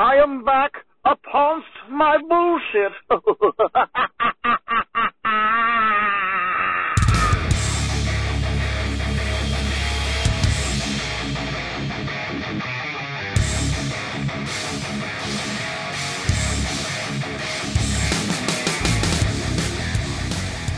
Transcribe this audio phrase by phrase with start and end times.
[0.00, 0.70] I am back
[1.04, 2.92] upon my bullshit.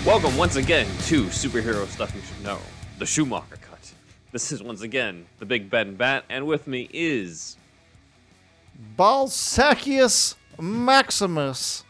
[0.06, 2.58] Welcome once again to Superhero Stuff You Should Know,
[2.98, 3.92] the Schumacher Cut.
[4.32, 7.58] This is once again the Big Ben Bat, and with me is
[8.96, 11.84] Balsacius Maximus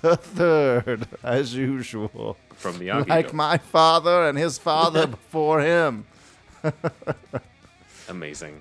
[0.00, 2.36] the third, as usual.
[2.56, 3.08] from the Miyagi.
[3.08, 6.06] Like my father and his father before him,
[8.08, 8.60] Amazing.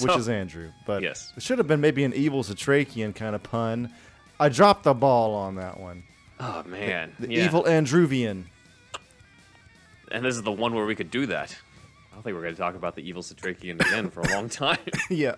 [0.00, 0.70] which is Andrew.
[0.86, 1.32] But Yes.
[1.36, 3.92] it should have been maybe an evil Satrakian kind of pun.
[4.38, 6.02] I dropped the ball on that one.
[6.40, 7.44] Oh man, The yeah.
[7.44, 8.44] evil Andruvian.
[10.10, 11.56] And this is the one where we could do that.
[12.12, 14.48] I don't think we're going to talk about the evil Satrakian again for a long
[14.50, 14.78] time.
[15.08, 15.36] yeah.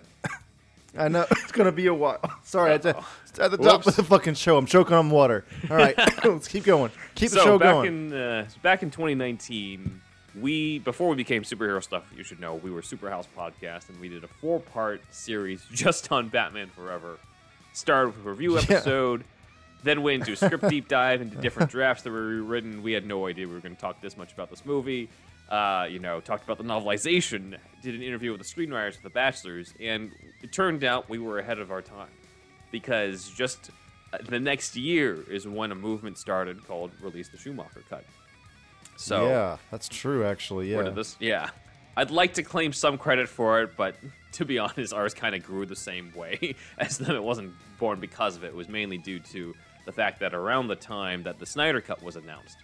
[0.99, 2.21] I know it's gonna be a while.
[2.43, 3.87] Sorry, I just, at the top Whoops.
[3.89, 5.45] of the fucking show, I'm choking on water.
[5.71, 6.91] All right, let's keep going.
[7.15, 8.11] Keep the so show back going.
[8.11, 10.01] in uh, back in 2019,
[10.41, 14.09] we before we became superhero stuff, you should know we were Superhouse podcast, and we
[14.09, 17.19] did a four-part series just on Batman Forever.
[17.73, 19.25] Started with a review episode,
[19.83, 22.83] then went into a script deep dive into different drafts that were rewritten.
[22.83, 25.11] We had no idea we were going to talk this much about this movie.
[25.49, 29.11] Uh, you know, talked about the novelization, did an interview with the screenwriters of The
[29.11, 30.11] Batchlers, and
[30.43, 32.09] it turned out we were ahead of our time
[32.73, 33.71] because just
[34.13, 38.05] uh, the next year is when a movement started called Release the Schumacher Cut.
[38.97, 40.25] So yeah, that's true.
[40.25, 40.77] Actually, yeah.
[40.77, 41.17] where did this?
[41.21, 41.51] Yeah,
[41.97, 43.97] I'd like to claim some credit for it, but
[44.33, 47.15] to be honest, ours kind of grew the same way as them.
[47.15, 48.49] It wasn't born because of it.
[48.49, 52.03] It was mainly due to the fact that around the time that the Snyder Cut
[52.03, 52.59] was announced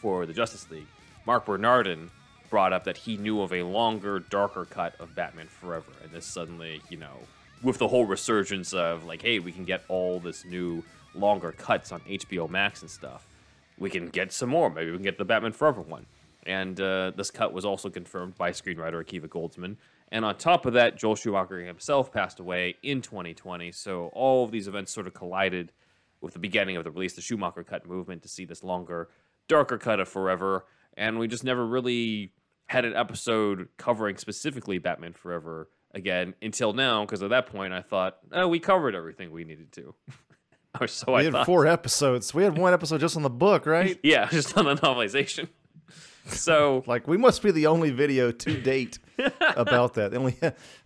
[0.00, 0.86] for the Justice League,
[1.26, 2.10] Mark Bernardin
[2.48, 6.24] brought up that he knew of a longer, darker cut of Batman Forever, and this
[6.24, 7.18] suddenly, you know,
[7.62, 11.90] with the whole resurgence of like, hey, we can get all this new longer cuts
[11.92, 13.26] on HBO Max and stuff
[13.78, 14.70] we can get some more.
[14.70, 16.06] Maybe we can get the Batman Forever one.
[16.44, 19.76] And uh, this cut was also confirmed by screenwriter Akiva Goldsman.
[20.12, 23.72] And on top of that, Joel Schumacher himself passed away in 2020.
[23.72, 25.72] So all of these events sort of collided
[26.20, 29.08] with the beginning of the release, the Schumacher cut movement, to see this longer,
[29.48, 30.64] darker cut of Forever.
[30.96, 32.32] And we just never really
[32.66, 37.04] had an episode covering specifically Batman Forever again until now.
[37.04, 39.94] Because at that point, I thought, oh, we covered everything we needed to.
[40.80, 41.46] or so We I had thought.
[41.46, 42.32] four episodes.
[42.34, 43.98] We had one episode just on the book, right?
[44.02, 45.48] Yeah, just on the novelization.
[46.26, 48.98] So Like we must be the only video to date
[49.40, 50.10] about that.
[50.10, 50.36] The only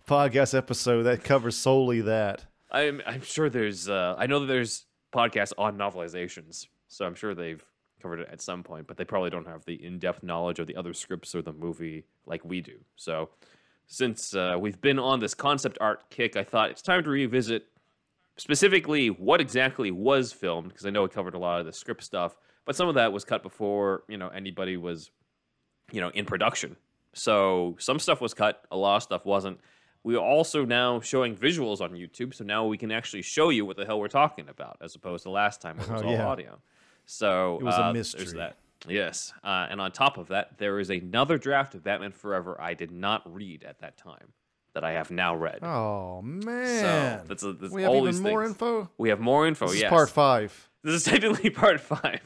[0.07, 2.45] podcast episode that covers solely that.
[2.71, 7.35] I'm I'm sure there's uh, I know that there's podcasts on novelizations, so I'm sure
[7.35, 7.61] they've
[8.01, 10.75] covered it at some point, but they probably don't have the in-depth knowledge of the
[10.75, 12.77] other scripts or the movie like we do.
[12.95, 13.29] So
[13.87, 17.65] since uh, we've been on this concept art kick, I thought it's time to revisit
[18.37, 22.03] specifically what exactly was filmed because I know we covered a lot of the script
[22.03, 22.35] stuff,
[22.65, 25.11] but some of that was cut before you know anybody was
[25.91, 26.75] you know in production.
[27.13, 29.59] So some stuff was cut, a lot of stuff wasn't.
[30.03, 33.65] We are also now showing visuals on YouTube, so now we can actually show you
[33.65, 36.13] what the hell we're talking about, as opposed to last time it was Oh, all
[36.13, 36.25] yeah.
[36.27, 36.59] audio.
[37.11, 38.39] So It was a uh, There's mystery.
[38.39, 38.55] that.
[38.87, 42.73] Yes, uh, and on top of that, there is another draft of Batman Forever I
[42.73, 44.33] did not read at that time
[44.73, 45.59] that I have now read.
[45.61, 47.21] Oh so man.
[47.27, 48.53] that's, a, that's we have all even more things.
[48.53, 48.89] info.
[48.97, 49.67] We have more info.
[49.67, 50.69] This yes, is part five.
[50.83, 52.21] This is technically part five.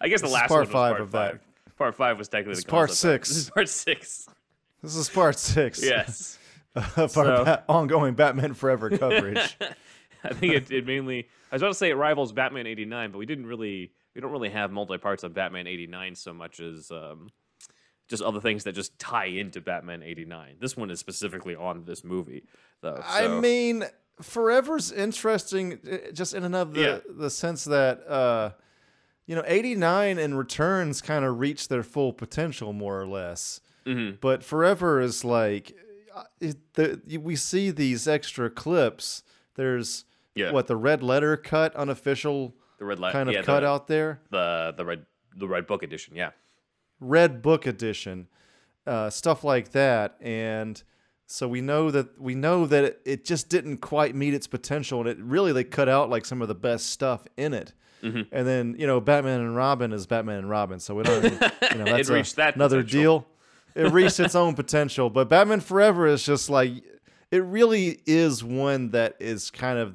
[0.00, 1.40] I guess the This is last part five part of that.
[1.76, 3.28] Part five was technically the part six.
[3.30, 4.28] This is part six.
[4.82, 5.82] This is part six.
[5.84, 6.38] Yes.
[6.76, 9.56] of our So- ba- ongoing Batman Forever coverage.
[10.22, 11.26] I think it, it mainly.
[11.50, 13.90] I was about to say it rivals Batman '89, but we didn't really.
[14.18, 17.28] We don't really have multi parts on Batman '89 so much as um,
[18.08, 20.56] just other things that just tie into Batman '89.
[20.58, 22.42] This one is specifically on this movie,
[22.80, 23.00] though.
[23.06, 23.84] I so- mean,
[24.20, 26.98] Forever's interesting uh, just in and of the, Yeah.
[27.08, 28.50] the sense that uh,
[29.28, 33.60] you know, 89 and Returns kind of reach their full potential more or less.
[33.86, 34.18] Mhm.
[34.20, 35.76] But Forever is like
[36.12, 39.22] uh, it, the, we see these extra clips.
[39.54, 40.50] There's Yeah.
[40.50, 43.86] what the red letter cut unofficial the red light kind of yeah, cut the, out
[43.86, 44.20] there.
[44.30, 46.14] the the red the red book edition.
[46.16, 46.30] Yeah.
[47.00, 48.28] red book edition
[48.86, 50.82] uh, stuff like that and
[51.26, 55.00] so we know that we know that it, it just didn't quite meet its potential
[55.00, 58.22] and it really they cut out like some of the best stuff in it Mm-hmm.
[58.30, 61.50] and then you know batman and robin is batman and robin so we don't even,
[61.72, 63.26] you know that's a- reached that another potential.
[63.74, 66.74] deal it reached its own potential but batman forever is just like
[67.32, 69.94] it really is one that is kind of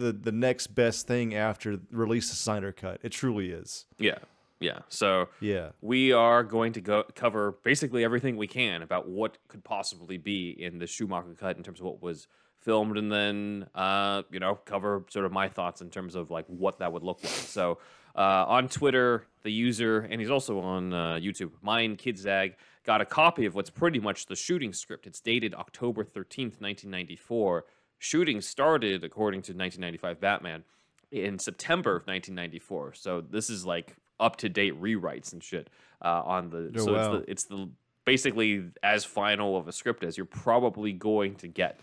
[0.00, 4.18] the the next best thing after release the Snyder cut it truly is Yeah.
[4.58, 4.80] Yeah.
[4.88, 9.64] So yeah we are going to go cover basically everything we can about what could
[9.64, 12.26] possibly be in the Schumacher cut in terms of what was
[12.60, 16.44] filmed and then uh, you know cover sort of my thoughts in terms of like
[16.46, 17.32] what that would look like.
[17.32, 17.78] So
[18.14, 22.54] uh, on Twitter, the user and he's also on uh, YouTube, Mine Kidzag
[22.84, 25.06] got a copy of what's pretty much the shooting script.
[25.06, 27.64] It's dated October thirteenth, nineteen ninety four.
[28.02, 30.64] Shooting started according to 1995 Batman
[31.12, 32.94] in September of 1994.
[32.94, 35.68] So this is like up to date rewrites and shit
[36.02, 36.72] uh, on the.
[36.76, 36.98] Oh, so wow.
[36.98, 37.70] it's the it's the
[38.06, 41.78] basically as final of a script as you're probably going to get.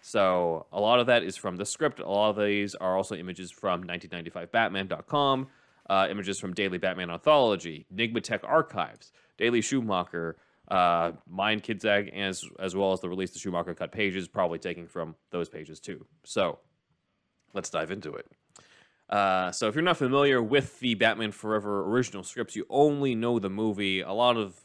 [0.00, 1.98] So a lot of that is from the script.
[1.98, 5.48] A lot of these are also images from 1995batman.com,
[5.90, 10.36] uh, images from Daily Batman Anthology, Nigmatech Archives, Daily Schumacher,
[10.68, 14.86] uh, Mind Kidzag, as as well as the release the Schumacher cut pages, probably taking
[14.86, 16.04] from those pages too.
[16.24, 16.58] So
[17.54, 18.26] let's dive into it.
[19.08, 23.38] Uh, so if you're not familiar with the Batman Forever original scripts, you only know
[23.38, 24.00] the movie.
[24.00, 24.60] A lot of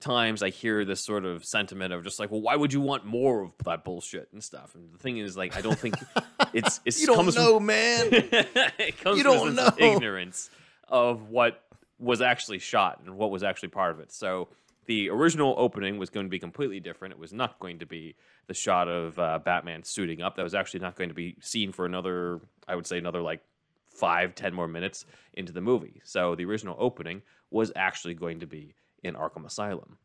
[0.00, 3.06] times I hear this sort of sentiment of just like, well, why would you want
[3.06, 4.74] more of that bullshit and stuff?
[4.74, 5.94] And the thing is, like, I don't think
[6.52, 8.08] it's it's You don't know, from, man.
[8.10, 9.70] it comes You from don't know.
[9.78, 10.50] ignorance
[10.88, 11.62] of what
[12.00, 14.12] was actually shot and what was actually part of it.
[14.12, 14.48] So
[14.86, 17.12] the original opening was going to be completely different.
[17.12, 18.16] It was not going to be
[18.46, 20.36] the shot of uh, Batman suiting up.
[20.36, 23.40] That was actually not going to be seen for another, I would say, another like
[23.88, 26.00] five, ten more minutes into the movie.
[26.04, 29.98] So the original opening was actually going to be in Arkham Asylum.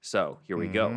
[0.00, 0.88] So here we go.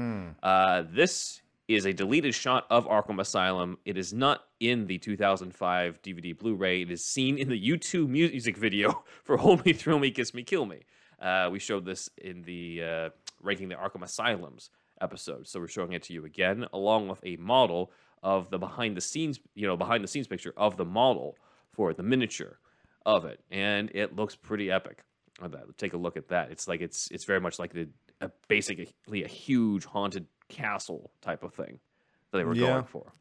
[0.43, 3.77] Uh, this is a deleted shot of Arkham Asylum.
[3.85, 6.81] It is not in the 2005 DVD Blu-ray.
[6.81, 10.43] It is seen in the YouTube music video for "Hold Me, Thrill Me, Kiss Me,
[10.43, 10.81] Kill Me."
[11.21, 13.09] Uh, we showed this in the uh,
[13.41, 14.69] ranking the Arkham Asylums
[15.01, 17.91] episode, so we're showing it to you again, along with a model
[18.23, 21.35] of the behind the scenes, you know, behind the scenes picture of the model
[21.71, 22.59] for the miniature
[23.05, 25.03] of it, and it looks pretty epic.
[25.41, 26.49] That, take a look at that.
[26.51, 27.89] It's like it's it's very much like the
[28.21, 31.79] a, basically a huge haunted castle type of thing
[32.31, 32.67] that they were Yeah.
[32.67, 33.11] going for,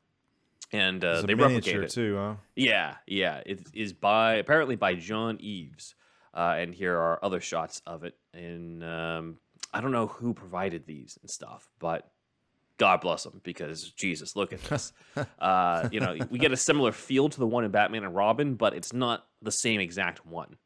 [0.73, 1.91] and uh, they replicate miniature it.
[1.91, 2.35] too, huh?
[2.55, 3.43] Yeah, yeah.
[3.45, 5.97] It is by apparently by John Eves,
[6.35, 8.17] uh, and here are other shots of it.
[8.33, 9.39] And um,
[9.73, 12.11] I don't know who provided these and stuff, but
[12.77, 14.93] God bless them because Jesus, look at this.
[15.39, 18.55] uh, you know, we get a similar feel to the one in Batman and Robin,
[18.55, 20.57] but it's not the same exact one.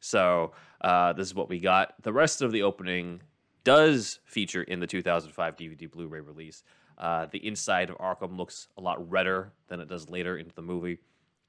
[0.00, 1.94] So uh, this is what we got.
[2.02, 3.22] The rest of the opening
[3.64, 6.62] does feature in the 2005 DVD Blu-ray release.
[6.98, 10.62] Uh, the inside of Arkham looks a lot redder than it does later into the
[10.62, 10.98] movie,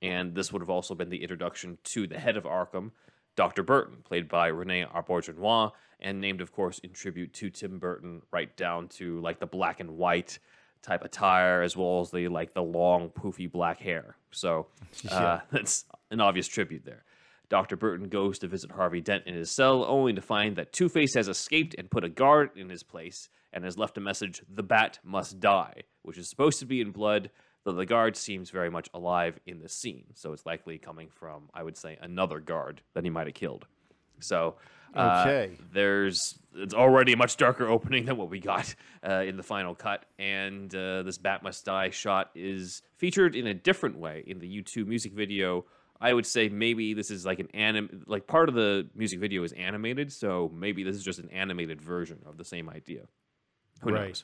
[0.01, 2.91] and this would have also been the introduction to the head of Arkham,
[3.35, 3.63] Dr.
[3.63, 8.55] Burton, played by Rene Auberjonois, and named, of course, in tribute to Tim Burton, right
[8.57, 10.39] down to like the black and white
[10.81, 14.17] type attire, as well as the like the long, poofy black hair.
[14.31, 14.67] So
[15.09, 17.03] uh, that's an obvious tribute there.
[17.49, 17.75] Dr.
[17.75, 21.13] Burton goes to visit Harvey Dent in his cell, only to find that Two Face
[21.15, 24.63] has escaped and put a guard in his place and has left a message The
[24.63, 27.29] Bat must die, which is supposed to be in blood,
[27.63, 30.05] though the guard seems very much alive in the scene.
[30.15, 33.65] So it's likely coming from, I would say, another guard that he might have killed.
[34.19, 34.55] So
[34.93, 35.57] uh, Okay.
[35.73, 38.75] there's it's already a much darker opening than what we got
[39.07, 43.47] uh, in the final cut, and uh, this Bat Must Die shot is featured in
[43.47, 45.65] a different way in the YouTube music video.
[45.99, 49.43] I would say maybe this is like an anim, like part of the music video
[49.43, 53.07] is animated, so maybe this is just an animated version of the same idea.
[53.81, 54.07] Who Right.
[54.09, 54.23] knows?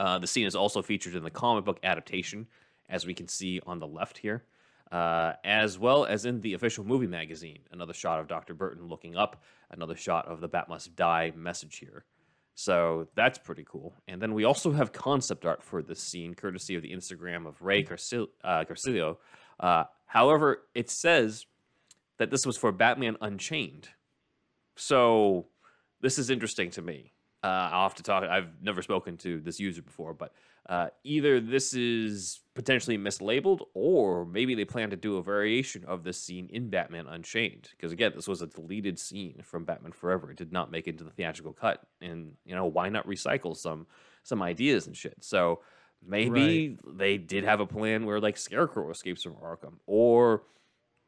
[0.00, 2.46] Uh, the scene is also featured in the comic book adaptation,
[2.88, 4.42] as we can see on the left here,
[4.90, 7.58] uh, as well as in the official movie magazine.
[7.70, 8.54] Another shot of Dr.
[8.54, 12.06] Burton looking up, another shot of the Bat Must Die message here.
[12.54, 13.94] So that's pretty cool.
[14.08, 17.60] And then we also have concept art for this scene, courtesy of the Instagram of
[17.60, 19.18] Ray Garcil- uh, Garcillo.
[19.60, 21.44] Uh, however, it says
[22.16, 23.90] that this was for Batman Unchained.
[24.76, 25.48] So
[26.00, 27.12] this is interesting to me.
[27.42, 28.24] Uh, I'll have to talk.
[28.24, 30.34] I've never spoken to this user before, but
[30.68, 36.04] uh, either this is potentially mislabeled, or maybe they plan to do a variation of
[36.04, 37.70] this scene in Batman Unchained.
[37.70, 40.30] Because again, this was a deleted scene from Batman Forever.
[40.30, 43.56] It did not make it into the theatrical cut, and you know why not recycle
[43.56, 43.86] some
[44.22, 45.16] some ideas and shit.
[45.20, 45.60] So
[46.06, 50.42] maybe they did have a plan where like Scarecrow escapes from Arkham, or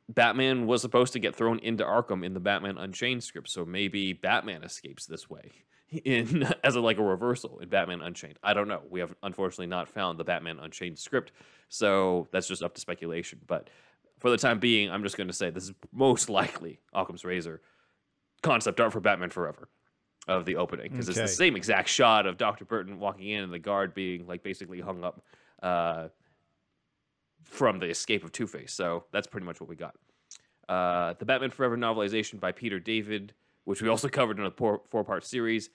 [0.08, 4.14] Batman was supposed to get thrown into Arkham in the Batman Unchained script, so maybe
[4.14, 5.50] Batman escapes this way
[5.92, 8.38] in as a like a reversal in Batman Unchained.
[8.42, 8.82] I don't know.
[8.88, 11.32] We have unfortunately not found the Batman Unchained script,
[11.68, 13.40] so that's just up to speculation.
[13.46, 13.70] But
[14.18, 17.60] for the time being, I'm just going to say this is most likely Occam's Razor
[18.42, 19.68] concept art for Batman Forever
[20.28, 22.64] of the opening because it's the same exact shot of Dr.
[22.64, 25.20] Burton walking in and the guard being like basically hung up
[25.62, 26.08] uh,
[27.42, 28.72] from the escape of Two Face.
[28.72, 29.96] So that's pretty much what we got.
[30.68, 33.34] Uh, the Batman Forever novelization by Peter David,
[33.64, 35.70] which we also covered in a four part series,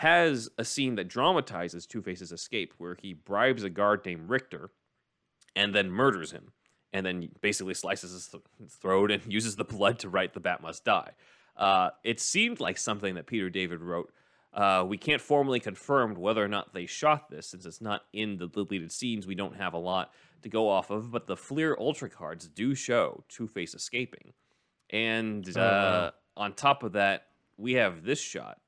[0.00, 4.70] has a scene that dramatizes Two Face's escape where he bribes a guard named Richter
[5.54, 6.52] and then murders him,
[6.90, 8.42] and then basically slices his th-
[8.80, 11.10] throat and uses the blood to write "The Bat Must Die."
[11.54, 14.10] Uh, it seemed like something that Peter David wrote.
[14.54, 18.38] Uh, we can't formally confirm whether or not they shot this, since it's not in
[18.38, 19.26] the deleted scenes.
[19.26, 22.74] We don't have a lot to go off of, but the Fleer Ultra cards do
[22.74, 24.32] show Two Face escaping,
[24.88, 27.26] and uh, Oh, on top of that,
[27.58, 28.59] we have this shot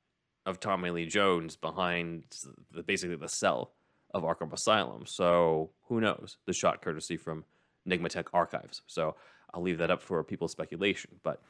[0.47, 2.25] of Tommy Lee Jones behind
[2.73, 3.73] the, basically the cell
[4.13, 5.07] of Arkham Asylum.
[5.07, 6.37] So who knows?
[6.47, 7.45] The shot courtesy from
[7.89, 8.83] Nigmatech Archives.
[8.87, 9.17] So
[9.53, 11.13] I'll leave that up for people's speculation.
[11.23, 11.43] But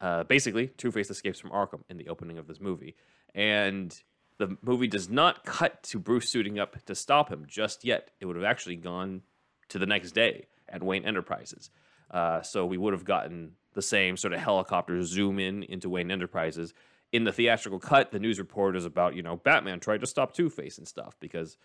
[0.00, 2.96] uh, basically, Two Face escapes from Arkham in the opening of this movie,
[3.34, 3.96] and
[4.38, 8.10] the movie does not cut to Bruce suiting up to stop him just yet.
[8.20, 9.22] It would have actually gone
[9.68, 11.70] to the next day at Wayne Enterprises.
[12.10, 16.10] Uh, so we would have gotten the same sort of helicopter zoom in into Wayne
[16.10, 16.74] Enterprises.
[17.12, 20.32] In the theatrical cut, the news report is about you know Batman tried to stop
[20.32, 21.56] Two Face and stuff because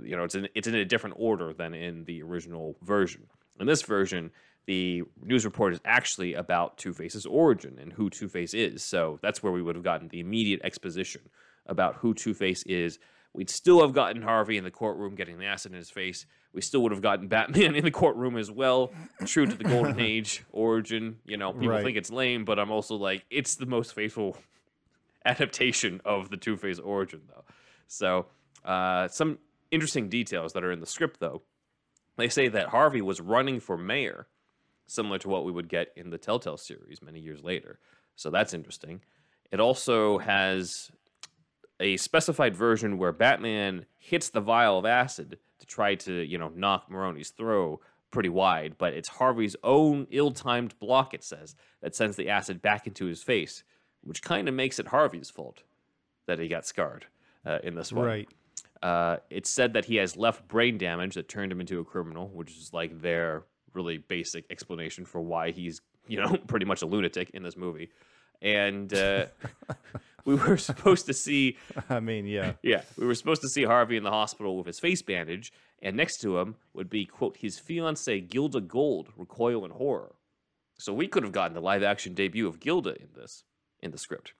[0.00, 3.26] you know it's in it's in a different order than in the original version.
[3.60, 4.30] In this version,
[4.66, 8.84] the news report is actually about Two Face's origin and who Two Face is.
[8.84, 11.22] So that's where we would have gotten the immediate exposition
[11.66, 12.98] about who Two Face is.
[13.34, 16.26] We'd still have gotten Harvey in the courtroom getting the acid in his face.
[16.52, 18.92] We still would have gotten Batman in the courtroom as well,
[19.24, 21.16] true to the Golden Age origin.
[21.24, 21.82] You know, people Right.
[21.82, 24.36] think it's lame, but I'm also like, it's the most faithful
[25.26, 27.44] adaptation of the Two Face origin, though.
[27.86, 28.26] So,
[28.64, 29.38] uh, some
[29.70, 31.42] interesting details that are in the script, though.
[32.16, 34.26] They say that Harvey was running for mayor,
[34.86, 37.78] similar to what we would get in the Telltale series many years later.
[38.16, 39.00] So that's interesting.
[39.50, 40.90] It also has
[41.80, 46.50] a specified version where Batman hits the vial of acid to try to, you know,
[46.54, 52.16] knock Maroni's throw pretty wide, but it's Harvey's own ill-timed block, it says, that sends
[52.16, 53.64] the acid back into his face,
[54.02, 55.62] which kind of makes it Harvey's fault
[56.26, 57.06] that he got scarred
[57.46, 58.06] uh, in this one.
[58.06, 58.28] Right.
[58.82, 62.28] Uh, it's said that he has left brain damage that turned him into a criminal,
[62.28, 63.44] which is like their
[63.74, 67.90] really basic explanation for why he's, you know, pretty much a lunatic in this movie.
[68.40, 69.26] And uh,
[70.24, 71.56] we were supposed to see,
[71.88, 72.54] I mean, yeah.
[72.62, 75.96] yeah, we were supposed to see Harvey in the hospital with his face bandage, and
[75.96, 80.16] next to him would be, quote, his fiancee Gilda Gold, recoil in horror.
[80.78, 83.44] So we could have gotten the live action debut of Gilda in this,
[83.82, 84.32] in the script.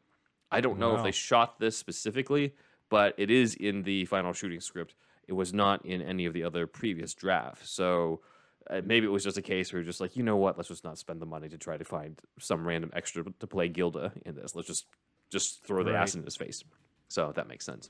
[0.50, 2.54] I don't know if they shot this specifically,
[2.90, 4.94] but it is in the final shooting script.
[5.26, 7.70] It was not in any of the other previous drafts.
[7.70, 8.20] So
[8.68, 10.68] uh, maybe it was just a case where you're just like, you know what, let's
[10.68, 14.12] just not spend the money to try to find some random extra to play Gilda
[14.26, 14.54] in this.
[14.54, 14.86] Let's just
[15.30, 16.02] just throw the Right.
[16.02, 16.62] acid in his face.
[17.08, 17.88] So that makes sense.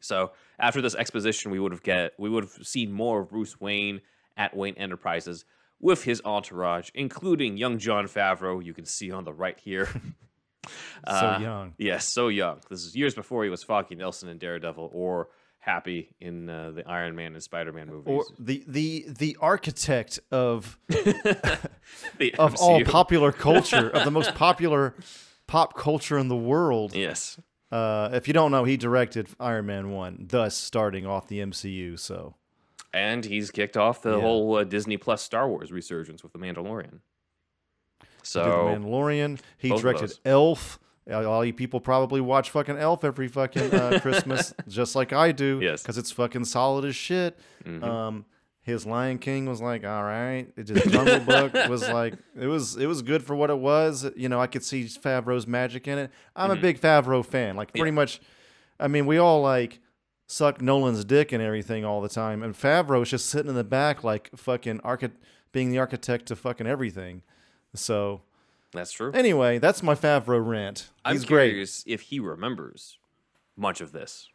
[0.00, 3.60] So after this exposition, we would have get we would have seen more of Bruce
[3.60, 4.00] Wayne
[4.36, 5.44] at Wayne Enterprises
[5.80, 8.64] with his entourage, including young Jon Favreau.
[8.64, 9.88] You can see on the right here.
[10.66, 10.72] So
[11.06, 11.74] Uh, young.
[11.78, 12.60] Yes, so young.
[12.68, 15.28] This is years before he was Foggy Nelson in Daredevil or
[15.60, 18.06] Happy in uh, the Iron Man and Spider Man movies.
[18.06, 24.94] Or the the the architect of The of all popular culture, of the most popular
[25.46, 26.94] pop culture in the world.
[26.94, 27.38] Yes.
[27.70, 31.98] Uh, if you don't know, he directed Iron Man one, thus starting off the MCU.
[31.98, 32.34] So
[32.94, 34.20] And he's kicked off the Yeah.
[34.22, 37.00] whole uh, Disney Plus Star Wars resurgence with The Mandalorian.
[38.28, 39.40] So, He did the Mandalorian.
[39.58, 40.18] He directed.
[40.24, 40.78] Elf.
[41.10, 45.58] All you people probably watch fucking Elf every fucking uh, Christmas, just like I do.
[45.62, 45.80] Yes.
[45.82, 47.38] because it's fucking solid as shit.
[47.64, 47.82] Mhm.
[47.82, 48.24] Um,
[48.60, 50.46] his Lion King was like, all right.
[50.54, 54.04] It just Jungle Book was like, it was it was good for what it was.
[54.16, 56.10] You know, I could see Favreau's magic in it.
[56.36, 56.58] I'm Mm-hmm.
[56.58, 57.56] a big Favreau fan.
[57.56, 58.20] Like pretty much,
[58.78, 59.80] I mean, we all like
[60.26, 64.04] suck Nolan's dick and everything all the time, and Favreau's just sitting in the back
[64.04, 65.08] like fucking archi-
[65.52, 67.22] being the architect to fucking everything.
[67.74, 68.22] So
[68.72, 69.12] that's true.
[69.12, 70.88] anyway, that's my Favreau rant.
[71.04, 71.50] I'm He's great.
[71.50, 72.98] curious if he remembers
[73.56, 74.28] much of this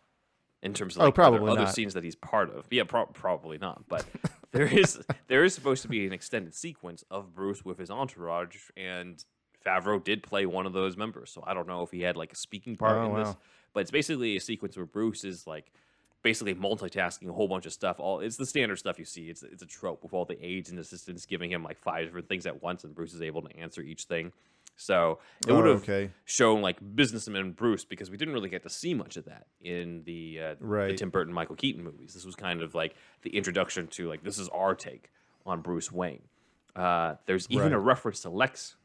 [0.61, 1.73] in terms of Oh, like other, probably other not.
[1.73, 2.65] scenes that he's part of.
[2.71, 3.87] Yeah, pro- probably not.
[3.87, 4.05] But
[4.51, 8.57] there is there is supposed to be an extended sequence of Bruce with his entourage,
[8.77, 9.23] and
[9.65, 11.31] Favreau did play one of those members.
[11.31, 13.35] So I don't know if he had like a speaking part Oh, in this,
[13.73, 15.71] but it's basically a sequence where Bruce is like
[16.23, 17.99] basically multitasking a whole bunch of stuff.
[17.99, 19.29] All it's the standard stuff you see.
[19.29, 22.27] It's it's a trope with all the aides and assistants giving him like five different
[22.27, 24.31] things at once, and Bruce is able to answer each thing.
[24.75, 26.09] So it Oh, would have okay.
[26.25, 30.01] shown like businessman Bruce because we didn't really get to see much of that in
[30.05, 30.97] the uh, the Right.
[30.97, 32.13] Tim Burton Michael Keaton movies.
[32.15, 35.11] This was kind of like the introduction to like this is our take
[35.45, 36.23] on Bruce Wayne.
[36.75, 37.73] Uh, there's even Right.
[37.73, 38.75] a reference to Lex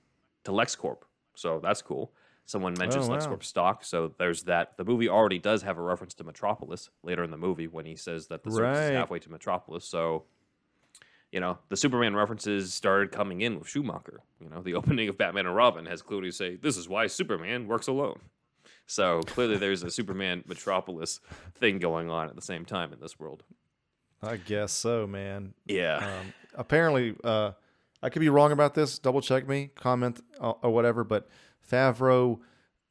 [0.45, 0.99] to LexCorp,
[1.35, 2.13] so that's cool.
[2.49, 3.19] Someone mentions Oh, wow.
[3.19, 4.79] LexCorp stock, so there's that.
[4.79, 7.95] The movie already does have a reference to Metropolis later in the movie when he
[7.95, 9.85] says that the service is halfway to Metropolis.
[9.85, 10.25] So
[11.31, 14.21] you know, the Superman references started coming in with Schumacher.
[14.41, 17.67] You know, the opening of Batman and Robin has clearly say, "This is why Superman
[17.69, 18.21] works alone."
[18.87, 21.21] So clearly, there's a Superman Metropolis
[21.55, 23.43] thing going on at the same time in this world.
[24.23, 25.53] I guess so, man.
[25.67, 25.97] Yeah.
[25.99, 27.53] Um, apparently, uh,
[28.03, 28.99] I could be wrong about this.
[28.99, 31.05] Double check me, comment uh, or whatever.
[31.05, 31.29] But
[31.71, 32.39] Favreau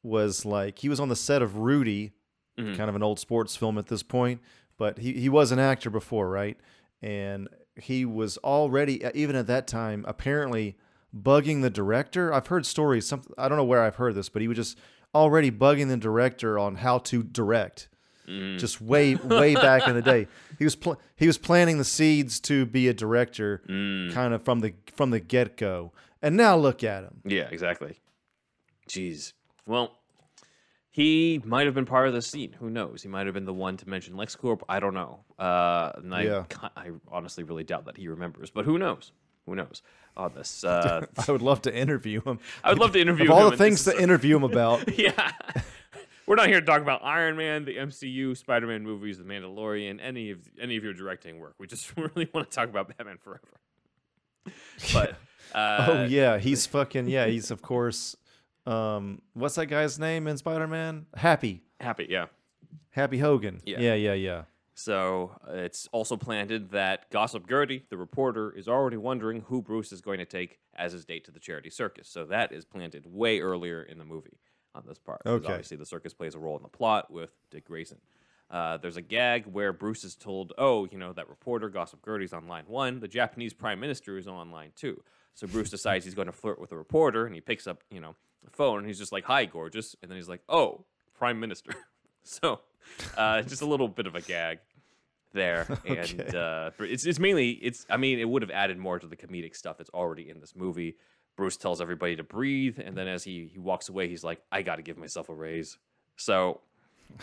[0.02, 2.12] was like he was on the set of Rudy,
[2.58, 2.76] Mhm.
[2.76, 4.40] kind of an old sports film at this point.
[4.76, 6.56] But he he was an actor before, right?
[7.02, 10.76] And he was already even at that time apparently
[11.16, 12.32] bugging the director.
[12.32, 13.06] I've heard stories.
[13.06, 14.78] Some I don't know where I've heard this, but he was just
[15.14, 17.88] already bugging the director on how to direct
[18.28, 18.58] Mm.
[18.58, 20.28] just way way back in the day.
[20.58, 24.12] He was pl- he was planting the seeds to be a director, Mm.
[24.12, 25.92] kind of from the from the get go.
[26.20, 27.20] And now look at him.
[27.24, 27.96] Yeah, exactly.
[28.88, 29.32] Jeez.
[29.66, 29.92] Well,
[30.90, 32.54] he might have been part of the scene.
[32.58, 33.02] Who knows?
[33.02, 34.62] He might have been the one to mention LexCorp.
[34.68, 35.20] I don't know.
[35.38, 36.44] Uh, and I, Yeah.
[36.76, 38.50] I honestly really doubt that he remembers.
[38.50, 39.12] But who knows?
[39.46, 39.82] Who knows?
[40.16, 42.40] On this, uh, I would love to interview him.
[42.64, 45.30] I would love to interview Of all the things to interview him about, yeah.
[46.26, 50.30] We're not here to talk about Iron Man, the MCU, Spider-Man movies, The Mandalorian, any
[50.32, 51.54] of any of your directing work.
[51.58, 53.60] We just really want to talk about Batman Forever.
[54.92, 55.16] But
[55.54, 57.26] uh, oh yeah, he's fucking yeah.
[57.26, 58.16] He's of course,
[58.68, 61.06] um, what's that guy's name in Spider Man?
[61.14, 62.26] Happy, happy, yeah.
[62.90, 63.60] Happy Hogan.
[63.64, 63.80] Yeah.
[63.80, 64.42] yeah, yeah, yeah.
[64.74, 69.90] So uh, it's also planted that Gossip Gertie, the reporter, is already wondering who Bruce
[69.90, 72.08] is going to take as his date to the charity circus.
[72.08, 74.38] So that is planted way earlier in the movie
[74.74, 75.22] on this part.
[75.26, 75.46] Okay.
[75.48, 77.98] Obviously, the circus plays a role in the plot with Dick Grayson.
[78.50, 82.32] Uh, there's a gag where Bruce is told, "Oh, you know that reporter Gossip Gertie's
[82.32, 83.00] on line one.
[83.00, 85.02] The Japanese Prime Minister is on line two.
[85.34, 88.00] So Bruce decides he's going to flirt with the reporter, and he picks up, you
[88.00, 88.16] know,
[88.50, 91.74] phone, and he's just like, "Hi, gorgeous," and then he's like, "Oh, Prime Minister."
[92.22, 92.60] so,
[93.16, 94.58] uh, just a little bit of a gag
[95.32, 97.86] there, and uh, it's it's mainly it's.
[97.90, 100.54] I mean, it would have added more to the comedic stuff that's already in this
[100.56, 100.96] movie.
[101.36, 104.62] Bruce tells everybody to breathe, and then as he he walks away, he's like, "I
[104.62, 105.78] got to give myself a raise."
[106.16, 106.60] So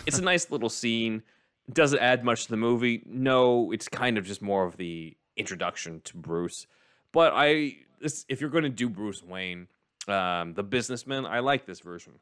[0.06, 1.24] it's a nice little scene.
[1.72, 3.02] Does it add much to the movie?
[3.06, 6.68] No, it's kind of just more of the introduction to Bruce.
[7.12, 9.68] But I, this, if you're going to do Bruce Wayne,
[10.10, 12.14] um, the businessman, I like this version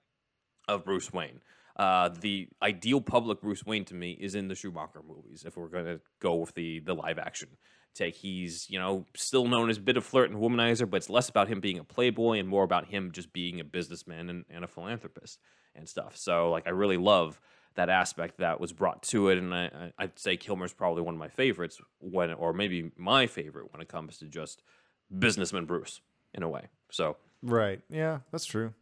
[0.68, 1.42] of Bruce Wayne.
[1.76, 5.44] Uh, the ideal public Bruce Wayne to me is in the Schumacher movies.
[5.46, 7.50] If we're to go with the the live action
[7.96, 11.10] take, he's you know still known as a bit of flirt and womanizer, but it's
[11.10, 14.46] less about him being a playboy and more about him just being a businessman and,
[14.50, 15.40] and a philanthropist
[15.76, 16.16] and stuff.
[16.16, 17.40] So like I really love
[17.76, 21.20] that aspect that was brought to it, and I- I'd say Kilmer's probably one of
[21.20, 24.62] my favorites when, or maybe my favorite when it comes to just
[25.18, 26.02] businessman Bruce
[26.36, 26.68] in a way.
[26.92, 27.82] So Right.
[27.90, 28.74] Yeah, that's true.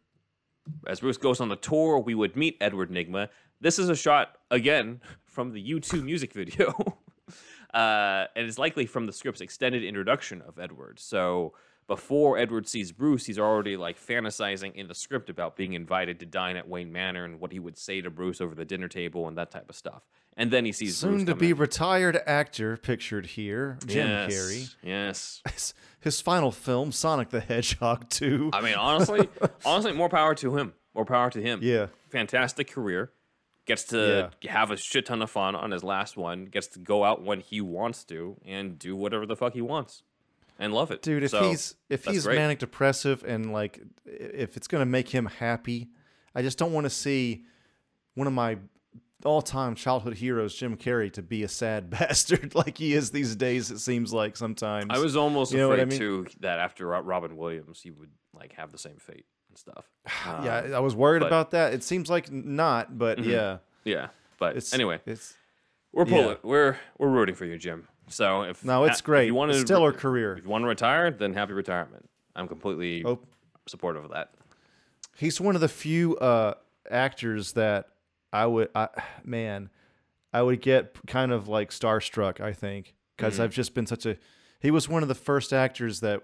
[0.86, 3.28] as Bruce goes on the tour, we would meet Edward Nigma.
[3.60, 6.68] This is a shot again from the U2 music video,
[7.74, 11.00] uh, and it's likely from the script's extended introduction of Edward.
[11.00, 11.54] So
[11.86, 16.26] before Edward sees Bruce, he's already like fantasizing in the script about being invited to
[16.26, 19.28] dine at Wayne Manor and what he would say to Bruce over the dinner table
[19.28, 20.02] and that type of stuff.
[20.36, 21.56] And then he sees Bruce Soon to come be in.
[21.56, 24.74] retired actor pictured here, Jim yes, Carrey.
[24.82, 25.42] Yes.
[25.52, 28.50] His, his final film, Sonic the Hedgehog 2.
[28.52, 29.28] I mean, honestly,
[29.64, 30.72] honestly, more power to him.
[30.94, 31.60] More power to him.
[31.62, 31.86] yeah.
[32.10, 33.12] fantastic career.
[33.64, 36.46] Gets to have a shit ton of fun on his last one.
[36.46, 40.02] Gets to go out when he wants to and do whatever the fuck he wants,
[40.62, 42.36] and love it, Dude, if So, he's if he's great.
[42.36, 45.90] manic depressive and like if it's gonna make him happy,
[46.34, 47.44] I just don't want to see
[48.14, 48.58] one of my
[49.24, 53.70] all-time childhood heroes, Jim Carrey, to be a sad bastard like he is these days.
[53.70, 54.86] It seems like sometimes.
[54.90, 55.98] I was almost You know afraid I mean?
[55.98, 59.88] too that after Robin Williams, he would like have the same fate and stuff.
[60.26, 61.72] yeah, Um, I was worried but- about that.
[61.74, 63.58] It seems like not, but yeah.
[63.84, 64.08] yeah.
[64.38, 65.34] But It's anyway, it's
[65.92, 66.10] we're yeah.
[66.22, 66.36] pulling.
[66.42, 67.86] We're we're rooting for you, Jim.
[68.12, 69.26] So if no, it's if great.
[69.26, 70.36] you want to Stellar career.
[70.36, 72.08] if you want to retire, then happy retirement.
[72.36, 73.18] I'm completely Oh.
[73.66, 74.30] supportive of that.
[75.16, 76.54] He's one of the few uh,
[76.90, 77.86] actors that
[78.32, 78.88] I would, I,
[79.24, 79.68] man,
[80.32, 82.40] I would get kind of like starstruck.
[82.40, 83.42] I think because Mm-hmm.
[83.42, 84.16] I've just been such a.
[84.60, 86.22] He was one of the first actors that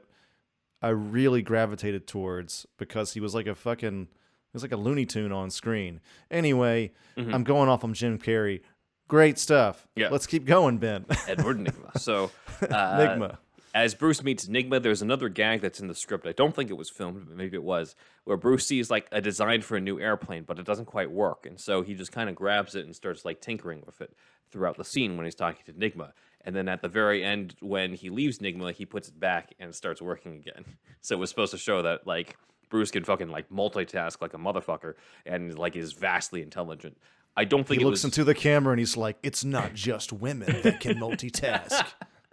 [0.81, 4.09] I really gravitated towards because he was like a fucking.
[4.11, 6.01] He was like a Looney Tune on screen.
[6.31, 8.63] Anyway, I'm going off on Jim Carrey.
[9.09, 9.87] Great stuff.
[9.97, 10.11] Yeah.
[10.11, 11.07] Let's keep going, Ben.
[11.27, 11.99] Edward Nigma.
[11.99, 12.31] So
[12.63, 13.39] uh, Nigma.
[13.75, 16.27] As Bruce meets Nigma, there's another gag that's in the script.
[16.27, 17.95] I don't think it was filmed, but maybe it was,
[18.25, 21.47] where Bruce sees like a design for a new airplane, but it doesn't quite work,
[21.47, 24.15] and so he just kind of grabs it and starts like tinkering with it
[24.51, 26.13] throughout the scene when he's talking to Nigma.
[26.45, 29.75] And then at the very end, when he leaves Nigma, he puts it back and
[29.75, 30.65] starts working again.
[31.01, 32.37] So it was supposed to show that like
[32.71, 34.95] Bruce can fucking like multitask like a motherfucker
[35.25, 36.99] and like is vastly intelligent.
[37.39, 40.13] I don't think He looks was into the camera and he's like, "It's not just
[40.13, 41.87] women that can multitask."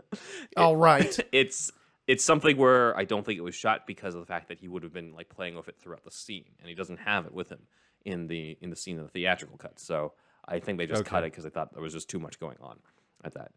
[0.57, 1.15] All right.
[1.31, 1.71] it's
[2.07, 4.67] it's something where I don't think it was shot because of the fact that he
[4.67, 7.33] would have been like playing with it throughout the scene, and he doesn't have it
[7.35, 7.59] with him
[8.03, 9.79] in the in the scene of the theatrical cut.
[9.79, 10.13] So
[10.47, 12.57] I think they just cut it because they thought there was just too much going
[12.59, 12.79] on
[13.23, 13.51] at that.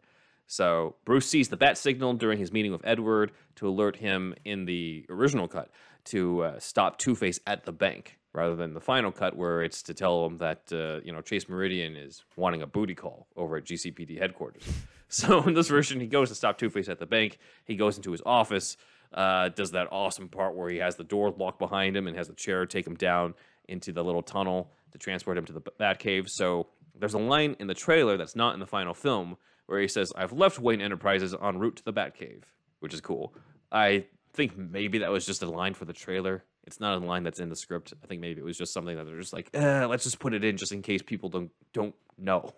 [0.47, 4.67] So Bruce sees the bat signal during his meeting with Edward to alert him in
[4.67, 5.71] the original cut
[6.05, 9.83] to uh, stop Two Face at the bank, rather than the final cut where it's
[9.83, 13.57] to tell him that uh, you know Chase Meridian is wanting a booty call over
[13.57, 14.65] at GCPD headquarters.
[15.11, 17.39] So in this version, he goes to stop Two Face at the bank.
[17.65, 18.77] He goes into his office,
[19.15, 22.29] uh, does that awesome part where he has the door locked behind him and has
[22.29, 23.33] the chair take him down
[23.69, 26.29] into the little tunnel to transport him to the Batcave.
[26.29, 29.89] So there's a line in the trailer that's not in the final film where he
[29.89, 32.43] says, "I've left Wayne Enterprises en route to the Batcave,"
[32.81, 33.33] which is cool.
[33.73, 36.45] I think maybe that was just a line for the trailer.
[36.69, 37.93] It's not a line that's in the script.
[38.05, 40.35] I think maybe it was just something that they're just like, eh, let's just put
[40.35, 42.53] it in just in case people don't don't know.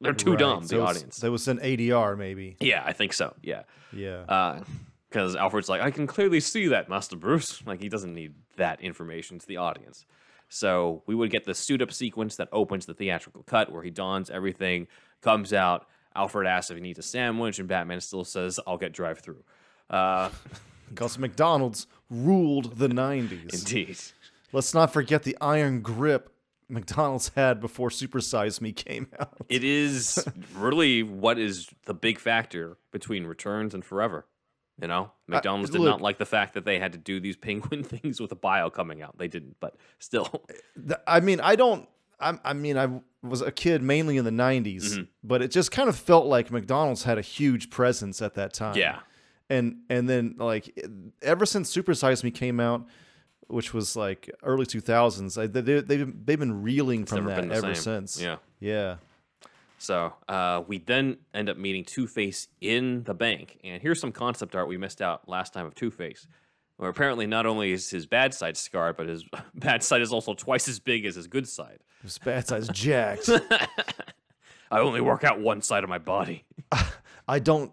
[0.00, 0.66] They're too Right, dumb.
[0.66, 1.22] so the audience.
[1.22, 2.56] It was an ADR, maybe.
[2.60, 3.34] Yeah, I think so.
[3.42, 3.62] Yeah.
[3.92, 4.60] Yeah.
[5.08, 7.62] Because Alfred's like, I can clearly see that, Master Bruce.
[7.64, 10.04] Like, he doesn't need that information to the audience.
[10.48, 13.90] So we would get the suit up sequence that opens the theatrical cut where he
[13.90, 14.88] dons everything,
[15.22, 15.86] comes out.
[16.16, 19.42] Alfred asks if he needs a sandwich, and Batman still says, I'll get drive through.
[19.90, 20.30] Uh,
[21.18, 23.52] McDonald's ruled the 90s.
[23.54, 23.96] indeed.
[24.52, 26.30] Let's not forget the iron grip
[26.68, 29.34] McDonald's had before Super Size Me came out.
[29.48, 30.24] It is
[30.56, 34.26] really what is the big factor between Returns and Forever.
[34.80, 37.36] You know, McDonald's did look- not like the fact that they had to do these
[37.36, 39.16] penguin things with a bio coming out.
[39.18, 40.44] They didn't, but still.
[41.06, 41.88] I mean, I don't.
[42.18, 42.88] I, I mean, I
[43.22, 45.02] was a kid mainly in the 90s, Mm-hmm.
[45.22, 48.76] but it just kind of felt like McDonald's had a huge presence at that time.
[48.76, 49.00] Yeah.
[49.50, 50.78] And and then like
[51.22, 52.86] ever since Super Size Me came out,
[53.48, 57.74] which was like early 2000s, I, they, they, they've, they've been reeling from that ever
[57.74, 58.06] same.
[58.06, 58.20] since.
[58.20, 58.36] Yeah.
[58.60, 58.96] Yeah.
[59.78, 64.12] So uh, we then end up meeting Two Face in the bank, and here's some
[64.12, 66.26] concept art we missed out last time of Two Face.
[66.76, 70.34] Where apparently not only is his bad side scarred, but his bad side is also
[70.34, 71.80] twice as big as his good side.
[72.02, 73.28] His bad side's jacked.
[74.70, 76.44] I only work out one side of my body.
[77.28, 77.70] I don't.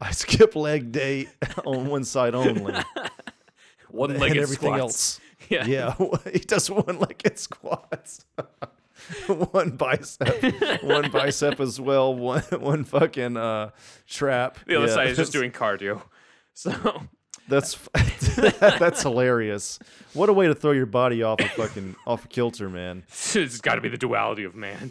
[0.00, 1.28] I skip leg day
[1.64, 2.74] on one side only.
[3.90, 4.80] One leg and everything squats.
[4.80, 5.20] else.
[5.48, 5.64] Yeah.
[5.66, 5.94] Yeah,
[6.32, 8.24] he does one legged squats.
[9.28, 12.12] one bicep, one bicep as well.
[12.12, 13.70] One one fucking uh,
[14.08, 14.58] trap.
[14.66, 16.02] The other Yeah, side is just doing cardio.
[16.52, 16.72] So
[17.48, 17.78] That's
[18.58, 19.78] that's hilarious.
[20.14, 23.04] What a way to throw your body off a fucking off a kilter, man.
[23.08, 24.90] it's got to be the duality of man.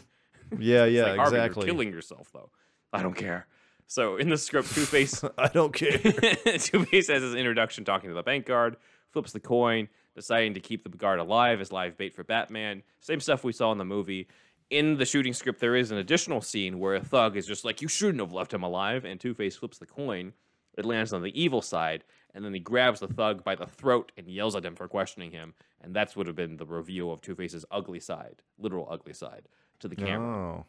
[0.58, 1.66] Yeah, yeah, Like, exactly.
[1.66, 2.50] You're killing yourself, though.
[2.94, 3.48] I don't care.
[3.88, 5.98] So in the script, Two Face I don't care.
[6.60, 8.78] Two Face has his introduction talking to the bank guard,
[9.12, 12.84] flips the coin, deciding to keep the guard alive as live bait for Batman.
[13.00, 14.28] Same stuff we saw in the movie.
[14.72, 17.82] In the shooting script, there is an additional scene where a thug is just like,
[17.82, 19.06] You shouldn't have left him alive.
[19.06, 20.34] And Two Face flips the coin.
[20.78, 22.04] It lands on the evil side.
[22.34, 25.32] And then he grabs the thug by the throat and yells at him for questioning
[25.32, 25.54] him.
[25.82, 29.48] And that's would have been the reveal of Two Face's ugly side, literal ugly side,
[29.80, 30.28] to the camera.
[30.28, 30.66] Oh,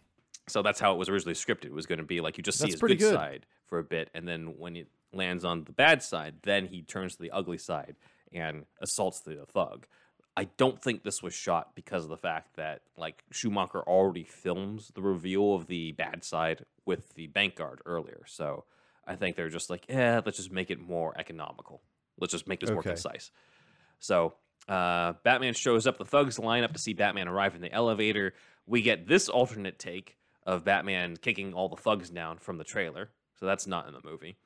[0.48, 1.66] So that's how it was originally scripted.
[1.66, 3.14] It was going to be like you just see That's his good, good.
[3.14, 6.82] side for a bit, and then when it lands on the bad side, then he
[6.82, 7.96] turns to the ugly side
[8.32, 9.86] and assaults the thug.
[10.36, 14.92] I don't think this was shot because of the fact that like Schumacher already films
[14.94, 18.22] the reveal of the bad side with the bank guard earlier.
[18.26, 18.64] So
[19.06, 21.80] I think they're just like, yeah, let's just make it more economical.
[22.20, 23.30] Let's just make this more concise.
[23.98, 24.34] So
[24.68, 25.96] uh, Batman shows up.
[25.96, 28.34] The thugs line up to see Batman arrive in the elevator.
[28.66, 33.10] We get this alternate take of Batman kicking all the thugs down from the trailer.
[33.38, 34.36] So that's not in the movie.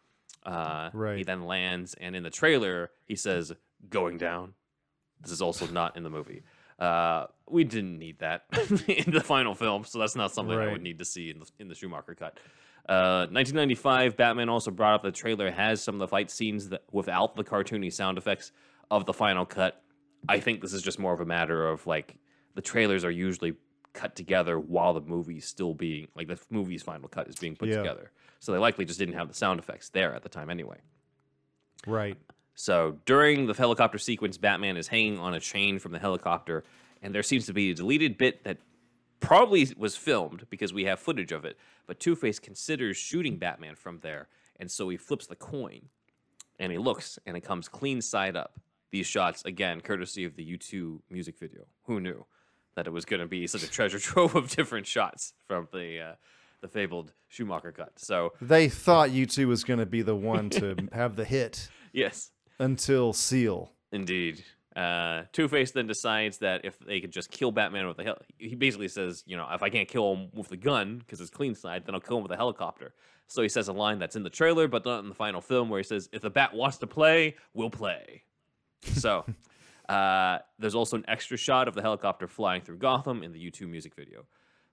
[0.44, 3.52] Uh, He then lands, and in the trailer, he says,
[3.88, 4.54] going down.
[5.20, 6.42] This is also not in the movie.
[6.78, 8.44] Uh, we didn't need that
[8.88, 11.46] in the final film, so that's not something I would need to see in the,
[11.58, 12.38] in the Schumacher cut.
[12.88, 16.82] Uh, 1995, Batman also brought up the trailer has some of the fight scenes that
[16.90, 18.50] without the cartoony sound effects
[18.90, 19.82] of the final cut.
[20.28, 22.16] I think this is just more of a matter of like
[22.54, 23.54] the trailers are usually
[23.92, 27.68] cut together while the movie's still being like the movie's final cut is being put
[27.68, 27.78] Yeah.
[27.78, 28.10] together.
[28.38, 30.78] So they likely just didn't have the sound effects there at the time anyway.
[31.86, 32.16] right.
[32.54, 36.62] So during the helicopter sequence, Batman is hanging on a chain from the helicopter,
[37.00, 38.58] and there seems to be a deleted bit that
[39.20, 41.56] probably was filmed because we have footage of it.
[41.86, 45.88] But Two Face considers shooting Batman from there, and so he flips the coin,
[46.58, 48.60] and he looks, and it comes clean side up.
[48.90, 51.62] These shots, again, courtesy of the U2 music video.
[51.84, 52.26] Who knew
[52.80, 56.00] that it was going to be such a treasure trove of different shots from the
[56.00, 56.14] uh,
[56.62, 57.92] the fabled Schumacher cut?
[57.98, 62.30] So They thought U2 was going to be the one to have the hit yes,
[62.58, 63.72] until Seal.
[63.92, 64.42] Indeed.
[64.74, 68.22] Uh, Two Face then decides that if they could just kill Batman with the hel-
[68.38, 71.28] he basically says, you know, if I can't kill him with the gun because it's
[71.28, 72.94] clean side, then I'll kill him with a helicopter.
[73.26, 75.68] So he says a line that's in the trailer but not in the final film,
[75.68, 78.22] where he says, "If the Bat wants to play, we'll play."
[78.82, 79.26] So
[79.90, 83.68] uh, there's also an extra shot of the helicopter flying through Gotham in the U2
[83.68, 84.24] music video.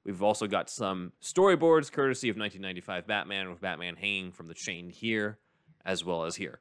[0.05, 4.91] We've also got some storyboards courtesy of 1995 Batman, with Batman hanging from the chain
[4.91, 5.39] here
[5.83, 6.59] as well as here.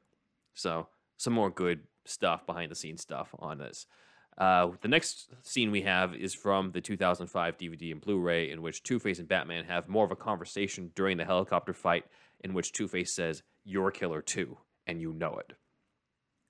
[0.55, 3.85] So, some more good stuff, behind the scenes stuff on this.
[4.39, 8.63] Uh, the next scene we have is from the 2005 DVD and Blu ray, in
[8.63, 12.05] which Two Face and Batman have more of a conversation during the helicopter fight,
[12.43, 15.53] in which Two Face says, You're a killer too, and you know it.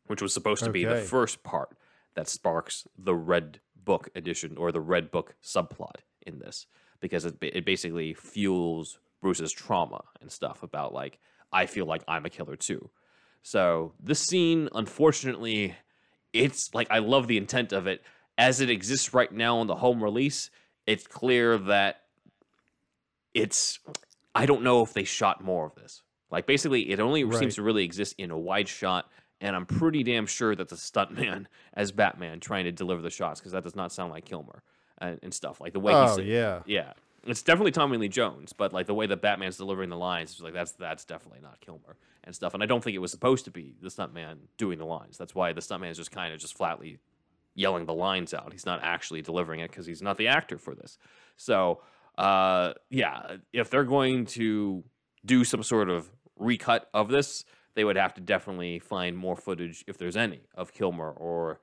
[0.06, 1.76] Which was supposed to be the first part
[2.18, 6.66] that sparks the Red Book edition or the Red Book subplot in this,
[7.00, 11.20] because it, it basically fuels Bruce's trauma and stuff about, like,
[11.54, 12.90] I feel like I'm a killer too.
[13.44, 15.76] So this scene, unfortunately,
[16.34, 18.04] it's like I love the intent of it.
[18.36, 20.50] As it exists right now on the home release,
[20.88, 22.02] it's clear that
[23.36, 23.80] it's
[24.34, 26.02] I don't know if they shot more of this.
[26.32, 27.40] Like basically it only Right.
[27.40, 29.10] seems to really exist in a wide shot,
[29.42, 33.40] and I'm pretty damn sure that the stuntman as Batman trying to deliver the shots,
[33.40, 34.64] because that does not sound like Kilmer
[35.00, 35.62] and, and stuff.
[35.62, 36.62] Like the way Oh he's yeah.
[36.66, 36.94] yeah.
[37.26, 40.42] It's definitely Tommy Lee Jones, but like the way that Batman's delivering the lines, it's
[40.42, 42.54] like that's that's definitely not Kilmer and stuff.
[42.54, 45.18] And I don't think it was supposed to be the stuntman doing the lines.
[45.18, 47.00] That's why the stuntman is just kind of just flatly
[47.54, 48.54] yelling the lines out.
[48.54, 50.98] He's not actually delivering it because he's not the actor for this.
[51.36, 51.82] So
[52.18, 54.84] uh, yeah, if they're going to
[55.26, 57.46] do some sort of recut of this,
[57.78, 61.62] they would have to definitely find more footage, if there's any, of Kilmer, or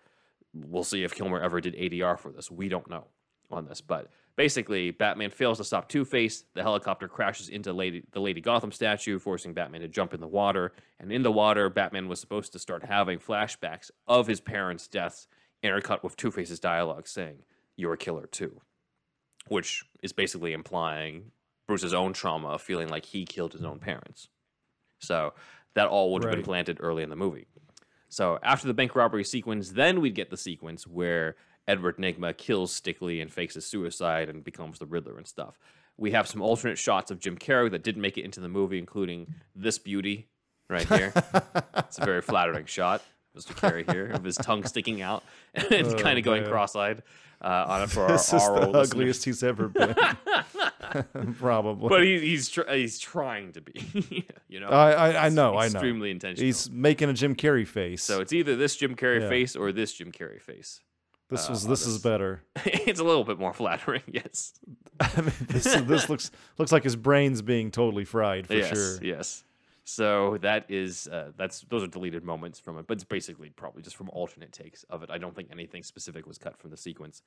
[0.55, 2.53] we'll see if Kilmer ever did ADR for this.
[2.53, 3.09] We don't know
[3.51, 6.45] on this, but basically, Batman fails to stop Two Face.
[6.55, 10.29] The helicopter crashes into Lady, the Lady Gotham statue, forcing Batman to jump in the
[10.29, 10.73] water.
[11.01, 15.27] And in the water, Batman was supposed to start having flashbacks of his parents' deaths,
[15.65, 17.39] intercut with Two Face's dialogue saying,
[17.75, 18.61] You're a killer too.
[19.49, 21.33] Which is basically implying
[21.67, 24.29] Bruce's own trauma of feeling like he killed his own parents.
[25.01, 25.35] So
[25.75, 27.47] that all would have been planted early in the movie.
[28.09, 32.79] So after the bank robbery sequence, then we'd get the sequence where Edward Nigma kills
[32.79, 35.59] Stickley and fakes his suicide and becomes the Riddler and stuff.
[35.97, 38.79] We have some alternate shots of Jim Carrey that didn't make it into the movie,
[38.79, 40.29] including this beauty
[40.69, 41.13] right here.
[41.77, 43.03] it's a very flattering shot,
[43.37, 43.55] Mr.
[43.55, 46.51] Carrey here, of his tongue sticking out and Oh, kind of going man.
[46.51, 47.03] cross-eyed
[47.43, 48.93] uh, on it for our, This is our the old listeners.
[48.93, 49.95] ugliest he's ever been.
[51.39, 51.89] Probably.
[51.89, 54.69] But he, he's tr- he's trying to be, you know.
[54.69, 55.75] I, I I know I know.
[55.75, 56.45] Extremely intentional.
[56.47, 58.03] He's making a Jim Carrey face.
[58.03, 59.29] so it's either this Jim Carrey Yeah.
[59.29, 60.81] face or this Jim Carrey face.
[61.31, 62.43] this uh, was on this is better.
[62.65, 64.53] it's a little bit more flattering, yes.
[65.01, 68.99] I mean, this this looks looks like his brain's being totally fried for yes, sure.
[69.03, 69.43] yes.
[69.87, 73.83] So that is uh, that's those are deleted moments from it, but it's basically probably
[73.83, 75.11] just from alternate takes of it.
[75.11, 77.23] I don't think anything specific was cut from the sequence.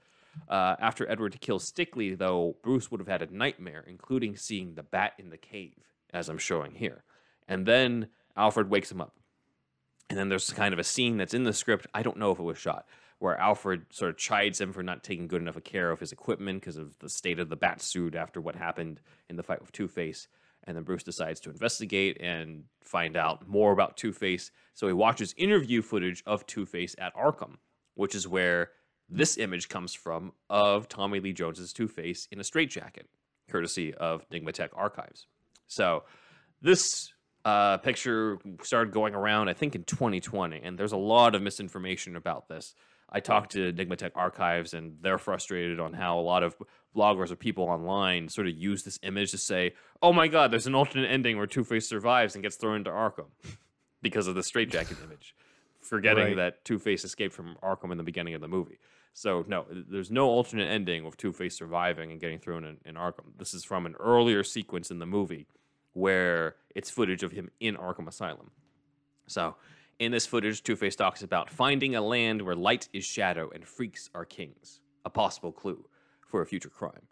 [0.50, 4.82] Uh, after Edward kills Stickley, though, Bruce would have had a nightmare, including seeing the
[4.82, 5.76] bat in the cave,
[6.12, 7.04] as I'm showing here.
[7.48, 9.14] And then Alfred wakes him up.
[10.10, 11.86] And then there's kind of a scene that's in the script.
[11.94, 12.88] I don't know if it was shot,
[13.20, 16.12] where Alfred sort of chides him for not taking good enough a care of his
[16.12, 19.62] equipment because of the state of the bat suit after what happened in the fight
[19.62, 20.28] with Two Face.
[20.68, 24.52] And then Bruce decides to investigate and find out more about Two Face.
[24.74, 27.56] So he watches interview footage of Two Face at Arkham,
[27.96, 28.72] which is where
[29.10, 33.08] this image comes from of Tommy Lee Jones's Two Face in a straitjacket,
[33.50, 35.28] courtesy of Nigmatech Archives.
[35.68, 36.04] So
[36.62, 37.14] this
[37.46, 42.18] uh, picture started going around, I think, in 2020, and there's a lot of misinformation
[42.18, 42.76] about this.
[43.10, 46.56] I talked to Nigmatech Archives, and they're frustrated on how a lot of
[46.96, 50.68] bloggers or people online sort of use this image to say, "Oh my God, there's
[50.68, 53.28] an alternate ending where Two Face survives and gets thrown into Arkham,"
[54.02, 55.36] because of the straitjacket image,
[55.82, 56.36] forgetting Right.
[56.38, 58.80] that Two Face escaped from Arkham in the beginning of the movie.
[59.14, 62.96] So no, there's no alternate ending with Two Face surviving and getting thrown in, in
[62.96, 63.38] Arkham.
[63.38, 65.48] This is from an earlier sequence in the movie
[65.94, 68.52] where it's footage of him in Arkham Asylum.
[69.26, 69.56] So,
[70.00, 73.66] in this footage, Two Face talks about finding a land where light is shadow and
[73.66, 75.84] freaks are kings, a possible clue
[76.28, 77.08] for a future crime.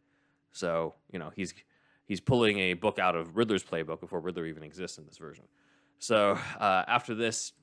[0.52, 1.54] So, you know, he's
[2.06, 5.46] he's pulling a book out of Riddler's playbook before Riddler even exists in this version.
[6.00, 7.54] So, uh, after this,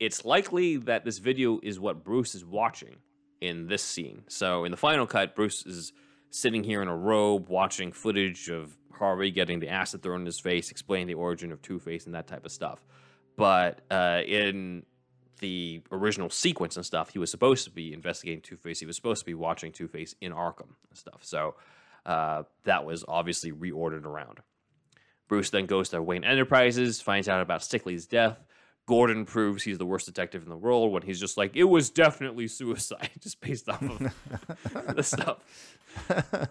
[0.00, 2.96] it's likely that this video is what Bruce is watching
[3.40, 4.22] in this scene.
[4.28, 5.92] So, in the final cut, Bruce is
[6.30, 10.40] sitting here in a robe watching footage of Harvey getting the acid thrown in his
[10.40, 12.84] face, explaining the origin of Two Face and that type of stuff.
[13.36, 14.84] But uh, in
[15.42, 18.80] the original sequence and stuff, he was supposed to be investigating Two Face.
[18.80, 21.20] He was supposed to be watching Two Face in Arkham and stuff.
[21.20, 21.56] So
[22.06, 24.38] uh, that was obviously reordered around.
[25.28, 28.38] Bruce then goes to Wayne Enterprises, finds out about Stickley's death.
[28.86, 31.90] Gordon proves he's the worst detective in the world when he's just like, it was
[31.90, 35.38] definitely suicide, just based off of the stuff.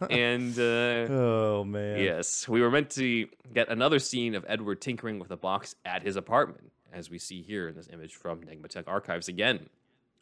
[0.10, 2.00] And uh, Oh man.
[2.00, 6.04] Yes, we were meant to get another scene of Edward tinkering with a box at
[6.04, 9.70] his apartment, as we see here in this image from Nigmatech Archives again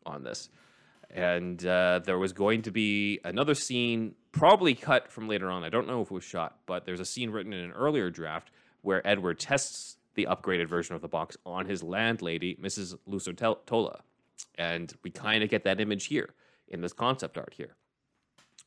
[0.05, 0.49] on this.
[1.11, 5.63] and uh, there was going to be another scene, probably cut from later on.
[5.63, 8.11] I don't know if it was shot, but there's a scene written in an earlier
[8.11, 8.51] draft
[8.81, 12.95] where Edward tests the upgraded version of the box on his landlady, Mrs.
[13.07, 14.01] Lucertola.
[14.55, 16.29] And we kind of get that image here
[16.67, 17.75] in this concept art here,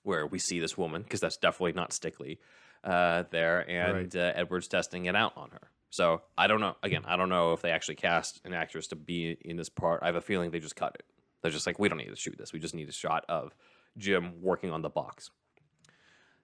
[0.03, 2.38] where we see this woman, because that's definitely not Stickley
[2.83, 4.17] uh, there, and Right.
[4.17, 5.71] uh, Edward's testing it out on her.
[5.92, 6.74] So I don't know.
[6.83, 10.00] Again, I don't know if they actually cast an actress to be in this part.
[10.02, 11.05] I have a feeling they just cut it.
[11.42, 12.52] They're just like, we don't need to shoot this.
[12.52, 13.55] We just need a shot of
[13.98, 15.31] Jim working on the box.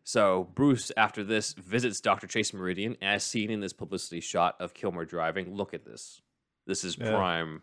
[0.04, 2.26] So Bruce, after this, visits Dr.
[2.26, 5.54] Chase Meridian, as seen in this publicity shot of Kilmer driving.
[5.54, 6.20] Look at this.
[6.66, 7.10] This is Yeah.
[7.10, 7.62] prime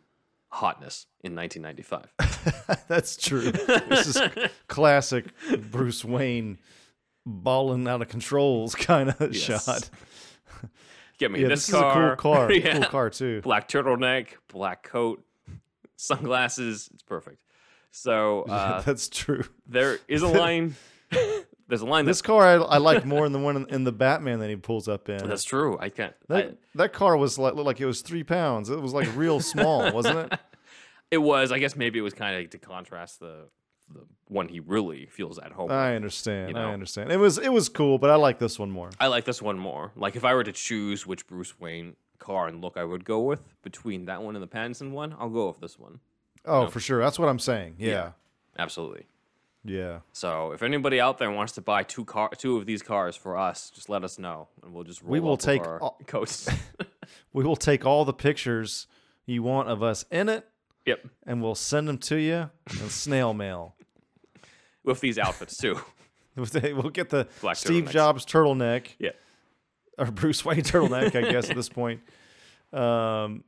[0.49, 2.85] hotness in 1995.
[2.87, 3.51] That's true.
[3.89, 4.21] This is
[4.67, 5.25] classic
[5.69, 6.57] Bruce Wayne
[7.25, 9.65] balling out of controls kind of Yes.
[9.65, 9.89] shot.
[11.17, 12.15] Get me Yeah, this, this, is a car.
[12.17, 12.51] cool car.
[12.53, 12.73] Yeah.
[12.79, 13.41] Cool car too.
[13.41, 15.23] Black turtleneck, black coat,
[15.95, 16.89] sunglasses.
[16.93, 17.41] It's perfect.
[17.91, 19.43] So uh, That's true.
[19.67, 20.75] there is a line.
[21.67, 23.83] there's a line This that's car I, I like more than the one in, in
[23.85, 25.25] the Batman that he pulls up in.
[25.27, 25.77] that's true.
[25.79, 26.13] I can't.
[26.27, 28.69] that, I- that car was like looked like it was three pounds.
[28.69, 30.39] It was like real small, wasn't it?
[31.11, 31.51] it was.
[31.51, 33.47] I guess maybe it was kind of to contrast the
[33.93, 35.71] the one he really feels at home.
[35.71, 36.49] I understand.
[36.49, 36.69] You know?
[36.69, 37.11] I understand.
[37.11, 38.89] It was it was cool, but I like this one more.
[38.99, 39.91] I like this one more.
[39.95, 43.21] Like if I were to choose which Bruce Wayne car and look I would go
[43.21, 45.99] with between that one and the Pattinson one, I'll go with this one.
[46.45, 46.99] Oh, for sure.
[46.99, 47.75] That's what I'm saying.
[47.79, 48.11] Yeah.
[48.57, 49.05] Absolutely.
[49.63, 49.99] Yeah.
[50.13, 53.35] So if anybody out there wants to buy two car two of these cars for
[53.37, 56.49] us, just let us know and we'll just roll We will take all- coats.
[57.33, 58.87] We will take all the pictures
[59.27, 60.47] you want of us in it
[60.85, 61.05] yep.
[61.25, 63.75] and we'll send them to you in snail mail.
[64.83, 65.79] With these outfits too.
[66.37, 67.91] We'll get the Black Steve turtlenecks.
[67.91, 69.11] Jobs turtleneck yeah.
[69.97, 72.01] or Bruce Wayne turtleneck, I guess at this point.
[72.73, 73.45] Um,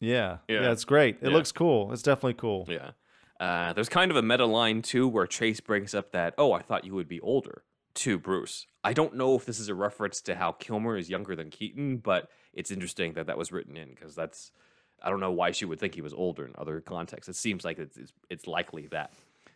[0.00, 0.72] yeah, yeah, Yeah.
[0.72, 1.18] it's great.
[1.20, 1.34] It Yeah.
[1.34, 1.92] looks cool.
[1.92, 2.64] It's definitely cool.
[2.68, 2.92] Yeah.
[3.38, 6.62] Uh, there's kind of a meta line too where Chase brings up that, oh, I
[6.62, 7.64] thought you would be older
[7.96, 8.66] to Bruce.
[8.82, 11.98] I don't know if this is a reference to how Kilmer is younger than Keaton,
[11.98, 14.52] but it's interesting that that was written in because that's,
[15.02, 17.28] I don't know why she would think he was older in other contexts.
[17.28, 19.12] It seems like it's, it's, it's likely that.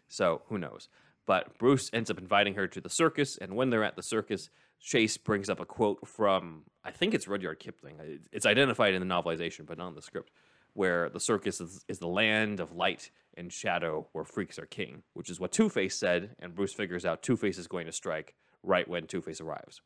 [0.09, 0.89] So who knows?
[1.27, 4.51] But Bruce ends up inviting her to the circus, and when they're at the circus,
[4.81, 7.97] Chase brings up a quote from, I think it's Rudyard Kipling.
[8.33, 10.31] It's identified in the novelization, but not in the script,
[10.73, 15.03] where the circus is, is the land of light and shadow where freaks are king,
[15.15, 17.93] which is what Two Face said, and Bruce figures out Two Face is going to
[17.93, 19.81] strike right when Two Face arrives.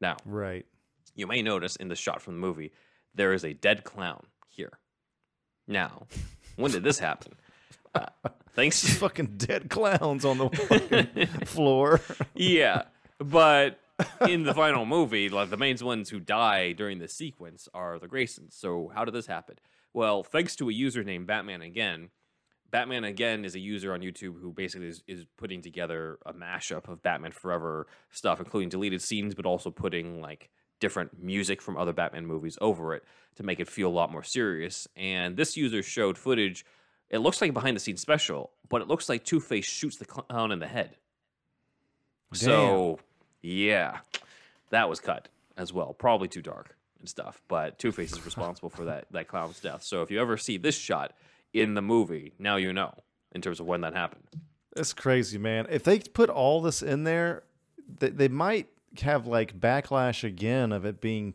[0.00, 0.66] Now, Right.
[1.14, 2.72] you may notice in the shot from the movie,
[3.14, 4.26] there is a dead clown.
[5.66, 6.06] Now,
[6.56, 7.34] when did this happen?
[7.94, 8.06] Uh,
[8.54, 12.00] thanks to Fucking dead clowns on the fucking floor.
[12.34, 12.82] yeah,
[13.18, 13.78] but
[14.28, 18.08] in the final movie, like the main ones who die during the sequence are the
[18.08, 18.52] Graysons.
[18.54, 19.56] So how did this happen?
[19.92, 22.10] Well, thanks to a user named Batman Again.
[22.70, 26.88] Batman Again is a user on YouTube who basically is, is putting together a mashup
[26.88, 30.50] of Batman Forever stuff, including deleted scenes, but also putting like
[30.84, 33.02] different music from other Batman movies over it
[33.36, 34.86] to make it feel a lot more serious.
[34.96, 36.66] And this user showed footage.
[37.08, 39.96] It looks like a behind the scenes special, but it looks like Two Face shoots
[39.96, 40.98] the clown in the head.
[42.34, 42.98] So,
[43.40, 44.00] yeah,
[44.68, 45.94] that was cut as well.
[45.94, 47.40] Probably too dark and stuff.
[47.48, 49.84] But Two Face is responsible for that that clown's death.
[49.84, 51.14] So if you ever see this shot
[51.54, 52.92] in the movie, now you know
[53.32, 54.24] in terms of when that happened.
[54.76, 55.66] It's crazy, man.
[55.70, 57.44] If they put all this in there,
[58.00, 58.68] they, they might
[59.00, 61.34] have like backlash again of it being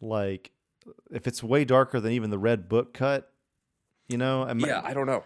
[0.00, 0.50] like
[1.10, 3.30] if it's way darker than even the red book cut.
[4.08, 5.24] You know, I mean, Yeah, I don't know.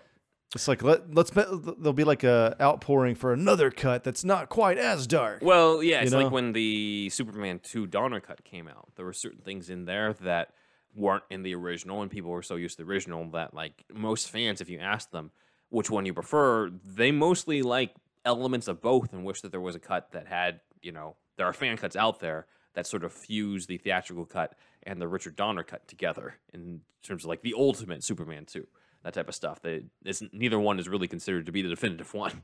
[0.54, 4.78] it's like let let's there'll be like a outpouring for another cut that's not quite
[4.78, 5.40] as dark.
[5.42, 6.22] Well, yeah, it's know?
[6.22, 8.90] like when the Superman 2 Donner cut came out.
[8.94, 10.54] There were certain things in there that
[10.94, 14.30] weren't in the original, and people were so used to the original that, like, most
[14.30, 15.30] fans, if you ask them
[15.70, 19.74] which one you prefer, they mostly like elements of both and wish that there was
[19.76, 23.12] a cut that had, you know, there are fan cuts out there that sort of
[23.12, 27.52] fuse the theatrical cut and the Richard Donner cut together in terms of like the
[27.54, 28.66] ultimate Superman 2
[29.04, 29.60] that type of stuff.
[29.62, 32.42] That is neither one is really considered to be the definitive one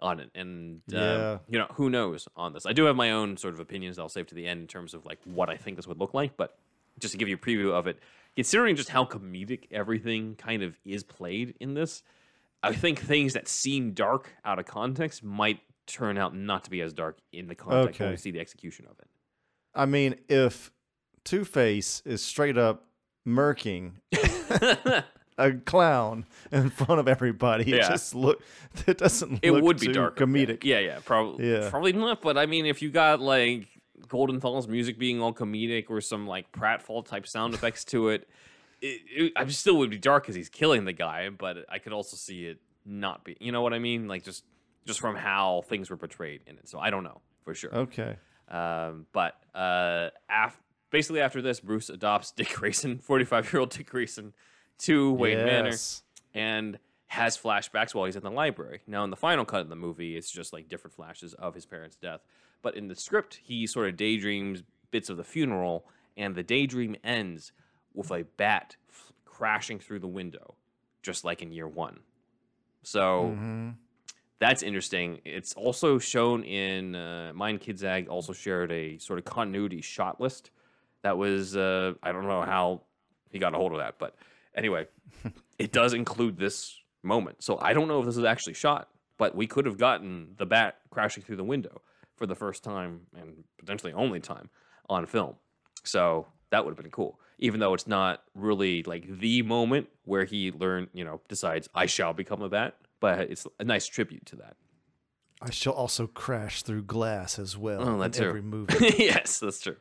[0.00, 1.38] on it, and uh, Yeah.
[1.48, 2.66] you know who knows on this.
[2.66, 4.66] I do have my own sort of opinions that I'll save to the end in
[4.66, 6.58] terms of like what I think this would look like, but
[6.98, 8.00] just to give you a preview of it,
[8.34, 12.02] considering just how comedic everything kind of is played in this,
[12.62, 16.80] I think things that seem dark out of context might turn out not to be
[16.80, 18.20] as dark in the context when we Okay.
[18.20, 19.08] see the execution of it.
[19.74, 20.70] I mean, if
[21.24, 22.86] Two Face is straight up
[23.26, 23.92] murking
[25.38, 28.40] a clown in front of everybody, it just look
[28.86, 30.64] it doesn't It look would be dark, comedic.
[30.64, 31.50] Yeah, yeah, probably.
[31.50, 31.70] Yeah.
[31.70, 32.22] probably not.
[32.22, 33.68] But I mean, if you got like
[34.08, 38.28] Goldenthal's music being all comedic or some like pratfall type sound effects to it,
[38.80, 41.30] it, it I still would be dark because he's killing the guy.
[41.30, 43.36] But I could also see it not be.
[43.40, 44.06] You know what I mean?
[44.06, 44.44] Like just
[44.84, 46.68] just from how things were portrayed in it.
[46.68, 47.74] So I don't know for sure.
[47.74, 48.16] Okay.
[48.48, 50.60] Um, but uh, af-
[50.90, 54.34] basically after this, Bruce adopts Dick Grayson, 45 year old Dick Grayson,
[54.80, 55.70] to Wayne Manor
[56.34, 58.80] and has flashbacks while he's in the library.
[58.86, 61.64] Now, in the final cut of the movie, it's just like different flashes of his
[61.64, 62.20] parents' death.
[62.60, 66.96] But in the script, he sort of daydreams bits of the funeral, and the daydream
[67.04, 67.52] ends
[67.92, 70.54] with a bat f- crashing through the window,
[71.02, 72.00] just like in year one.
[72.82, 73.74] So Mhm.
[74.40, 75.20] That's interesting.
[75.24, 80.50] It's also shown in uh, Mind Kidzag also shared a sort of continuity shot list.
[81.02, 82.82] That was uh, I don't know how
[83.30, 84.16] he got a hold of that, but
[84.54, 84.86] anyway,
[85.58, 87.42] it does include this moment.
[87.42, 90.46] So I don't know if this is actually shot, but we could have gotten the
[90.46, 91.82] bat crashing through the window
[92.16, 94.48] for the first time and potentially only time
[94.88, 95.34] on film.
[95.84, 97.20] So that would have been cool.
[97.38, 101.86] Even though it's not really like the moment where he learned, you know, decides I
[101.86, 104.56] shall become a bat, but it's a nice tribute to that.
[105.42, 108.28] I shall also crash through glass as well Oh, in that's true.
[108.28, 108.94] every movie.
[108.98, 109.76] yes, that's true.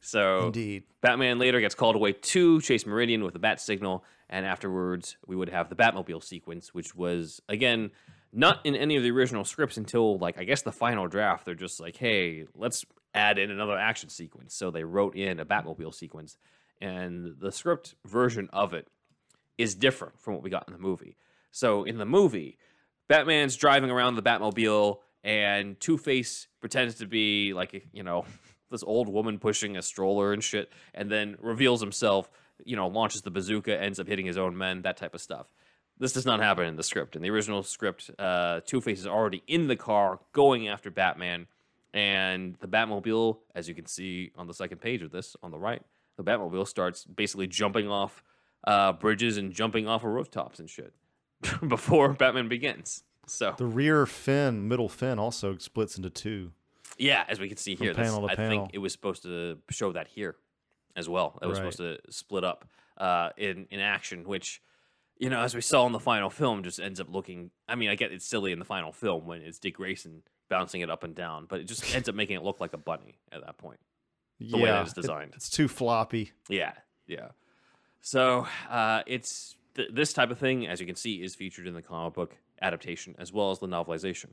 [0.00, 0.82] So Indeed.
[1.00, 5.36] Batman later gets called away to chase Meridian with a bat signal, and afterwards we
[5.36, 7.90] would have the Batmobile sequence, which was again
[8.32, 11.44] not in any of the original scripts until like I guess the final draft.
[11.44, 14.54] They're just like, hey, let's add in another action sequence.
[14.54, 16.36] So they wrote in a Batmobile sequence,
[16.80, 18.88] and the script version of it
[19.56, 21.16] is different from what we got in the movie.
[21.56, 22.58] So in the movie,
[23.08, 28.26] Batman's driving around the Batmobile, and Two Face pretends to be like you know
[28.70, 32.30] this old woman pushing a stroller and shit, and then reveals himself.
[32.62, 35.46] You know, launches the bazooka, ends up hitting his own men, that type of stuff.
[35.98, 37.16] This does not happen in the script.
[37.16, 41.46] In the original script, uh, Two Face is already in the car going after Batman,
[41.94, 45.58] and the Batmobile, as you can see on the second page of this on the
[45.58, 45.80] right,
[46.18, 48.22] the Batmobile starts basically jumping off
[48.66, 50.92] uh, bridges and jumping off of rooftops and shit
[51.68, 53.02] before Batman begins.
[53.26, 56.52] So The rear fin, middle fin, also splits into two.
[56.98, 58.50] yeah, as we can see here, panel to I panel.
[58.66, 60.36] think it was supposed to show that here
[60.94, 61.38] as well.
[61.42, 61.72] It was Right.
[61.72, 64.62] supposed to split up uh, in in action, which
[65.18, 67.50] you know, as we saw in the final film, just ends up looking.
[67.68, 70.80] I mean, I get it's silly in the final film when it's Dick Grayson bouncing
[70.82, 73.18] it up and down, but it just ends up making it look like a bunny
[73.32, 73.80] at that point.
[74.38, 75.32] The way that yeah, it's it- designed.
[75.34, 76.32] it's too floppy.
[76.48, 76.72] Yeah,
[77.06, 77.28] yeah.
[78.02, 81.74] So uh, it's th- this type of thing, as you can see, is featured in
[81.74, 84.30] the comic book adaptation as well as the novelization.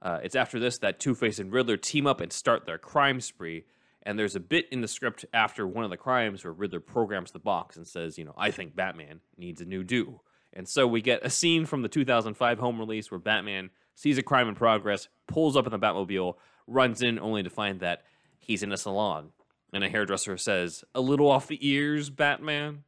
[0.00, 3.20] Uh, it's after this that Two Face and Riddler team up and start their crime
[3.20, 3.64] spree.
[4.02, 7.32] And there's a bit in the script after one of the crimes where Riddler programs
[7.32, 10.20] the box and says, you know, I think Batman needs a new do.
[10.52, 14.22] And so we get a scene from the 2005 home release where Batman sees a
[14.22, 16.34] crime in progress, pulls up in the Batmobile,
[16.68, 18.04] runs in only to find that
[18.38, 19.30] he's in a salon.
[19.72, 22.84] And a hairdresser says, A little off the ears, Batman.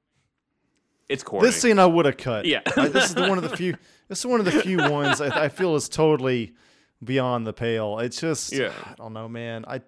[1.09, 1.47] It's corny.
[1.47, 2.45] This scene I would have cut.
[2.45, 2.61] Yeah.
[2.77, 3.75] This is the, one of the few.
[4.09, 6.55] This is one of the few ones I, I feel is totally
[7.05, 7.99] beyond the pale.
[7.99, 8.73] It's just, Yeah.
[8.87, 9.67] I don't know, man.
[9.69, 9.83] I,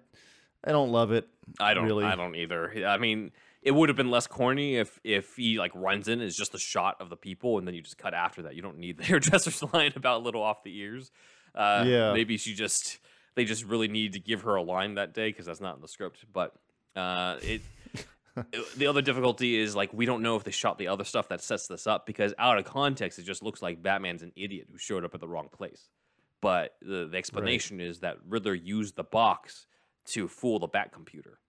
[0.63, 1.27] I don't love it.
[1.59, 1.85] I don't.
[1.85, 2.05] really.
[2.05, 2.85] I don't either.
[2.85, 3.31] I mean,
[3.63, 6.59] it would have been less corny if if he like runs in is just a
[6.59, 8.53] shot of the people and then you just cut after that.
[8.55, 11.09] You don't need the hairdresser's line about a little off the ears.
[11.55, 12.13] Uh, Yeah.
[12.13, 12.99] Maybe she just
[13.33, 15.81] they just really need to give her a line that day because that's not in
[15.81, 16.25] the script.
[16.31, 16.53] But
[16.95, 17.61] uh, it.
[18.77, 21.41] The other difficulty is like we don't know if they shot the other stuff that
[21.41, 24.77] sets this up because out of context it just looks like Batman's an idiot who
[24.77, 25.89] showed up at the wrong place.
[26.41, 29.67] But the, the explanation is that Riddler used the box
[30.07, 31.39] to fool the Bat computer.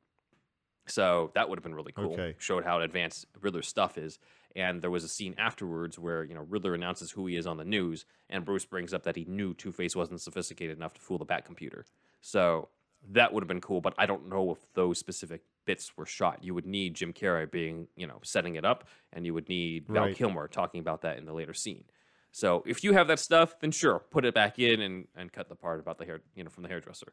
[0.86, 2.12] So that would have been really cool.
[2.12, 2.34] Okay.
[2.38, 4.18] Showed how advanced Riddler's stuff is.
[4.54, 7.56] And there was a scene afterwards where, you know, Riddler announces who he is on
[7.56, 11.00] the news, and Bruce brings up that he knew Two Face wasn't sophisticated enough to
[11.00, 11.86] fool the Bat computer.
[12.20, 12.68] So
[13.10, 16.42] that would have been cool, but I don't know if those specific bits were shot.
[16.42, 19.86] You would need Jim Carrey being, you know, setting it up, and you would need
[19.88, 20.16] Val Right.
[20.16, 21.84] Kilmer talking about that in the later scene.
[22.30, 25.48] So if you have that stuff, then sure, put it back in and, and cut
[25.48, 27.12] the part about the hair, you know, from the hairdresser.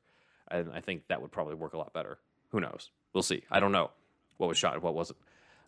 [0.50, 2.18] And I think that would probably work a lot better.
[2.52, 2.90] Who knows?
[3.14, 3.44] We'll see.
[3.52, 3.92] I don't know
[4.38, 5.20] what was shot and what wasn't.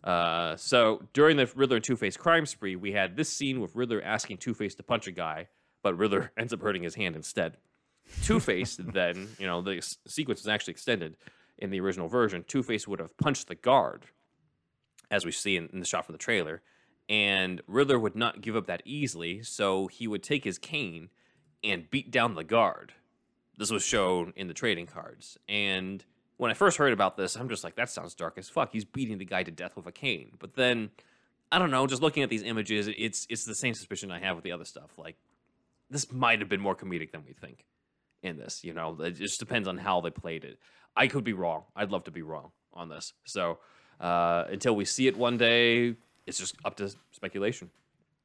[0.02, 3.76] Uh, so during the Riddler and Two Face crime spree, we had this scene with
[3.76, 5.48] Riddler asking Two Face to punch a guy,
[5.82, 7.56] but Riddler ends up hurting his hand instead.
[8.24, 11.16] Two Face then, you know, the s- sequence is actually extended
[11.62, 12.44] in the original version.
[12.46, 14.06] Two Face would have punched the guard,
[15.10, 16.60] as we see in, in the shot from the trailer,
[17.08, 21.08] and Riddler would not give up that easily, so he would take his cane
[21.62, 22.92] and beat down the guard.
[23.56, 25.38] This was shown in the trading cards.
[25.48, 26.04] And
[26.36, 28.72] when I first heard about this, I'm just like, that sounds dark as fuck.
[28.72, 30.32] He's beating the guy to death with a cane.
[30.40, 30.90] But then,
[31.52, 34.34] I don't know, just looking at these images, it's it's the same suspicion I have
[34.34, 34.98] with the other stuff.
[34.98, 35.16] Like,
[35.90, 37.66] this might have been more comedic than we think
[38.22, 38.64] in this.
[38.64, 40.58] You know, it just depends on how they played it.
[40.96, 41.64] I could be wrong.
[41.76, 43.12] I'd love to be wrong on this.
[43.24, 43.58] So
[44.00, 45.94] uh, until we see it one day,
[46.26, 47.70] it's just up to speculation.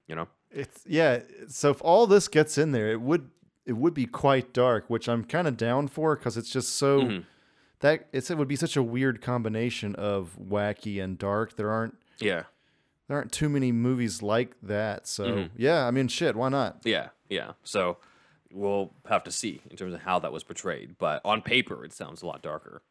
[0.07, 0.28] You know.
[0.51, 1.20] It's yeah.
[1.49, 3.30] So if all this gets in there, it would
[3.65, 7.01] it would be quite dark, which I'm kind of down for because it's just so
[7.01, 7.26] Mhm.
[7.80, 11.57] that it's it would be such a weird combination of wacky and dark.
[11.57, 12.43] There aren't Yeah.
[13.07, 15.05] there aren't too many movies like that.
[15.07, 15.49] So Mhm.
[15.57, 16.80] yeah, I mean, shit, why not?
[16.86, 17.53] Yeah, yeah.
[17.63, 17.97] So
[18.51, 20.97] we'll have to see in terms of how that was portrayed.
[20.97, 22.81] But on paper, it sounds a lot darker.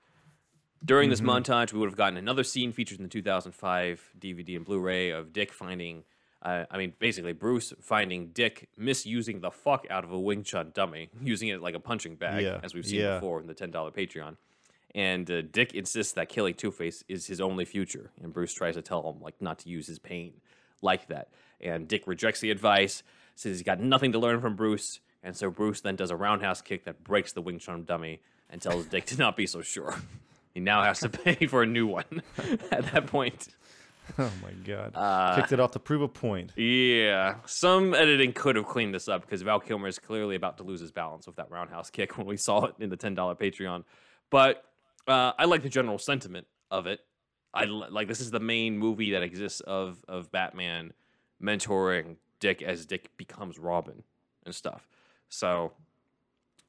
[0.85, 4.65] During this montage, we would have gotten another scene featured in the 2005 DVD and
[4.65, 6.05] Blu-ray of Dick finding,
[6.43, 10.71] uh, I mean, basically Bruce finding Dick misusing the fuck out of a Wing Chun
[10.75, 13.15] dummy, using it like a punching bag, Yeah, as we've seen yeah.
[13.15, 14.37] before in the $10 Patreon.
[14.95, 18.75] And uh, Dick insists that killing Two Face is his only future, and Bruce tries
[18.77, 20.35] to tell him like not to use his pain
[20.83, 21.29] like that.
[21.61, 23.03] And Dick rejects the advice,
[23.35, 26.63] says he's got nothing to learn from Bruce, and so Bruce then does a roundhouse
[26.63, 29.95] kick that breaks the Wing Chun dummy and tells Dick to not be so sure.
[30.55, 32.23] He now has to pay for a new one
[32.71, 33.49] at that point.
[34.19, 36.53] Oh my god, Uh, kicked it off to prove a point.
[36.57, 40.63] Yeah, some editing could have cleaned this up because Val Kilmer is clearly about to
[40.63, 43.35] lose his balance with that roundhouse kick when we saw it in the ten dollar
[43.35, 43.83] Patreon.
[44.31, 44.63] But
[45.09, 47.01] uh, I like the general sentiment of it.
[47.53, 50.93] I like this is the main movie that exists of of Batman
[51.43, 54.03] mentoring Dick as Dick becomes Robin
[54.45, 54.87] and stuff.
[55.29, 55.73] So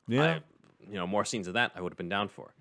[0.08, 0.42] Yeah, I,
[0.88, 2.54] you know, more scenes of that I would have been down for.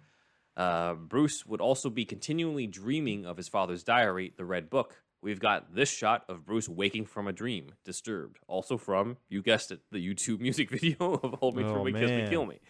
[0.56, 5.02] Uh, Bruce would also be continually dreaming of his father's diary, the Red Book.
[5.20, 8.38] We've got this shot of Bruce waking from a dream, disturbed.
[8.48, 11.92] Also from, you guessed it, the YouTube music video of Hold Me Oh, For Me,
[11.92, 12.26] Kiss Me.
[12.28, 12.60] Kill Me.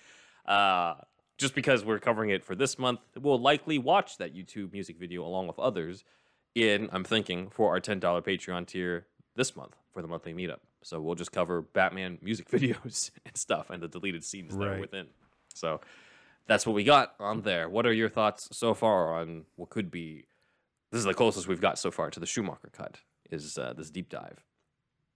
[0.47, 0.95] Uh,
[1.39, 5.25] just because we're covering it for this month, we'll likely watch that YouTube music video
[5.25, 6.05] along with others
[6.55, 10.61] in, I'm thinking, for our $10 Patreon tier this month for the monthly meetup.
[10.87, 14.79] So we'll just cover Batman music videos and stuff and the deleted scenes that are
[14.81, 15.07] within.
[15.53, 15.81] So
[16.47, 17.69] that's what we got on there.
[17.69, 20.27] What are your thoughts so far on what could be?
[20.93, 22.99] This is the closest we've got so far to the Schumacher cut.
[23.33, 24.45] Is uh, this deep dive?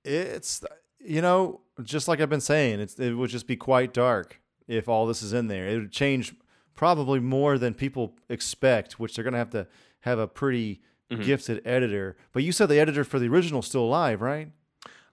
[0.05, 0.65] it's
[0.99, 4.89] you know just like I've been saying, it's it would just be quite dark if
[4.89, 5.69] all this is in there.
[5.69, 6.35] It would change
[6.75, 9.69] probably more than people expect, which they're gonna have to
[10.01, 10.81] have a pretty
[11.13, 11.25] Mhm.
[11.25, 12.17] gifted editor.
[12.33, 14.51] But you said the editor for the original is still alive, right?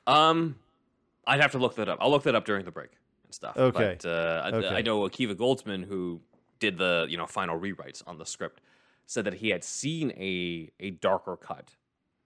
[0.08, 0.56] Um,
[1.26, 1.98] I'd have to look that up.
[2.02, 2.92] I'll look that up during the break
[3.26, 3.58] and stuff.
[3.58, 3.98] Okay.
[4.02, 4.68] But, uh, I- Okay.
[4.76, 6.22] I know Akiva Goldsman, who
[6.60, 8.62] did the you know final rewrites on the script,
[9.06, 11.76] said that he had seen a a darker cut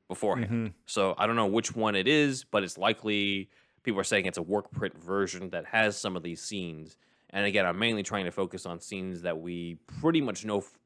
[0.08, 0.50] beforehand.
[0.70, 0.74] Mhm.
[0.86, 3.50] So I don't know which one it is, but it's likely
[3.84, 6.98] people are saying it's a work print version that has some of these scenes.
[7.32, 10.78] And again, I'm mainly trying to focus on scenes that we pretty much know f-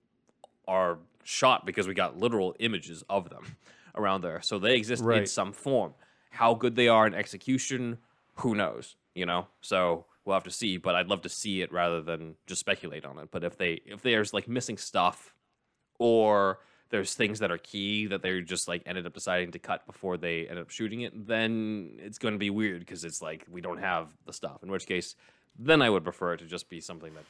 [0.67, 3.43] are shot because we got literal images of them
[3.95, 4.41] around there.
[4.41, 5.93] So they exist in some form.
[6.35, 7.97] How good they are in execution,
[8.35, 8.95] who knows?
[9.13, 9.47] You know?
[9.61, 13.05] So we'll have to see, but I'd love to see it rather than just speculate
[13.05, 13.29] on it.
[13.31, 15.33] But if they if there's like missing stuff
[15.99, 16.59] or
[16.89, 20.17] there's things that are key that they're just like ended up deciding to cut before
[20.17, 23.61] they ended up shooting it, then it's going to be weird because it's like we
[23.61, 24.63] don't have the stuff.
[24.63, 25.15] In which case,
[25.57, 27.25] then I would prefer it to just be something that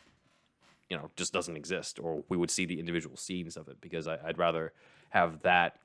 [0.89, 4.07] you know just doesn't exist, or we would see the individual scenes of it because
[4.07, 4.73] I, I'd rather
[5.09, 5.77] have that.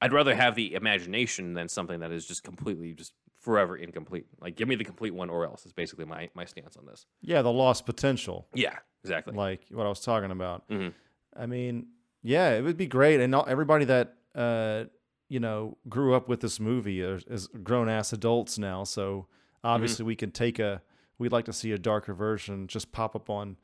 [0.00, 4.26] I'd rather have the imagination than something that is just completely just forever incomplete.
[4.40, 5.66] Like, give me the complete one or else.
[5.66, 7.06] Is basically my my stance on this.
[7.20, 9.34] Yeah, the lost potential, Yeah, exactly.
[9.34, 10.68] like what I was talking about.
[10.68, 10.92] Mhm.
[11.36, 11.88] I mean,
[12.22, 14.84] yeah, it would be great, and all, everybody that uh,
[15.28, 18.84] you know grew up with this movie is, grown ass adults now.
[18.84, 19.26] So
[19.64, 20.82] obviously, we can take a.
[21.18, 23.56] We'd like to see a darker version just pop up on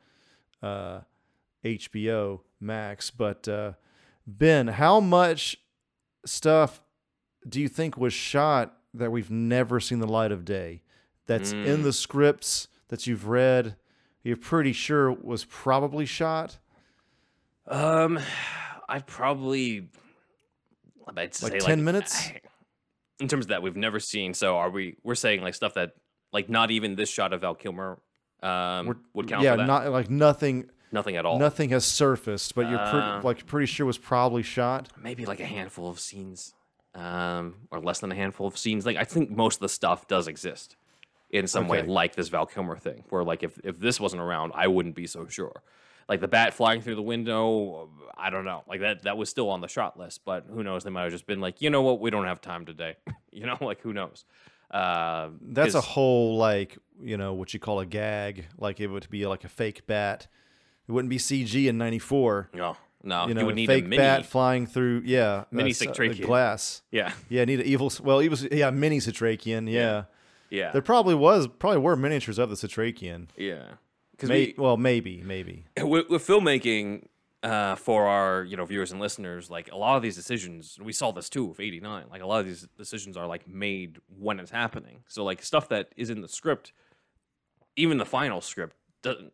[0.62, 1.00] uh,
[1.64, 3.10] HBO Max.
[3.10, 3.72] But uh,
[4.26, 5.58] Ben, how much
[6.26, 6.82] stuff
[7.48, 10.82] do you think was shot that we've never seen the light of day?
[11.26, 11.82] That's in Mm.
[11.82, 13.76] the scripts that you've read.
[14.22, 16.58] You're pretty sure was probably shot.
[17.66, 18.18] Um,
[18.88, 19.88] I'd probably
[21.16, 22.30] I'd say Like 10 minutes?
[23.20, 24.34] In terms of that, we've never seen.
[24.34, 24.96] So are we?
[25.02, 25.92] We're saying like stuff that
[26.32, 27.98] like not even this shot of Val Kilmer
[28.42, 30.68] um We're- would count yeah, not like nothing.
[30.94, 31.38] Nothing at all.
[31.38, 32.90] Nothing has surfaced, but you're Uh,
[33.20, 34.88] pretty, like pretty sure was probably shot.
[34.98, 36.54] Maybe like a handful of scenes,
[36.94, 38.86] um, or less than a handful of scenes.
[38.86, 40.76] Like I think most of the stuff does exist
[41.30, 44.52] in some way, like this Val Kilmer thing, where like if if this wasn't around,
[44.54, 45.62] I wouldn't be so sure.
[46.08, 48.62] Like the bat flying through the window, I don't know.
[48.68, 50.84] Like that that was still on the shot list, but who knows?
[50.84, 52.96] They might have just been like, you know what, we don't have time today.
[53.32, 54.24] you know, like who knows?
[54.70, 58.46] Uh, That's a whole like you know what you call a gag.
[58.58, 60.28] Like it would be like a fake bat.
[60.88, 62.50] It wouldn't be CG in '94.
[62.54, 63.26] no, no.
[63.28, 64.00] You know, you would need fake a mini.
[64.02, 65.02] bat flying through.
[65.04, 66.22] Yeah, Mini uh, s- uh, Citrakian.
[66.26, 66.82] glass.
[66.90, 67.92] Yeah, Yeah, need an evil.
[68.02, 69.70] Well, he was yeah mini Citrakian.
[69.70, 70.04] Yeah.
[70.50, 73.28] yeah, there probably was probably were miniatures of the Citrakian.
[73.36, 73.64] yeah.
[74.12, 75.64] Because May, well, maybe, maybe.
[75.82, 77.06] with, with filmmaking,
[77.42, 80.92] uh, for our you know viewers and listeners, like a lot of these decisions, we
[80.92, 82.04] saw this too with '89.
[82.10, 85.02] Like a lot of these decisions are like made when it's happening.
[85.08, 86.72] So like stuff that is in the script,
[87.76, 88.76] even the final script,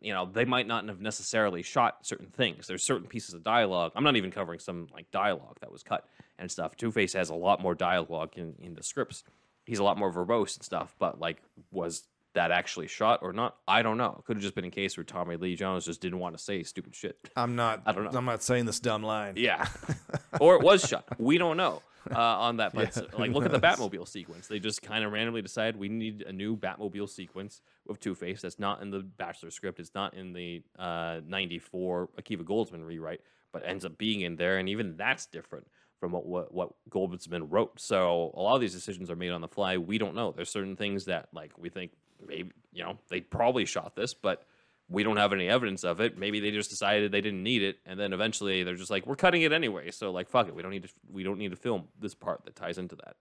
[0.01, 2.67] you know they might not have necessarily shot certain things.
[2.67, 3.93] There's certain pieces of dialogue.
[3.95, 6.07] I'm not even covering some like dialogue that was cut
[6.39, 6.77] and stuff.
[6.77, 9.25] Two Face has a lot more dialogue in in the scripts.
[9.67, 10.95] He's a lot more verbose and stuff.
[10.99, 13.57] But like, was that actually shot or not?
[13.67, 14.23] I don't know.
[14.27, 16.63] Could have just been a case where Tommy Lee Jones just didn't want to say
[16.63, 17.19] stupid shit.
[17.37, 17.83] I'm not.
[17.87, 18.19] I don't know.
[18.19, 19.35] I'm not saying this dumb line.
[19.37, 19.69] Yeah,
[20.41, 21.05] or it was shot.
[21.19, 21.83] We don't know
[22.15, 22.75] uh, on that.
[22.75, 23.61] But Yeah, like, look at the?
[23.71, 24.47] Batmobile sequence.
[24.47, 28.43] They just kind of randomly decided we need a new Batmobile sequence with Two Face.
[28.43, 29.79] That's not in the Batchler script.
[29.81, 33.21] It's not in the uh, '94 Akiva Goldsman rewrite,
[33.53, 34.59] but ends up being in there.
[34.59, 35.67] And even that's different
[35.99, 37.79] from what what, what Goldsman wrote.
[37.79, 39.77] So a lot of these decisions are made on the fly.
[39.77, 40.33] We don't know.
[40.33, 41.93] There's certain things that like we think
[42.27, 44.45] maybe you know they probably shot this, but
[44.91, 46.19] we don't have any evidence of it.
[46.19, 49.17] Maybe they just decided they didn't need it, and then eventually they're just like, we're
[49.17, 49.91] cutting it anyway.
[49.93, 50.89] So like, fuck it, we don't need to.
[51.11, 53.17] We don't need to film this part that ties into that.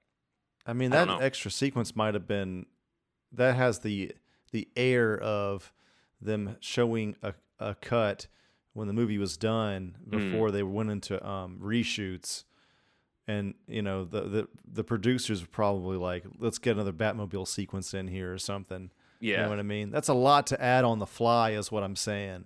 [0.66, 2.66] I mean, that don't extra sequence might have been
[3.32, 4.12] that has the
[4.52, 5.72] the air of
[6.20, 8.28] them showing a, a cut
[8.74, 10.18] when the movie was done Hmm.
[10.32, 12.44] before they went into um, reshoots.
[13.28, 17.94] And you know the, the the producers were probably like, let's get another Batmobile sequence
[17.94, 18.90] in here or something.
[19.20, 19.92] You know what I mean?
[19.92, 22.46] That's a lot to add on the fly, is what I'm saying.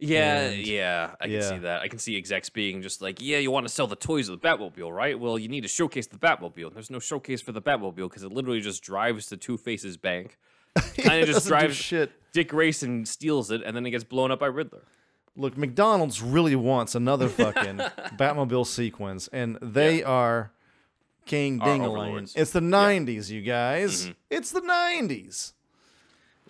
[0.00, 1.14] yeah, And- yeah.
[1.20, 1.80] I can see that.
[1.82, 4.40] I can see execs being just like, yeah, you want to sell the toys of
[4.40, 5.18] the Batmobile, right?
[5.18, 6.74] Well, you need to showcase the Batmobile.
[6.74, 10.38] There's no showcase for the Batmobile because it literally just drives to Two Faces bank,
[10.98, 11.76] kind of just drives.
[11.76, 12.10] shit.
[12.32, 14.82] Dick Grayson steals it, and then it gets blown up by Riddler.
[15.36, 17.76] Look, McDonald's really wants another fucking
[18.18, 20.50] Batmobile sequence, and they are
[21.26, 22.32] King Dingaling.
[22.34, 24.04] It's the '90s, you guys.
[24.06, 24.12] Mm-hmm.
[24.30, 25.52] It's the '90s.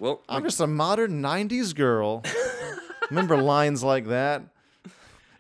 [0.03, 2.25] Well, I'm just a modern '90s girl.
[3.11, 4.43] Remember lines like that?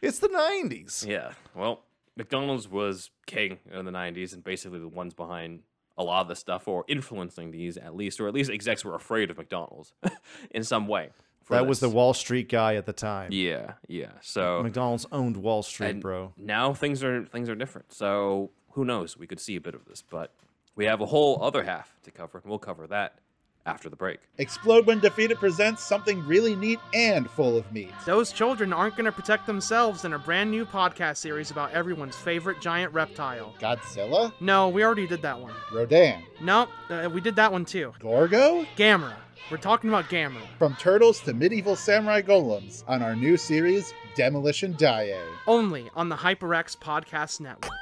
[0.01, 1.05] It's the '90s.
[1.05, 1.33] Yeah.
[1.53, 1.81] Well,
[2.17, 5.63] McDonald's was king in the 90s and basically the ones behind
[5.99, 8.95] a lot of the stuff or influencing these at least, or at least execs were
[8.95, 9.95] afraid of McDonald's
[10.53, 11.11] in some way.
[11.51, 11.89] That was the.
[11.89, 13.33] Wall Street guy at the time.
[13.33, 14.13] Yeah, yeah.
[14.21, 16.35] So McDonald's owned Wall Street, bro.
[16.37, 17.93] now things are things are different.
[17.93, 19.17] So who knows?
[19.17, 20.33] We could see a bit of this, but
[20.77, 23.19] we have a whole other half to cover, and we'll cover that
[23.67, 24.19] after the break.
[24.39, 27.93] Explode When Defeated presents something really neat and full of meat.
[28.05, 32.17] Those children aren't going to protect themselves in a brand new podcast series about everyone's
[32.17, 33.55] favorite giant reptile.
[33.61, 34.33] Godzilla?
[34.41, 35.55] No, we already did that one.
[35.73, 36.23] Rodan?
[36.41, 37.93] No, uh, we did that one too.
[38.01, 38.67] Gorgo?
[38.77, 39.15] Gamera.
[39.51, 40.47] We're talking about Gamera.
[40.59, 45.21] From turtles to medieval samurai golems on our new series, Demolition Daiei.
[45.47, 47.73] Only on the HyperX Podcast Network.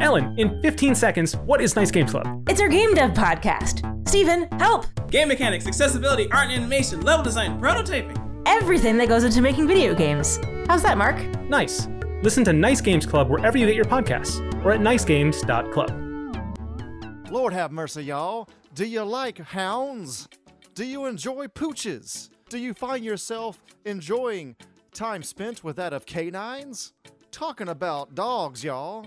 [0.00, 2.42] Ellen, in 15 seconds, what is Nice Games Club?
[2.48, 4.08] It's our game dev podcast.
[4.08, 4.86] Steven, help!
[5.10, 8.20] Game mechanics, accessibility, art and animation, level design, prototyping.
[8.46, 10.38] Everything that goes into making video games.
[10.68, 11.16] How's that, Mark?
[11.48, 11.88] Nice.
[12.22, 17.30] Listen to Nice Games Club wherever you get your podcasts or at nicegames.club.
[17.30, 18.48] Lord have mercy, y'all.
[18.74, 20.28] Do you like hounds?
[20.74, 22.30] Do you enjoy pooches?
[22.48, 24.56] Do you find yourself enjoying
[24.92, 26.92] time spent with that of canines?
[27.30, 29.06] Talking about dogs, y'all.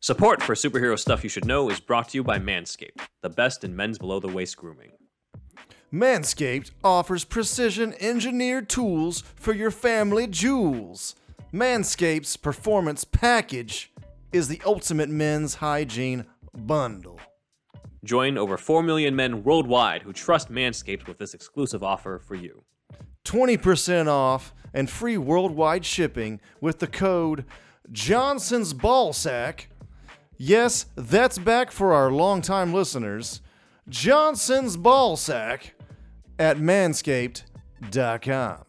[0.00, 3.64] Support for superhero stuff you should know is brought to you by Manscaped, the best
[3.64, 4.92] in men's below the waist grooming.
[5.92, 11.14] Manscaped offers precision engineered tools for your family jewels.
[11.52, 13.92] Manscaped's performance package
[14.32, 16.24] is the ultimate men's hygiene
[16.54, 17.20] bundle.
[18.04, 22.64] Join over 4 million men worldwide who trust Manscaped with this exclusive offer for you.
[23.24, 27.44] 20% off and free worldwide shipping with the code
[27.90, 29.66] Johnson's Ballsack.
[30.36, 33.40] Yes, that's back for our longtime listeners.
[33.88, 35.72] Johnson's Ballsack
[36.38, 38.64] at manscaped.com.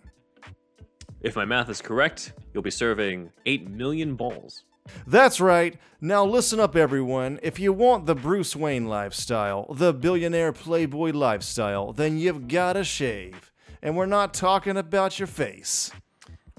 [1.21, 4.65] If my math is correct, you'll be serving 8 million balls.
[5.07, 5.77] That's right.
[6.01, 7.39] Now listen up, everyone.
[7.41, 13.51] If you want the Bruce Wayne lifestyle, the billionaire playboy lifestyle, then you've gotta shave.
[13.81, 15.91] And we're not talking about your face.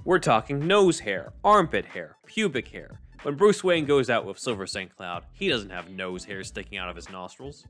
[0.05, 3.00] We're talking nose hair, armpit hair, pubic hair.
[3.24, 4.94] When Bruce Wayne goes out with Silver St.
[4.94, 7.64] Cloud, he doesn't have nose hair sticking out of his nostrils.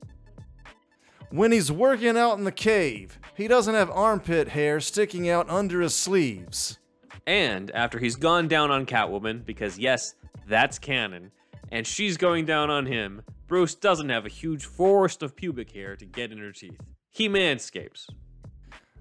[1.30, 5.80] When he's working out in the cave, he doesn't have armpit hair sticking out under
[5.80, 6.80] his sleeves.
[7.24, 10.16] And after he's gone down on Catwoman, because yes,
[10.48, 11.30] that's canon,
[11.70, 15.94] and she's going down on him, Bruce doesn't have a huge forest of pubic hair
[15.94, 16.80] to get in her teeth.
[17.10, 18.08] He manscapes.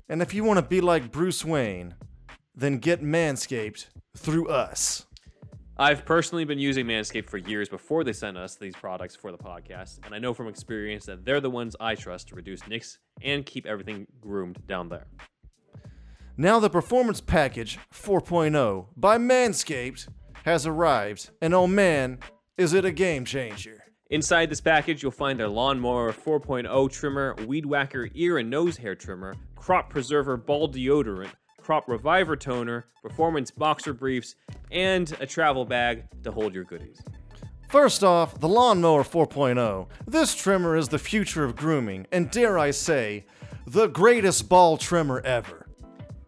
[0.07, 1.95] And if you want to be like Bruce Wayne,
[2.55, 5.07] then get Manscaped through us.
[5.78, 9.39] I've personally been using Manscaped for years before they sent us these products for the
[9.39, 12.99] podcast, and I know from experience that they're the ones I trust to reduce nicks
[13.24, 15.07] and keep everything groomed down there.
[16.38, 20.09] Now the Performance Package 4.0 by Manscaped
[20.45, 22.19] has arrived, and oh man,
[22.55, 23.84] is it a game changer.
[24.11, 28.93] Inside this package, you'll find their Lawnmower 4.0 trimmer, Weed Whacker ear and nose hair
[28.93, 31.32] trimmer, Crop Preserver ball deodorant,
[31.64, 34.36] Crop Reviver toner, Performance boxer briefs,
[34.72, 37.01] and a travel bag to hold your goodies.
[37.70, 39.88] First off, the Lawnmower 4.0.
[40.05, 43.26] This trimmer is the future of grooming, and dare I say,
[43.66, 45.62] the greatest ball trimmer ever.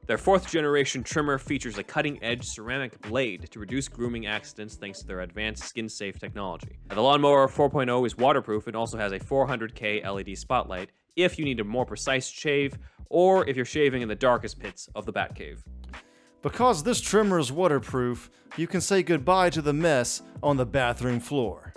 [0.08, 5.00] Their fourth generation trimmer features a cutting edge ceramic blade to reduce grooming accidents thanks
[5.00, 6.78] to their advanced skin safe technology.
[6.90, 11.60] The Lawnmower 4.0 is waterproof and also has a 400K LED spotlight if you need
[11.60, 12.78] a more precise shave
[13.10, 15.64] or if you're shaving in the darkest pits of the Batcave.
[16.44, 21.20] Because this trimmer is waterproof, you can say goodbye to the mess on the bathroom
[21.20, 21.74] floor.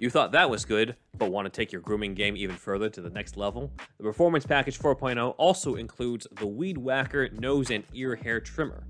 [0.00, 3.00] You thought that was good, but want to take your grooming game even further to
[3.00, 3.72] the next level?
[3.96, 8.84] The Performance Package 4.0 also includes the Weed Whacker nose and ear hair trimmer.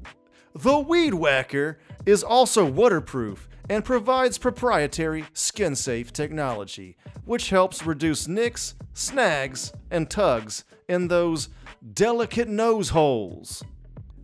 [0.55, 8.29] The Weed Whacker is also waterproof and provides proprietary skin safe technology, which helps reduce
[8.29, 11.49] nicks, snags, and tugs in those
[11.95, 13.63] delicate nose holes.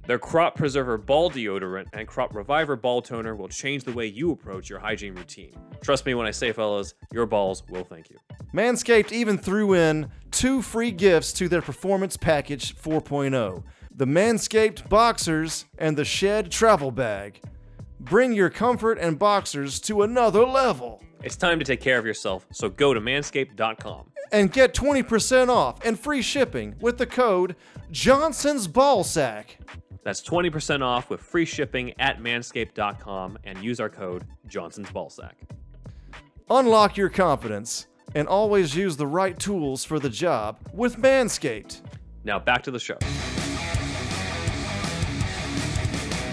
[0.06, 4.32] Their Crop Preserver Ball Deodorant and Crop Reviver Ball Toner will change the way you
[4.32, 5.54] approach your hygiene routine.
[5.82, 8.18] Trust me when I say, fellas, your balls will thank you.
[8.52, 13.62] Manscaped even threw in two free gifts to their Performance Package 4.0
[13.96, 17.40] the Manscaped Boxers and the Shed Travel Bag.
[18.00, 21.00] Bring your comfort and boxers to another level.
[21.22, 24.10] It's time to take care of yourself, so go to manscaped.com.
[24.32, 27.54] And get 20% off and free shipping with the code
[27.92, 29.56] Johnson's Ballsack.
[30.04, 35.32] That's 20% off with free shipping at manscaped.com and use our code Johnson's Ballsack.
[36.50, 41.80] Unlock your confidence and always use the right tools for the job with Manscaped.
[42.22, 42.98] Now back to the show.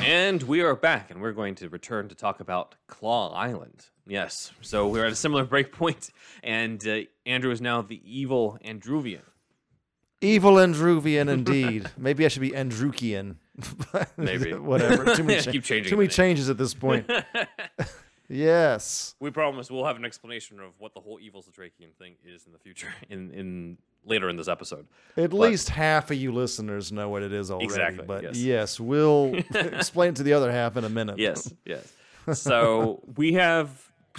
[0.03, 3.85] And we are back, and we're going to return to talk about Claw Island.
[4.07, 6.09] Yes, so we're at a similar break point,
[6.43, 9.21] and uh, Andrew is now the evil Andruvian.
[10.19, 11.89] Evil Andruvian indeed.
[11.97, 13.35] Maybe I should be Andrukian.
[14.17, 14.53] Maybe.
[14.53, 15.15] Whatever.
[15.15, 16.15] Too many, cha- Keep changing too the many name.
[16.15, 17.09] changes at this point.
[18.29, 19.15] yes.
[19.19, 22.51] We promise we'll have an explanation of what the whole evil Zatrakian thing is in
[22.53, 24.87] the future, in, in later in this episode.
[25.17, 27.65] At But- least half of you listeners know what it is already.
[27.65, 28.37] Exactly, But yes.
[28.37, 31.17] yes, we'll explain to the other half in a minute.
[31.19, 31.91] Yes, yes.
[32.33, 33.69] So we have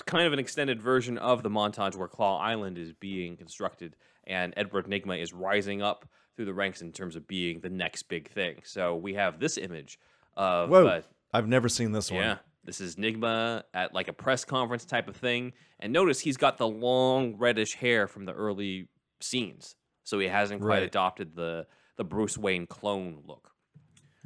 [0.06, 3.94] kind of an extended version of the montage where Claw Island is being constructed,
[4.26, 8.04] and Edward Nygma is rising up through the ranks in terms of being the next
[8.04, 8.56] big thing.
[8.64, 9.98] So we have this image
[10.36, 10.86] of Whoa.
[10.86, 11.00] uh,
[11.32, 12.20] I've never seen this one.
[12.20, 12.36] yeah.
[12.64, 15.52] This is Nygma at like a press conference type of thing.
[15.80, 18.88] And notice he's got the long reddish hair from the early
[19.20, 19.74] scenes.
[20.04, 20.82] So he hasn't quite Right.
[20.84, 21.66] adopted the
[21.96, 23.50] the Bruce Wayne clone look.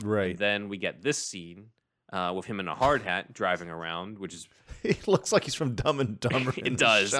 [0.02, 0.36] Right.
[0.38, 1.70] Then we get this scene
[2.12, 4.48] uh, with him in a hard hat driving around, which is
[4.82, 6.52] he looks like he's from Dumb and Dumber.
[6.56, 7.14] It does.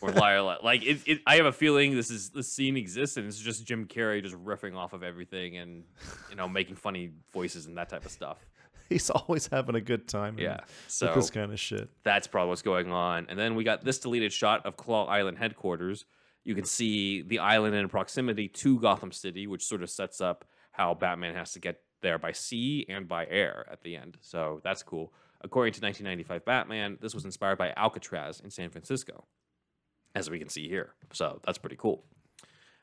[0.00, 1.20] or liar, Li- like it, it.
[1.26, 4.34] I have a feeling this is this scene exists and it's just Jim Carrey just
[4.36, 5.84] riffing off of everything and
[6.30, 8.38] you know making funny voices and that type of stuff.
[8.88, 10.36] He's always having a good time.
[10.36, 10.56] Yeah.
[10.62, 11.88] with So this kind of shit.
[12.02, 13.26] that's probably what's going on.
[13.28, 16.04] And then we got this deleted shot of Claw Island headquarters.
[16.42, 20.44] You can see the island in proximity to Gotham City, which sort of sets up
[20.72, 24.18] how Batman has to get there by sea and by air at the end.
[24.20, 25.12] So that's cool.
[25.42, 29.24] According to 1995 Batman, this was inspired by Alcatraz in San Francisco,
[30.14, 30.94] as we can see here.
[31.12, 32.04] So that's pretty cool.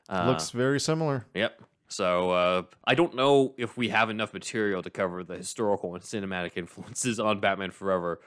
[0.08, 1.26] Uh, Looks very similar.
[1.34, 1.62] Yep.
[1.88, 6.02] So uh, I don't know if we have enough material to cover the historical and
[6.02, 8.20] cinematic influences on Batman Forever,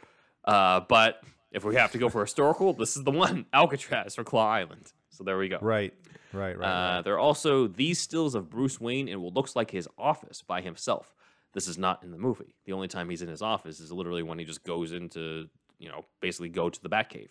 [0.45, 1.21] uh, but
[1.51, 4.93] if we have to go for historical, this is the one: Alcatraz or Claw Island.
[5.11, 5.59] So there we go.
[5.61, 5.93] Right.
[6.33, 6.57] Right.
[6.57, 6.65] Right.
[6.65, 7.01] Uh, right.
[7.03, 10.61] there are also these stills of Bruce Wayne in what looks like his office by
[10.61, 11.13] himself.
[11.53, 12.55] This is not in the movie.
[12.65, 15.49] The only time he's in his office is literally when he just goes into,
[15.79, 17.29] you know, basically go to the Batcave.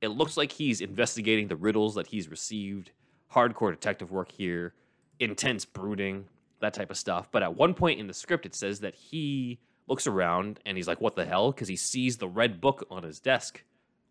[0.00, 2.90] It looks like he's investigating the riddles that he's received,
[3.32, 4.74] hardcore detective work here,
[5.20, 6.26] intense brooding,
[6.60, 7.28] that type of stuff.
[7.30, 10.88] But at one point in the script, it says that he looks around and he's
[10.88, 11.52] like, what the hell?
[11.52, 13.62] Because he sees the red book on his desk,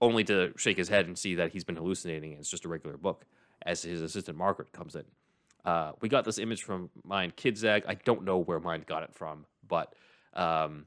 [0.04, 2.70] only to shake his head and see that he's been hallucinating and it's just a
[2.70, 3.26] regular book
[3.66, 5.06] as his assistant Margaret comes in.
[5.66, 7.84] Uh, we got this image from Mind Kidzag.
[7.88, 9.94] I don't know where Mind got it from, but
[10.34, 10.86] Um,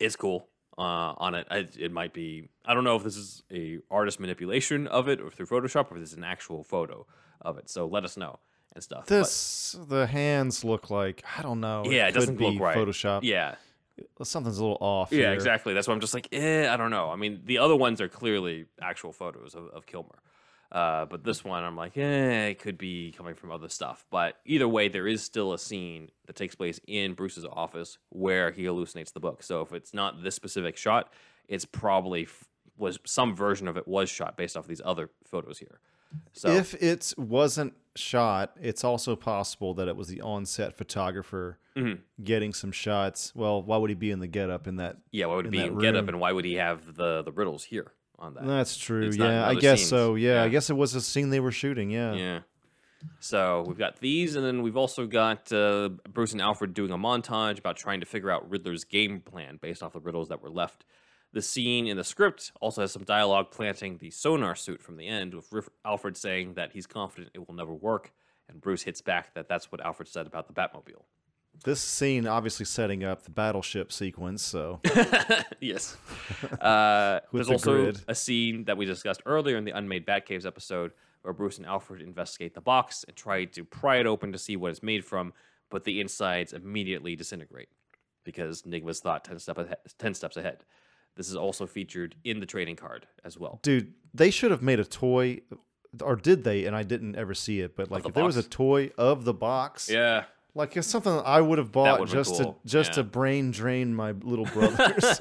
[0.00, 0.48] it's cool
[0.78, 1.46] uh, on it.
[1.50, 2.48] I, it might be.
[2.64, 5.94] I don't know if this is a artist manipulation of it or through Photoshop or
[5.96, 7.06] if this is an actual photo
[7.40, 7.70] of it.
[7.70, 8.38] So let us know
[8.74, 9.04] and stuff.
[9.06, 11.84] But- This the hands look like I don't know.
[11.86, 12.76] yeah, it could doesn't look right.
[12.76, 13.20] Photoshop.
[13.22, 13.54] Yeah,
[14.22, 15.12] something's a little off.
[15.12, 15.32] yeah, here.
[15.32, 15.74] exactly.
[15.74, 17.10] That's why I'm just like, eh, I don't know.
[17.10, 20.18] I mean, the other ones are clearly actual photos of, of Kilmer.
[20.70, 24.06] Uh, but this one, I'm like, eh, it could be coming from other stuff.
[24.10, 28.50] But either way, there is still a scene that takes place in Bruce's office where
[28.50, 29.42] he hallucinates the book.
[29.42, 31.12] So if it's not this specific shot,
[31.46, 32.44] it's probably f-
[32.78, 35.78] was some version of it was shot based off these other photos here.
[36.32, 42.00] So If it wasn't shot, it's also possible that it was the on-set photographer Mhm.
[42.22, 43.32] getting some shots.
[43.34, 44.98] Well, why would he be in the getup in that?
[45.10, 47.32] yeah, why would in be in Get Up, and why would he have the the
[47.32, 48.46] riddles here on that?
[48.46, 49.06] That's true.
[49.06, 49.90] It's Yeah, I guess scenes.
[49.90, 50.14] so.
[50.14, 50.42] Yeah, Yeah.
[50.44, 51.90] I guess it was a scene they were shooting.
[51.90, 52.14] Yeah.
[52.14, 52.40] Yeah.
[53.18, 56.96] So we've got these, and then we've also got uh, Bruce and Alfred doing a
[56.98, 60.50] montage about trying to figure out Riddler's game plan based off the riddles that were
[60.50, 60.84] left.
[61.32, 65.08] The scene in the script also has some dialogue planting the sonar suit from the
[65.08, 68.12] end, with Alfred saying that he's confident it will never work,
[68.48, 71.04] and Bruce hits back that that's what Alfred said about the Batmobile.
[71.64, 74.42] This scene obviously setting up the battleship sequence.
[74.42, 74.80] So
[75.60, 75.96] yes.
[76.60, 78.00] Uh, there's the also grid.
[78.08, 82.02] a scene that we discussed earlier in the Unmade Batcaves episode where Bruce and Alfred
[82.02, 85.32] investigate the box and try to pry it open to see what it's made from,
[85.70, 87.68] but the insides immediately disintegrate
[88.24, 90.64] because Nygma's thought 10, step ahead, 10 steps ahead.
[91.16, 93.60] This is also featured in the trading card as well.
[93.62, 95.40] dude, they should have made a toy,
[96.02, 96.64] or did they?
[96.64, 97.76] And I didn't ever see it.
[97.76, 100.24] But like, the if there was a toy of the box, Yeah.
[100.54, 102.54] like it's something I would have bought just cool.
[102.54, 105.20] to just to brain drain my little brothers.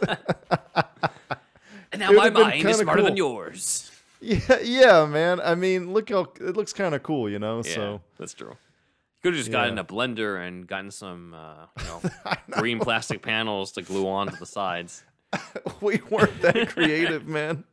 [1.91, 3.91] And now my mind is smarter than yours.
[4.21, 5.41] yeah, yeah, man.
[5.41, 7.57] I mean, look how it looks kind of cool, you know.
[7.65, 8.49] Yeah, So that's true.
[8.51, 12.01] You could have just gotten a blender and gotten some, uh, you know,
[12.51, 15.03] green plastic panels to glue onto the sides.
[15.81, 17.63] we weren't that creative, man.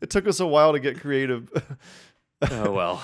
[0.00, 1.50] It took us a while to get creative.
[2.52, 3.02] Oh well.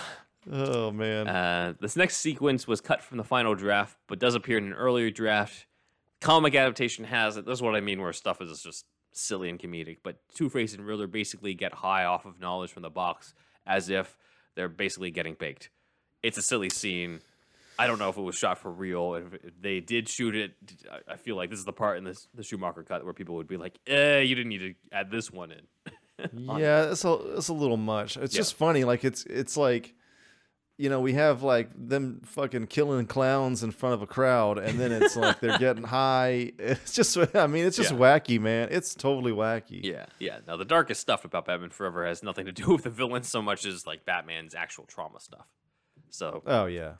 [0.53, 1.27] oh man.
[1.27, 4.73] Uh, this next sequence was cut from the final draft, but does appear in an
[4.75, 5.67] earlier draft.
[6.21, 7.45] Comic adaptation has it.
[7.45, 9.99] This is what I mean, where stuff is just silly and comedic.
[10.05, 13.35] But Two Face and Riddler basically get high off of knowledge from the box,
[13.67, 14.17] as if
[14.55, 15.71] they're basically getting baked.
[16.23, 17.19] It's a silly scene.
[17.79, 19.14] I don't know if it was shot for real.
[19.14, 20.53] If they did shoot it,
[20.91, 23.35] I- I feel like this is the part in this the Schumacher cut where people
[23.37, 25.62] would be like, "Eh, you didn't need to add this one in."
[26.59, 28.16] yeah, it's a it's a little much.
[28.16, 28.39] It's Yeah.
[28.41, 28.85] just funny.
[28.85, 29.95] Like it's it's like,
[30.79, 34.79] you know, we have like them fucking killing clowns in front of a crowd, and
[34.79, 36.53] then it's like they're getting high.
[36.59, 37.99] It's just, I mean, it's just Yeah.
[37.99, 38.68] wacky, man.
[38.70, 39.81] It's totally wacky.
[39.83, 40.39] Yeah, yeah.
[40.47, 43.43] Now the darkest stuff about Batman Forever has nothing to do with the villain so
[43.43, 45.47] much as like Batman's actual trauma stuff.
[46.11, 46.95] So Oh yeah.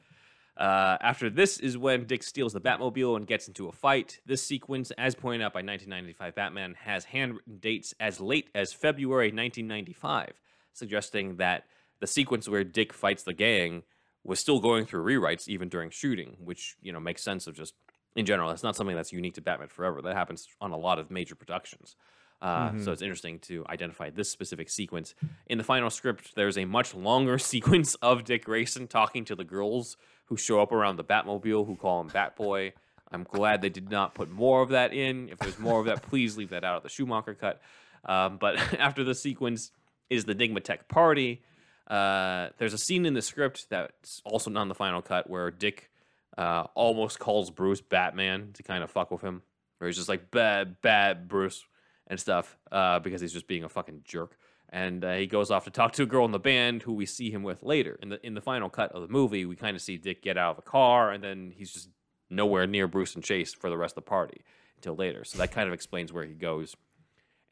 [0.57, 4.21] Uh, after this is when Dick steals the Batmobile and gets into a fight.
[4.25, 9.29] This sequence, as pointed out by 1995 Batman, has handwritten dates as late as February
[9.29, 10.41] 1995,
[10.73, 11.65] suggesting that
[12.01, 13.83] the sequence where Dick fights the gang
[14.23, 17.75] was still going through rewrites even during shooting, which you know makes sense of just
[18.15, 18.51] in general.
[18.51, 20.03] It's not something that's unique to Batman Forever.
[20.03, 21.97] That happens on a lot of major productions.
[22.41, 25.15] Uh, So it's interesting to identify this specific sequence.
[25.47, 29.45] In the final script, there's a much longer sequence of Dick Grayson talking to the
[29.45, 29.97] girls
[30.27, 32.73] who show up around the Batmobile, who call him Batboy.
[33.11, 35.29] I'm glad they did not put more of that in.
[35.29, 37.61] If there's more of that, please leave that out of the Schumacher cut.
[38.05, 39.71] Um, but after the sequence
[40.11, 41.43] is the Nygma Tech party.
[41.87, 45.51] Uh, there's a scene in the script that's also not in the final cut where
[45.51, 45.91] Dick
[46.39, 49.43] uh, almost calls Bruce Batman to kind of fuck with him,
[49.79, 51.65] where he's just like bad, bad Bruce
[52.07, 54.37] and stuff uh, because he's just being a fucking jerk.
[54.75, 57.07] And uh, he goes off to talk to a girl in the band who we
[57.07, 57.97] see him with later.
[58.03, 60.37] In the in the final cut of the movie, we kind of see Dick get
[60.37, 61.91] out of the car, and then he's just
[62.29, 64.43] nowhere near Bruce and Chase for the rest of the party
[64.75, 65.23] until later.
[65.23, 66.75] So that kind of explains where he goes.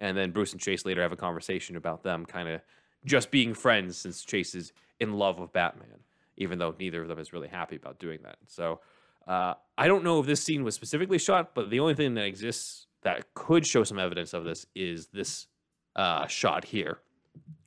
[0.01, 2.61] And then Bruce and Chase later have a conversation about them kind of
[3.05, 6.01] just being friends since Chase is in love with Batman,
[6.37, 8.39] even though neither of them is really happy about doing that.
[8.49, 8.81] So
[9.29, 12.25] uh, I don't know if this scene was specifically shot, but the only thing that
[12.25, 15.47] exists that could show some evidence of this is this
[15.95, 16.99] uh, shot here,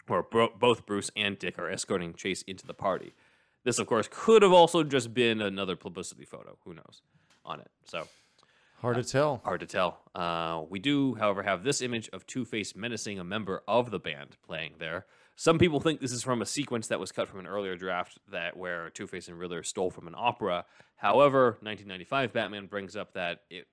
[0.08, 3.14] where bro- both Bruce and Dick are escorting Chase into the party.
[3.64, 6.58] This, of course, could have also just been another publicity photo.
[6.66, 7.02] Who knows
[7.44, 7.70] on it?
[7.86, 8.08] So
[8.82, 9.42] Hard to tell.
[9.44, 10.00] hard to tell.
[10.14, 14.00] Uh, we do, however, have this image of Two Face menacing a member of the
[14.00, 15.06] band playing there.
[15.38, 18.20] Some people think this is from a sequence that was cut from an earlier draft
[18.32, 20.66] that where Two Face and Riddler stole from an opera.
[20.98, 23.68] However, 1995 Batman brings up that it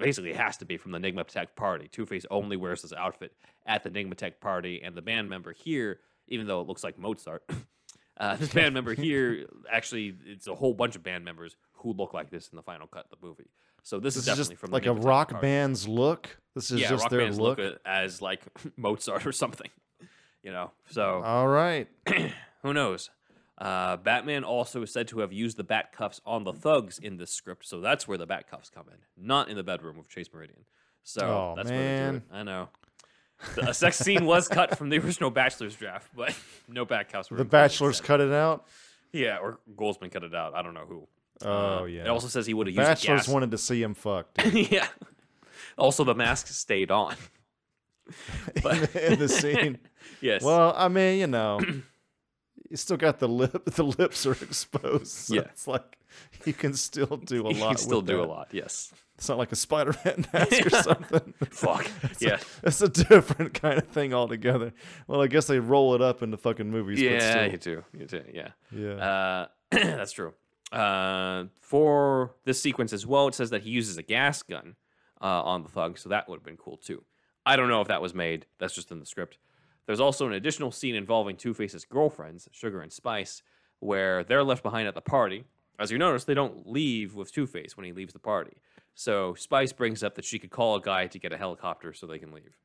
[0.00, 1.88] basically has to be from the Nygma Tech party.
[1.88, 3.32] Two Face only wears this outfit
[3.66, 6.98] at the Nygma Tech party, and the band member here, even though it looks like
[6.98, 7.48] Mozart,
[8.18, 12.12] uh, this band member here actually it's a whole bunch of band members who look
[12.12, 13.50] like this in the final cut of the movie.
[13.82, 16.36] So this, This is is definitely just from like a rock band's look.
[16.54, 17.58] This is yeah, just rock their bands look.
[17.58, 18.42] look as like
[18.76, 19.70] Mozart or something.
[20.42, 21.88] You know, so All right.
[22.62, 23.10] who knows?
[23.60, 27.18] Uh, Batman also is said to have used the bat cuffs on the thugs in
[27.18, 30.08] this script, so that's where the bat cuffs come in, not in the bedroom of
[30.08, 30.60] Chase Meridian.
[31.02, 32.14] So Oh, that's where they do man.
[32.16, 32.22] it.
[32.32, 32.68] I know.
[33.54, 36.34] The, a sex scene was cut from the original Batchlers' draft, but
[36.68, 37.36] no bat cuffs were.
[37.36, 38.66] The Batchlers cut it out.
[39.12, 40.54] Yeah, or Goldsman cut it out.
[40.54, 41.08] I don't know who.
[41.42, 42.02] Oh Uh, yeah.
[42.04, 43.28] It also says he would have used Bachelors gas.
[43.28, 44.86] wanted to see him fucked yeah.
[45.78, 47.14] Also, the mask stayed on.
[48.62, 49.78] But in the scene.
[50.20, 50.42] yes.
[50.42, 51.60] Well, I mean, you know,
[52.70, 53.64] you still got the lip.
[53.66, 55.08] The lips are exposed.
[55.08, 55.40] So Yeah.
[55.42, 55.98] It's like
[56.46, 57.54] you can still do a lot.
[57.56, 58.48] you can still do a lot.
[58.52, 58.92] Yes.
[59.16, 61.34] It's not like a Spider-Man mask or something.
[61.50, 61.90] Fuck.
[62.20, 62.38] yeah.
[62.62, 64.72] It's a different kind of thing altogether.
[65.06, 67.00] Well, I guess they roll it up into fucking movies.
[67.00, 67.50] but Yeah, still.
[67.50, 67.84] you do.
[67.98, 68.22] You do.
[68.32, 68.48] Yeah.
[68.74, 68.92] Yeah.
[68.94, 70.32] Uh, that's true.
[70.72, 74.76] Uh, for this sequence as well, it says that he uses a gas gun
[75.20, 77.02] uh, on the thug, so that would have been cool too.
[77.44, 78.46] I don't know if that was made.
[78.58, 79.36] That's just in the script.
[79.90, 83.42] There's also an additional scene involving Two Face's girlfriends, Sugar and Spice,
[83.80, 85.42] where they're left behind at the party.
[85.80, 88.52] As you notice, they don't leave with Two Face when he leaves the party.
[88.94, 92.06] So Spice brings up that she could call a guy to get a helicopter so
[92.06, 92.56] they can leave.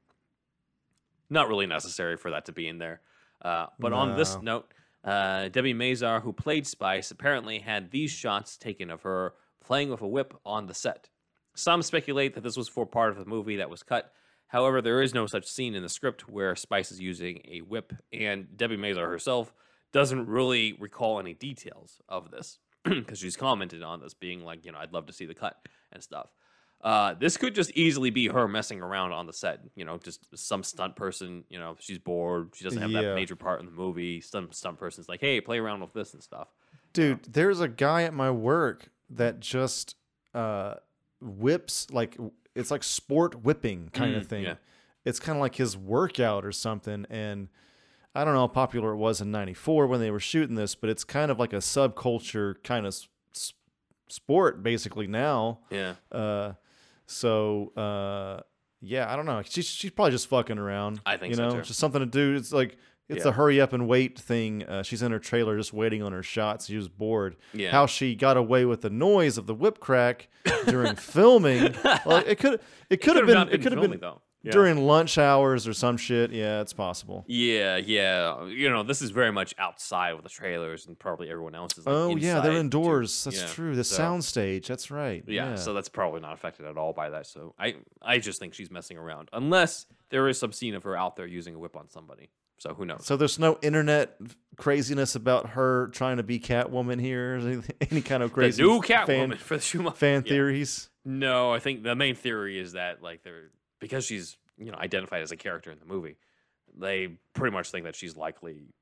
[1.27, 3.01] Not really necessary for that to be in there.
[3.41, 4.71] Uh, but on this note,
[5.03, 10.01] uh, Debbie Mazar, who played Spice, apparently had these shots taken of her playing with
[10.01, 11.09] a whip on the set.
[11.55, 14.13] Some speculate that this was for part of the movie that was cut.
[14.47, 17.93] However, there is no such scene in the script where Spice is using a whip,
[18.13, 19.53] and Debbie Mazar herself
[19.91, 24.71] doesn't really recall any details of this because she's commented on this, being like, you
[24.71, 25.57] know, I'd love to see the cut
[25.91, 26.29] and stuff.
[26.81, 29.61] Uh, this could just easily be her messing around on the set.
[29.75, 31.43] You know, just some stunt person.
[31.49, 32.49] You know, she's bored.
[32.53, 33.01] She doesn't have Yeah.
[33.01, 34.21] that major part in the movie.
[34.21, 36.49] Some stunt person's like, "Hey, play around with this and stuff."
[36.93, 39.95] Dude, there's a guy at my work that just
[40.35, 40.75] uh,
[41.21, 42.17] whips like
[42.55, 44.43] it's like sport whipping kind of Mm, thing.
[44.43, 44.55] yeah.
[45.03, 47.05] It's kind of like his workout or something.
[47.09, 47.49] And
[48.15, 50.89] I don't know how popular it was in '94 when they were shooting this, but
[50.89, 52.95] it's kind of like a subculture kind of
[54.09, 55.59] sport basically now.
[55.69, 56.53] Yeah, Uh,
[57.07, 58.41] so uh,
[58.81, 59.41] yeah, I don't know.
[59.43, 61.01] She's she's probably just fucking around.
[61.05, 61.61] I think you so, know, too.
[61.63, 62.35] just something to do.
[62.35, 62.77] It's like
[63.09, 63.29] it's Yeah.
[63.29, 64.63] a hurry up and wait thing.
[64.63, 66.67] Uh, she's in her trailer just waiting on her shots.
[66.67, 67.35] She was bored.
[67.53, 67.71] Yeah.
[67.71, 70.27] How she got away with the noise of the whip crack
[70.67, 71.75] during filming?
[72.05, 74.21] Well, it could it could have been not it could have been though.
[74.43, 74.51] Yeah.
[74.51, 76.29] during lunch hours or some shit.
[76.31, 77.25] Yeah, it's possible.
[77.27, 78.45] Yeah, yeah.
[78.45, 81.83] You know, this is very much outside with the trailers, and probably everyone else is.
[81.87, 82.57] Like, Oh yeah, they're too.
[82.59, 83.23] indoors.
[83.23, 83.75] That's Yeah, true.
[83.75, 84.67] The so- soundstage.
[84.67, 85.23] That's right.
[85.27, 87.25] Yeah, so that's probably not affected at all by that.
[87.25, 90.95] So I, I just think she's messing around, unless there is some scene of her
[90.95, 92.29] out there using a whip on somebody.
[92.57, 93.05] So who knows?
[93.05, 94.17] So there's no internet
[94.57, 97.39] craziness about her trying to be Catwoman here.
[97.41, 100.29] Any, any kind of the crazy new fan, Catwoman for the Schumacher fan Yeah.
[100.31, 100.89] theories.
[101.03, 105.21] No, I think the main theory is that like they're because she's you know identified
[105.21, 106.15] as a character in the movie,
[106.77, 108.73] they pretty much think that she's likely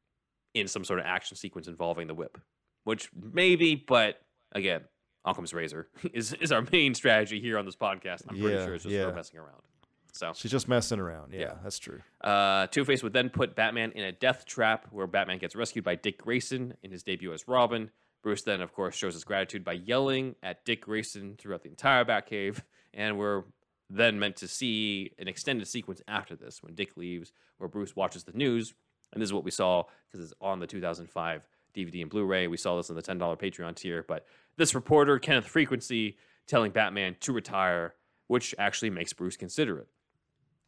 [0.54, 2.38] in some sort of action sequence involving the whip,
[2.84, 4.22] which maybe, but
[4.52, 4.82] again,
[5.26, 8.22] Occam's razor is is our main strategy here on this podcast.
[8.30, 9.06] I'm pretty sure it's just yeah.
[9.06, 9.62] her messing around.
[10.14, 11.34] So She's just messing around.
[11.34, 11.54] Yeah, Yeah.
[11.64, 12.02] that's true.
[12.22, 15.84] Uh, Two Face would then put Batman in a death trap where Batman gets rescued
[15.84, 17.90] by Dick Grayson in his debut as Robin.
[18.22, 22.06] Bruce then, of course, shows his gratitude by yelling at Dick Grayson throughout the entire
[22.06, 22.62] Batcave,
[22.94, 23.44] and we're
[23.90, 28.24] then meant to see an extended sequence after this when Dick leaves, where Bruce watches
[28.24, 28.74] the news,
[29.12, 31.42] and this is what we saw because it's on the 2005
[31.76, 32.48] DVD and Blu-ray.
[32.48, 34.26] We saw this on the $10 Patreon tier, but
[34.58, 37.96] this reporter Kenneth Frequency telling Batman to retire,
[38.28, 39.88] which actually makes Bruce consider it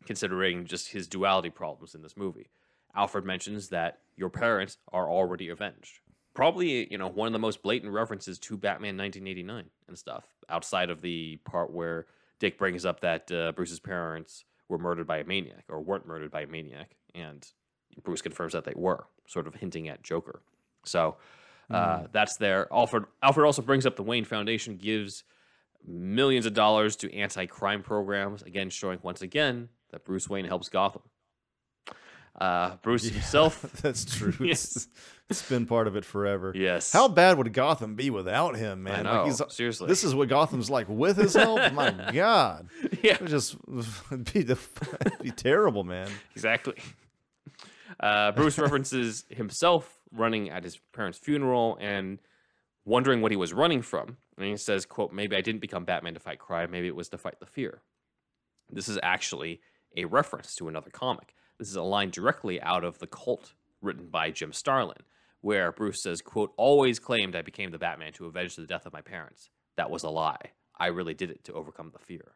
[0.06, 2.50] considering just his duality problems in this movie.
[2.96, 6.00] Alfred mentions that your parents are already avenged.
[6.34, 10.90] Probably, you know, one of the most blatant references to Batman 1989 and stuff, outside
[10.90, 12.08] of the part where
[12.40, 16.32] Dick brings up that uh, Bruce's parents were murdered by a maniac or weren't murdered
[16.32, 17.46] by a maniac, and
[18.04, 20.42] Bruce confirms that they were, sort of hinting at Joker.
[20.84, 21.18] So
[21.70, 22.68] uh, that's there.
[22.72, 25.24] Alfred Alfred also brings up the Wayne Foundation gives
[25.88, 31.04] millions of dollars to anti-crime programs, again showing once again that Bruce Wayne helps Gotham.
[32.40, 34.34] Uh, Bruce himself, that's true.
[34.46, 34.90] Yes.
[35.30, 36.52] It's, been part of it forever.
[36.54, 36.92] yes.
[36.92, 39.08] How bad would Gotham be without him, man?
[39.08, 39.88] I know, he's, seriously.
[39.88, 41.74] This is what Gotham's like with his help.
[41.74, 42.68] My God,
[43.02, 43.56] yeah, it would just
[44.34, 44.60] be the,
[45.22, 46.10] be terrible, man.
[46.36, 46.76] exactly.
[47.98, 52.20] Uh, Bruce references himself running at his parents' funeral and
[52.84, 54.18] wondering what he was running from.
[54.38, 56.70] And he says, "quote Maybe I didn't become Batman to fight crime.
[56.70, 57.82] Maybe it was to fight the fear."
[58.70, 59.62] This is actually
[59.96, 61.36] a reference to another comic.
[61.58, 65.04] This is a line directly out of The Cult, written by Jim Starlin,
[65.42, 68.94] where Bruce says, quote, always claimed I became the Batman to avenge the death of
[68.94, 69.50] my parents.
[69.78, 70.52] That was a lie.
[70.78, 72.34] I really did it to overcome the fear.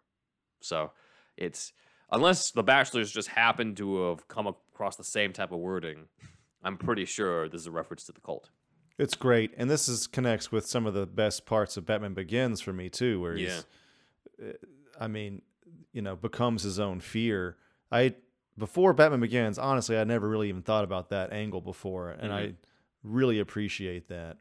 [0.62, 0.92] So
[1.38, 1.74] it's
[2.12, 6.06] unless the Batchlers just happen to have come across the same type of wording,
[6.64, 8.50] I'm pretty sure this is a reference to the cult.
[8.98, 12.60] It's great, and this is connects with some of the best parts of Batman Begins
[12.60, 13.66] for me too, where he's,
[14.44, 14.52] uh,
[15.00, 15.42] I mean,
[15.94, 17.58] you know, becomes his own fear.
[17.92, 18.16] I
[18.58, 22.34] before Batman Begins, honestly, I never really even thought about that angle before, and mm-hmm.
[22.34, 22.54] I
[23.04, 24.38] really appreciate that.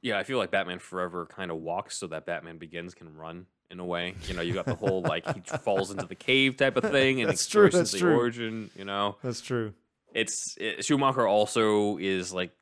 [0.00, 3.46] Yeah, I feel like Batman Forever kind of walks so that Batman Begins can run
[3.70, 4.14] in a way.
[4.26, 7.20] You know, you got the whole like he falls into the cave type of thing
[7.20, 8.16] and That's true, that's the true.
[8.16, 8.70] origin.
[8.76, 9.74] You know, That's true.
[10.14, 12.52] it's it, Schumacher also is like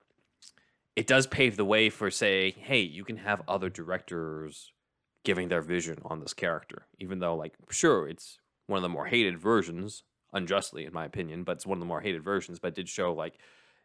[0.96, 4.72] it does pave the way for say, hey, you can have other directors
[5.26, 9.06] giving their vision on this character, even though like sure it's one of the more
[9.06, 12.58] hated versions, unjustly in my opinion, but it's one of the more hated versions.
[12.60, 13.34] But did show like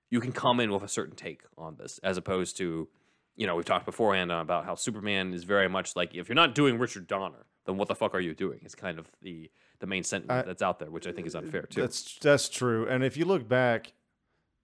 [0.09, 2.87] you can come in with a certain take on this, as opposed to
[3.35, 6.53] you know we've talked beforehand about how Superman is very much like if you're not
[6.55, 8.59] doing Richard Donner, then what the fuck are you doing?
[8.63, 11.35] It's kind of the the main sentiment I- that's out there, which I think is
[11.35, 11.81] unfair too.
[11.81, 12.87] That's that's true.
[12.87, 13.93] And if you look back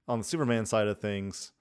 [0.07, 1.51] on the Superman side of things,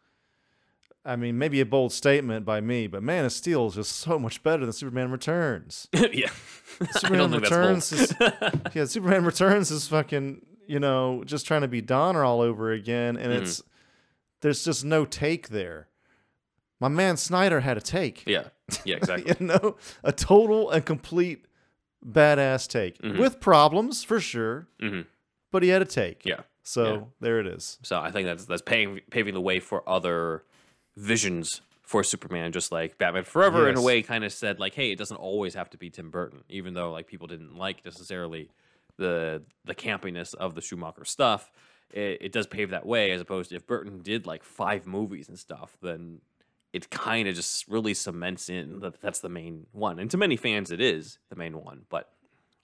[1.07, 4.19] I mean, maybe a bold statement by me, but Man of Steel is just so
[4.19, 5.89] much better than Superman Returns.
[6.13, 6.31] yeah.
[6.93, 8.13] Superman Returns is
[8.75, 13.17] yeah, Superman Returns is fucking you know just trying to be Donner all over again,
[13.17, 13.41] and Mhm.
[13.43, 13.63] it's
[14.43, 15.89] there's just no take there.
[16.81, 18.25] My man Snyder had a take.
[18.27, 18.49] Yeah.
[18.85, 19.35] Yeah, exactly.
[19.41, 21.47] you know, a total and complete
[22.05, 23.19] badass take Mhm.
[23.19, 25.03] with problems for sure, hmm
[25.53, 26.27] but he had a take.
[26.27, 26.41] Yeah.
[26.63, 27.01] So Yeah.
[27.21, 27.79] there it is.
[27.83, 30.45] So I think that's that's paving paving the way for other
[30.97, 34.91] visions for Superman, just like Batman Forever in a way kind of said like, hey,
[34.91, 38.51] it doesn't always have to be Tim Burton, even though like people didn't like necessarily
[38.97, 41.53] the the campiness of the Schumacher stuff.
[41.91, 45.29] It, it does pave that way, as opposed to if Burton did like five movies
[45.29, 46.21] and stuff, then
[46.73, 50.01] it kind of just really cements in that that's the main one.
[50.01, 51.83] And to many fans, it is the main one.
[51.89, 52.11] But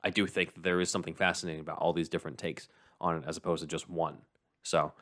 [0.03, 2.68] I do think that there is something fascinating about all these different takes
[3.01, 4.18] on it, as opposed to just one.
[4.64, 4.93] So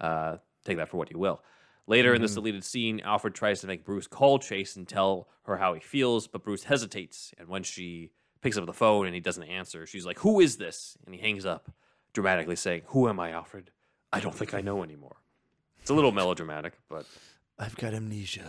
[0.00, 1.40] uh, take that for what you will.
[1.88, 5.56] Later in this deleted scene, Alfred tries to make Bruce call Chase and tell her
[5.56, 7.32] how he feels, but Bruce hesitates.
[7.38, 8.10] And when she
[8.42, 10.98] picks up the phone and he doesn't answer, she's like, Who is this?
[11.06, 11.70] And he hangs up,
[12.12, 13.70] dramatically saying, Who am I, Alfred?
[14.12, 15.16] I don't think I know anymore.
[15.80, 17.06] It's a little melodramatic, but
[17.58, 18.44] I've got amnesia.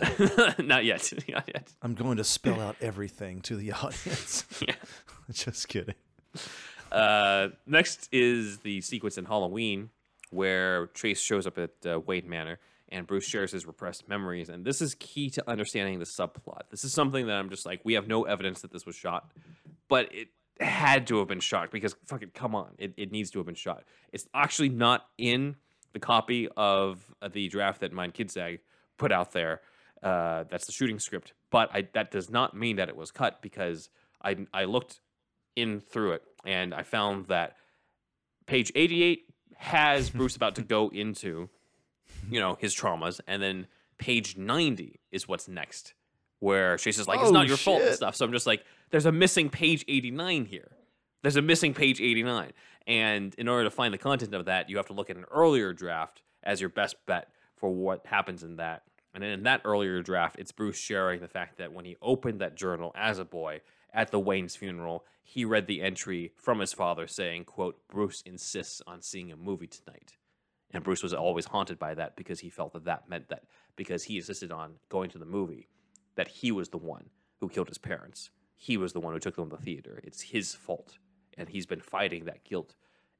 [0.58, 1.10] not yet.
[1.28, 1.72] Not yet.
[1.80, 4.44] I'm going to spell out everything to the audience.
[4.68, 4.74] Yeah.
[5.32, 5.94] Just kidding.
[6.92, 9.88] Uh, next is the sequence in Halloween
[10.30, 12.58] where Chase shows up at uh, Wayne Manor
[12.90, 14.48] and Bruce shares his repressed memories.
[14.48, 16.70] And this is key to understanding the subplot.
[16.70, 19.30] This is something that I'm just like, we have no evidence that this was shot,
[19.88, 20.28] but it
[20.60, 23.54] had to have been shot because fucking come on, it, it needs to have been
[23.54, 23.84] shot.
[24.12, 25.56] It's actually not in
[25.92, 28.60] the copy of uh, the draft that Mind Kidsag
[28.98, 29.60] put out there.
[30.02, 33.42] Uh, that's the shooting script, but I, that does not mean that it was cut
[33.42, 33.90] because
[34.22, 35.00] I I looked
[35.56, 37.56] in through it and I found that
[38.46, 39.24] page 88
[39.56, 41.50] has Bruce about to go into,
[42.28, 43.66] you know, his traumas, and then
[43.98, 45.94] page 90 is what's next,
[46.40, 48.16] where Chase is like, "It's Oh, not your fault" and stuff.
[48.16, 50.72] So I'm just like, "There's a missing page 89 here.
[51.22, 52.52] There's a missing page 89."
[52.86, 55.26] And in order to find the content of that, you have to look at an
[55.30, 58.84] earlier draft as your best bet for what happens in that.
[59.12, 62.40] And then in that earlier draft, it's Bruce sharing the fact that when he opened
[62.40, 63.60] that journal as a boy
[63.92, 68.80] at the Wayne's funeral, he read the entry from his father saying, quote, Bruce insists
[68.86, 70.14] on seeing a movie tonight.
[70.72, 73.44] And Bruce was always haunted by that because he felt that that meant that
[73.76, 75.68] because he insisted on going to the movie,
[76.14, 78.30] that he was the one who killed his parents.
[78.56, 80.00] He was the one who took them to the theater.
[80.04, 80.98] It's his fault.
[81.36, 82.74] And he's been fighting that guilt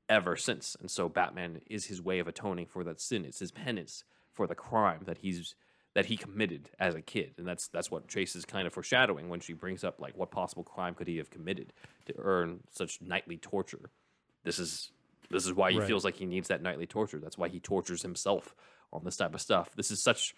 [0.09, 0.77] ever since.
[0.79, 3.25] And so Batman is his way of atoning for that sin.
[3.25, 5.55] It's his penance for the crime that he's
[5.95, 7.35] that he committed as a kid.
[7.39, 10.31] And that's that's what Chase is kind of foreshadowing when she brings up like what
[10.31, 11.73] possible crime could he have committed
[12.07, 13.91] to earn such nightly torture.
[14.45, 14.93] This is
[15.31, 15.86] this is why he Right.
[15.86, 17.19] feels like he needs that nightly torture.
[17.19, 18.55] That's why he tortures himself
[18.93, 19.74] on this type of stuff.
[19.77, 20.35] This is such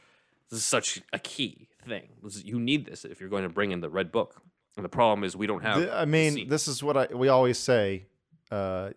[0.50, 2.10] this is such a key thing.
[2.22, 4.42] This is- you need this if you're going to bring in the red book.
[4.76, 5.78] And the problem is we don't have.
[5.78, 6.48] Th- I mean, scene.
[6.48, 8.06] this is what I we always say.
[8.50, 8.90] Uh,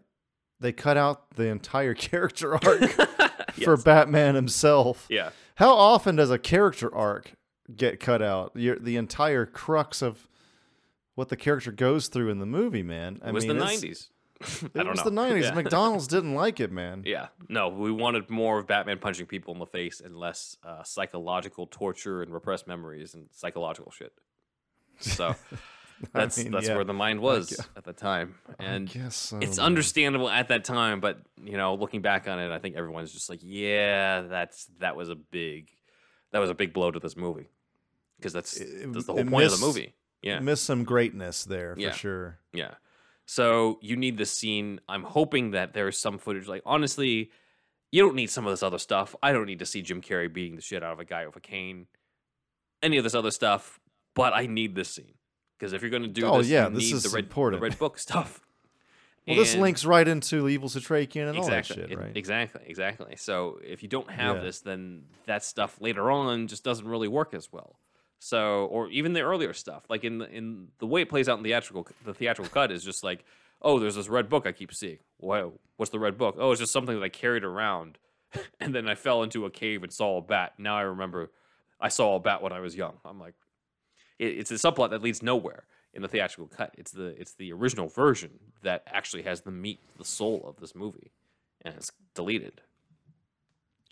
[0.60, 2.90] they cut out the entire character arc
[3.64, 5.06] for Batman himself.
[5.10, 5.30] yeah.
[5.56, 7.34] How often does a character arc
[7.74, 8.52] get cut out?
[8.56, 10.28] Your, the entire crux of
[11.14, 13.20] what the character goes through in the movie, man.
[13.24, 14.08] I It was mean, the it's- '90s.
[14.64, 15.04] It I don't was know.
[15.06, 15.46] the nineties.
[15.46, 15.54] Yeah.
[15.54, 17.04] McDonald's didn't like it, man.
[17.06, 20.84] Yeah, no, we wanted more of Batman punching people in the face and less uh,
[20.84, 24.14] psychological torture and repressed memories and psychological shit.
[25.00, 25.36] So
[26.14, 26.76] that's mean, that's yeah.
[26.76, 29.66] where the mind was at the time, I and guess so, it's man.
[29.66, 31.00] understandable at that time.
[31.00, 34.96] But you know, looking back on it, I think everyone's just like, yeah, that's that
[34.96, 35.70] was a big
[36.32, 37.50] that was a big blow to this movie
[38.18, 39.94] because that's It- that's the whole it point of the movie.
[40.22, 40.40] Yeah.
[40.40, 41.92] Miss some greatness there for Yeah.
[41.92, 42.40] sure.
[42.52, 42.76] Yeah.
[43.26, 44.80] So you need this scene.
[44.88, 46.48] I'm hoping that there's some footage.
[46.48, 47.32] Like honestly,
[47.92, 49.16] you don't need some of this other stuff.
[49.24, 51.36] I don't need to see Jim Carrey beating the shit out of a guy with
[51.36, 51.88] a cane.
[52.84, 53.80] Any of this other stuff,
[54.16, 55.16] but I need this scene
[55.58, 57.24] because if you're going to do Oh, this, yeah, you this need is the red,
[57.26, 57.62] important.
[57.62, 58.42] the red book stuff.
[59.28, 62.12] Well, this links right into the Evil Setrakian and exactly, all that shit, it- right?
[62.16, 63.16] Exactly, exactly.
[63.16, 64.42] So if you don't have Yeah.
[64.44, 67.80] this, then that stuff later on just doesn't really work as well.
[68.20, 71.38] So, or even the earlier stuff, like in the in the way it plays out
[71.38, 73.24] in the theatrical, the theatrical cut is just like,
[73.62, 75.00] oh, there's this red book I keep seeing.
[75.18, 76.36] Whoa, what's the red book?
[76.40, 77.98] Oh, it's just something that I carried around,
[78.60, 80.54] and then I fell into a cave and saw a bat.
[80.58, 81.32] Now I remember,
[81.80, 82.96] I saw a bat when I was young.
[83.04, 83.36] I'm like,
[84.18, 86.74] it, it's a subplot that leads nowhere in the theatrical cut.
[86.78, 88.32] It's the it's the original version
[88.64, 91.12] that actually has the meat, the soul of this movie,
[91.64, 92.62] and it's deleted.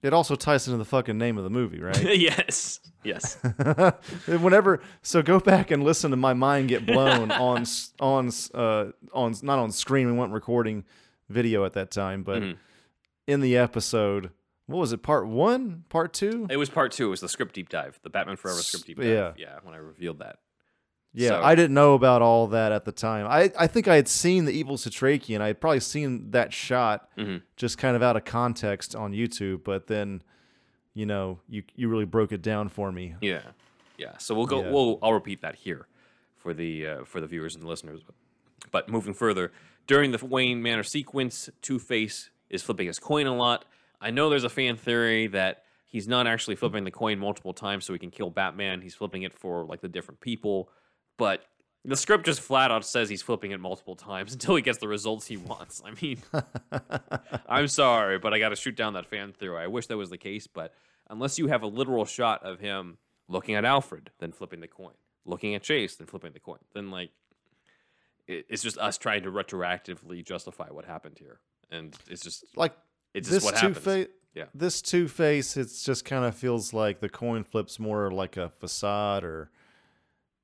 [0.04, 2.20] It also ties into the fucking name of the movie, right?
[2.20, 3.38] yes, yes.
[4.28, 7.66] Whenever, so go back and listen to my mind get blown on
[8.00, 10.08] on uh on not on screen.
[10.08, 10.84] We weren't recording
[11.30, 12.58] video at that time, but Mhm.
[13.28, 14.32] in the episode,
[14.68, 15.02] what was it?
[15.04, 16.48] Part one, part two?
[16.50, 17.08] It was part two.
[17.08, 19.06] It was the script deep dive, the Batman Forever script deep dive.
[19.08, 19.32] Yeah.
[19.38, 19.60] yeah.
[19.64, 20.38] When I revealed that.
[21.14, 23.28] Yeah, So- I didn't know about all that at the time.
[23.28, 25.42] I, I think I had seen the Evil Setrakian.
[25.42, 27.44] I had probably seen that shot Mhm.
[27.56, 30.24] just kind of out of context on YouTube, but then,
[30.96, 33.16] you know, you you really broke it down for me.
[33.22, 33.42] Yeah,
[33.98, 34.18] yeah.
[34.18, 34.62] So we'll go.
[34.64, 34.72] Yeah.
[34.72, 35.00] We'll.
[35.04, 35.88] I'll repeat that here
[36.38, 38.02] for the uh, for the viewers and the listeners.
[38.72, 39.52] But moving further,
[39.86, 43.66] during the Wayne Manor sequence, Two Face is flipping his coin a lot.
[44.02, 47.86] I know there's a fan theory that he's not actually flipping the coin multiple times
[47.86, 48.82] so he can kill Batman.
[48.82, 50.70] He's flipping it for like the different people,
[51.18, 51.44] but.
[51.86, 54.88] The script just flat out says he's flipping it multiple times until he gets the
[54.88, 55.82] results he wants.
[55.86, 56.18] I mean,
[57.50, 59.58] I'm sorry, but I got to shoot down that fan theory.
[59.62, 60.74] I wish that was the case, but
[61.10, 64.94] unless you have a literal shot of him looking at Alfred, then flipping the coin,
[65.26, 67.10] looking at Chase, then flipping the coin, then like
[68.28, 72.74] it's just us trying to retroactively justify what happened here, and it's just Like
[73.14, 73.84] it's just this what Two happens.
[73.84, 74.46] Face, Yeah.
[74.56, 78.48] this Two Face, it's just kind of feels like the coin flips more like a
[78.48, 79.52] facade, or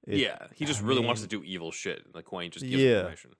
[0.09, 2.81] it- yeah, he just I really wants to do evil shit, the coin just gives
[2.81, 2.97] Yeah.
[2.99, 3.31] information.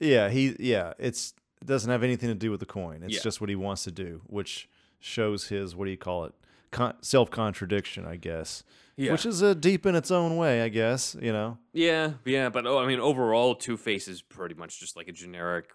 [0.00, 3.02] Yeah, he yeah, it's it doesn't have anything to do with the coin.
[3.02, 3.20] It's Yeah.
[3.22, 4.68] just what he wants to do, which
[4.98, 6.32] shows his what do you call it?
[6.72, 8.64] Con- self contradiction, I guess.
[8.96, 9.12] Yeah.
[9.12, 11.16] Which is uh, deep in its own way, I guess.
[11.20, 11.58] You know.
[11.72, 15.12] Yeah, yeah, but oh, I mean, overall, Two Face is pretty much just like a
[15.12, 15.70] generic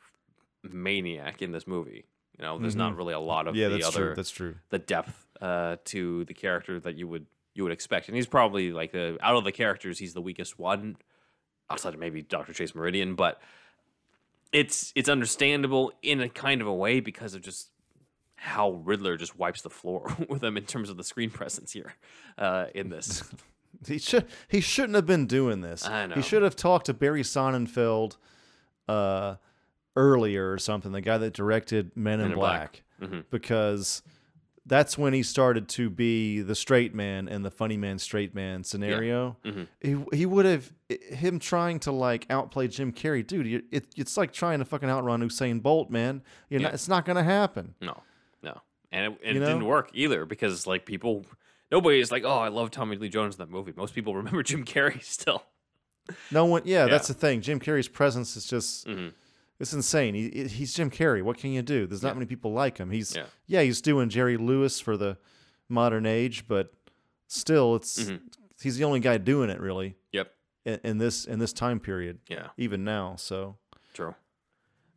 [0.64, 2.06] maniac in this movie.
[2.38, 3.62] You know, there's not really a lot of Mm-hmm.
[3.62, 4.16] Yeah, the that's other true.
[4.16, 4.56] That's true.
[4.70, 7.26] the depth uh, to the character that you would
[7.58, 10.58] you would expect, and he's probably like the out of the characters, he's the weakest
[10.60, 10.96] one,
[11.70, 13.42] outside of maybe Doctor Chase Meridian, but
[14.54, 17.70] it's it's understandable in a kind of a way because of just
[18.36, 21.96] how Riddler just wipes the floor with him in terms of the screen presence here
[22.38, 23.24] uh, in this.
[23.86, 25.86] He should he shouldn't have been doing this.
[25.86, 26.16] I know.
[26.16, 28.18] He should have talked to Barry Sonnenfeld
[28.88, 29.36] uh,
[29.96, 32.82] earlier or something, the guy that directed Men in in Black.
[33.00, 33.26] Black, Mhm.
[33.30, 34.02] because
[34.68, 38.64] that's when he started to be the straight man and the funny man straight man
[38.64, 39.38] scenario.
[39.46, 39.68] Mhm.
[39.82, 43.64] He he would have him trying to like outplay Jim Carrey, dude.
[43.72, 46.22] It, it's like trying to fucking outrun Usain Bolt, man.
[46.50, 46.68] You're Yeah.
[46.68, 47.76] not, it's not gonna happen.
[47.82, 48.04] No,
[48.44, 48.62] no,
[48.92, 49.46] and it, it You know?
[49.48, 51.26] didn't work either because like people,
[51.72, 53.74] nobody is like, oh, I love Tommy Lee Jones in that movie.
[53.76, 55.44] Most people remember Jim Carrey still.
[56.32, 56.62] No one.
[56.66, 56.92] Yeah, Yeah.
[56.92, 57.42] that's the thing.
[57.42, 58.86] Jim Carrey's presence is just.
[58.88, 59.14] Mhm.
[59.60, 60.14] It's insane.
[60.14, 61.22] He, he- he's Jim Carrey.
[61.24, 61.88] What can you do?
[61.88, 62.14] There's not Yeah.
[62.16, 62.92] many people like him.
[62.92, 63.26] He's Yeah.
[63.48, 63.62] yeah.
[63.64, 65.18] he's doing Jerry Lewis for the
[65.70, 66.74] modern age, but
[67.28, 68.22] still, it's Mhm.
[68.62, 70.34] he's the only guy doing it really Yep.
[70.66, 72.20] in, in this in this time period.
[72.30, 72.50] Yeah.
[72.58, 73.16] even now.
[73.16, 73.58] So
[73.94, 74.14] True.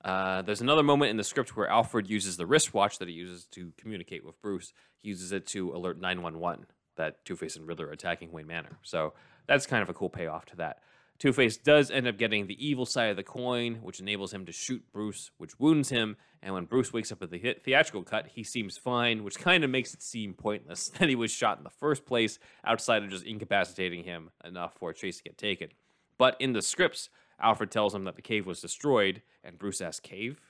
[0.04, 3.44] Uh, there's another moment in the script where Alfred uses the wristwatch that he uses
[3.46, 4.72] to communicate with Bruce.
[5.02, 6.66] He uses it to alert 911
[6.96, 8.78] that Two Face and Riddler are attacking Wayne Manor.
[8.82, 9.12] So
[9.46, 10.82] that's kind of a cool payoff to that.
[11.20, 14.46] Two Face does end up getting the evil side of the coin, which enables him
[14.46, 16.16] to shoot Bruce, which wounds him.
[16.42, 19.62] And when Bruce wakes up at the the- theatrical cut, he seems fine, which kind
[19.62, 23.10] of makes it seem pointless that he was shot in the first place, outside of
[23.10, 25.68] just incapacitating him enough for Chase to get taken.
[26.16, 30.00] But in the scripts, Alfred tells him that the cave was destroyed, and Bruce asks,
[30.00, 30.40] Cave?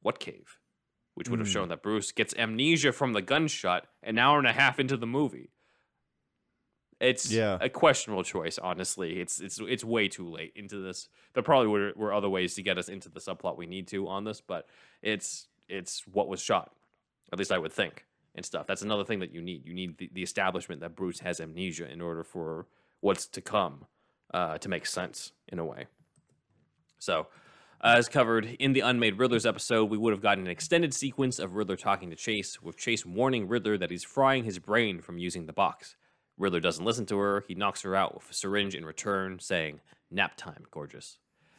[0.00, 0.58] What cave?
[1.14, 1.52] Which would have hmm.
[1.52, 5.06] shown that Bruce gets amnesia from the gunshot an hour and a half into the
[5.06, 5.50] movie.
[7.00, 7.58] It's Yeah.
[7.60, 9.20] a questionable choice, honestly.
[9.20, 11.08] It's it's it's way too late into this.
[11.34, 14.08] There probably were, were other ways to get us into the subplot we need to
[14.08, 14.66] on this, but
[15.02, 16.72] it's it's what was shot.
[17.32, 18.66] At least I would think and stuff.
[18.66, 19.66] That's another thing that you need.
[19.66, 22.66] You need the, the establishment that Bruce has amnesia in order for
[23.00, 23.86] what's to come
[24.32, 25.86] uh, to make sense in a way.
[26.98, 27.26] So,
[27.82, 31.54] as covered in the Unmade Riddlers episode, we would have gotten an extended sequence of
[31.56, 35.46] Riddler talking to Chase, with Chase warning Riddler that he's frying his brain from using
[35.46, 35.94] the box.
[36.38, 37.44] Riddler doesn't listen to her.
[37.46, 39.80] He knocks her out with a syringe in return, saying,
[40.10, 41.18] Nap time, gorgeous,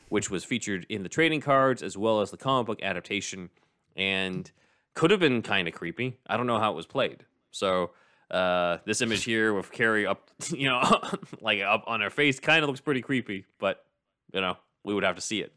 [0.09, 3.49] which was featured in the trading cards as well as the comic book adaptation
[3.95, 4.51] and
[4.93, 6.17] could have been kind of creepy.
[6.27, 7.25] I don't know how it was played.
[7.51, 7.91] So,
[8.31, 10.81] uh, this image here with Carrey up, you know,
[11.41, 13.85] like up on her face kind of looks pretty creepy, but,
[14.33, 15.53] you know, we would have to see it.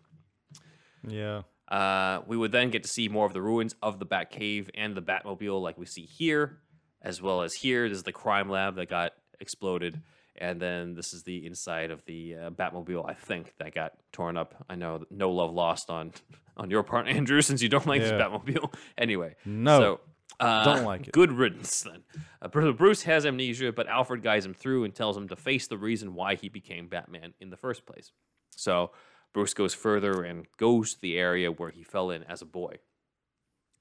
[1.06, 1.42] Yeah.
[1.68, 4.70] Uh, we would then get to see more of the ruins of the Bat Cave
[4.74, 6.58] and the Batmobile, like we see here,
[7.02, 7.88] as well as here.
[7.88, 10.00] This is the crime lab that got exploded,
[10.36, 13.08] and then this is the inside of the uh, Batmobile.
[13.08, 14.64] I think that got torn up.
[14.68, 16.12] I know no love lost on
[16.56, 18.72] on your part, Andrew, since you don't like this Batmobile.
[18.98, 19.80] Anyway, No.
[19.80, 20.00] so,
[20.40, 21.12] uh, Don't like it.
[21.12, 22.02] Good riddance then.
[22.40, 25.76] Uh, Bruce has amnesia, but Alfred guides him through and tells him to face the
[25.78, 28.10] reason why he became Batman in the first place.
[28.50, 28.92] So
[29.32, 32.76] Bruce goes further and goes to the area where he fell in as a boy.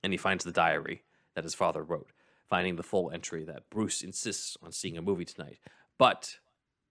[0.03, 1.03] And he finds the diary
[1.35, 2.09] that his father wrote,
[2.49, 5.59] finding the full entry that Bruce insists on seeing a movie tonight.
[5.97, 6.37] But,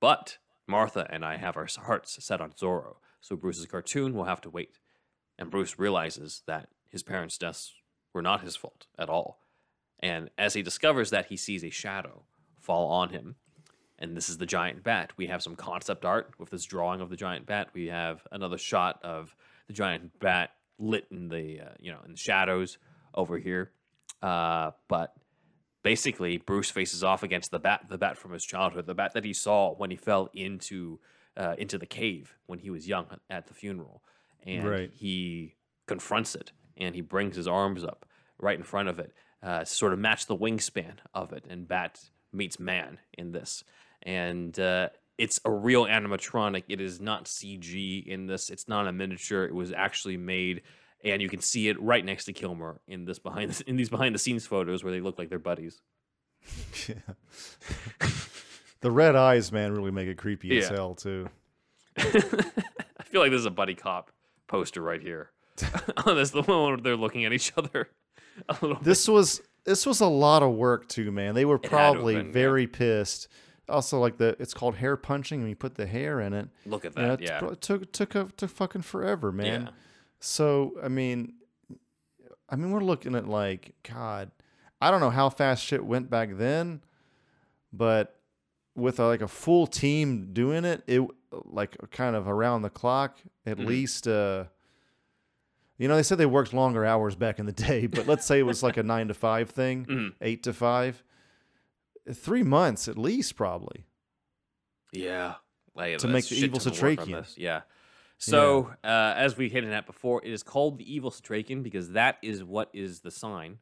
[0.00, 4.40] but, Martha and I have our hearts set on Zorro, so Bruce's cartoon will have
[4.42, 4.78] to wait.
[5.38, 7.74] And Bruce realizes that his parents' deaths
[8.12, 9.40] were not his fault at all.
[10.00, 12.24] And as he discovers that, he sees a shadow
[12.60, 13.36] fall on him.
[13.98, 15.12] And this is the giant bat.
[15.16, 17.70] We have some concept art with this drawing of the giant bat.
[17.72, 19.34] We have another shot of
[19.66, 22.78] the giant bat lit in the uh, you know in the shadows
[23.14, 23.72] over here.
[24.22, 25.14] Uh, but
[25.82, 29.24] basically, Bruce faces off against the bat, the bat from his childhood, the bat that
[29.24, 31.00] he saw when he fell into
[31.36, 34.02] uh, into the cave when he was young at the funeral,
[34.44, 34.90] and Right.
[34.92, 35.54] he
[35.86, 38.06] confronts it and he brings his arms up
[38.38, 41.44] right in front of it, uh, sort of match the wingspan of it.
[41.48, 42.00] And Bat
[42.32, 43.62] meets man in this,
[44.02, 46.64] and uh, it's a real animatronic.
[46.68, 48.50] It is not CG in this.
[48.50, 49.44] It's not a miniature.
[49.44, 50.62] It was actually made.
[51.04, 53.88] And you can see it right next to Kilmer in this behind the, in these
[53.88, 55.80] behind the scenes photos where they look like they're buddies.
[56.88, 56.94] yeah.
[58.80, 61.28] The red eyes, man, really make it creepy as hell too.
[61.98, 62.02] I
[63.06, 64.12] feel like this is a buddy cop
[64.46, 65.30] poster right here.
[66.06, 67.88] oh, that's the one where they're looking at each other.
[68.48, 68.84] A little bit.
[68.84, 71.34] This was this was a lot of work too, man.
[71.34, 72.32] They were had to have probably been, yeah.
[72.32, 73.26] very pissed.
[73.68, 76.48] Also, like the it's called hair punching and you put the hair in it.
[76.64, 77.20] Look at You know, that.
[77.20, 77.40] it Yeah.
[77.58, 79.62] took took a, took fucking forever, man.
[79.62, 79.68] Yeah.
[80.20, 81.34] So I mean,
[82.48, 84.30] I mean, we're looking at like God.
[84.80, 86.82] I don't know how fast shit went back then,
[87.72, 88.14] but
[88.76, 91.02] with a, like a full team doing it, it
[91.44, 93.66] like kind of around the clock at Mhm.
[93.66, 94.06] least.
[94.08, 94.44] uh
[95.78, 98.38] You know, they said they worked longer hours back in the day, but let's say
[98.38, 100.14] it was like a nine to five thing, Mhm.
[100.20, 101.02] eight to five.
[102.12, 103.84] Three months at least, probably.
[104.92, 105.34] Yeah.
[105.74, 107.34] Like, To make the evil Setrakian.
[107.36, 107.62] Yeah.
[108.18, 108.86] So, uh,
[109.16, 112.68] as we hinted at before, it is called the Evil Setrakian because that is what
[112.72, 113.58] is the sign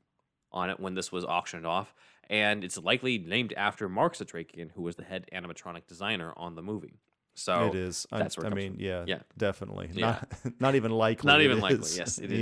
[0.50, 1.94] on it when this was auctioned off.
[2.28, 6.62] And it's likely named after Mark Setrakian, who was the head animatronic designer on the
[6.62, 6.98] movie.
[7.34, 8.06] So it is.
[8.10, 8.80] I, that's where it I mean, from.
[8.80, 9.18] yeah, Yeah.
[9.36, 9.90] definitely.
[9.92, 10.20] Yeah.
[10.44, 11.28] Not, not even likely.
[11.28, 11.98] Not even likely, is.
[11.98, 12.40] yes, it is.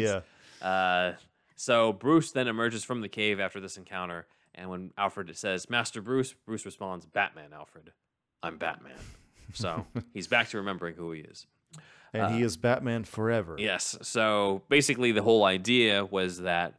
[0.63, 0.67] Yeah.
[0.67, 1.15] Uh,
[1.57, 6.01] so Bruce then emerges from the cave after this encounter, and when Alfred says, "Master
[6.01, 7.91] Bruce," Bruce responds, "Batman, Alfred.
[8.43, 8.97] I'm Batman."
[9.53, 9.85] So
[10.15, 11.47] he's back to remembering who he is.
[12.15, 13.57] And he is Batman forever.
[13.59, 13.97] Yes.
[14.03, 16.75] So basically, the whole idea was that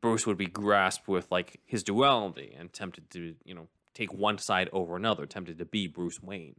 [0.00, 4.38] Bruce would be grasped with like his duality and tempted to, you know, take one
[4.38, 6.56] side over another, tempted to be Bruce Wayne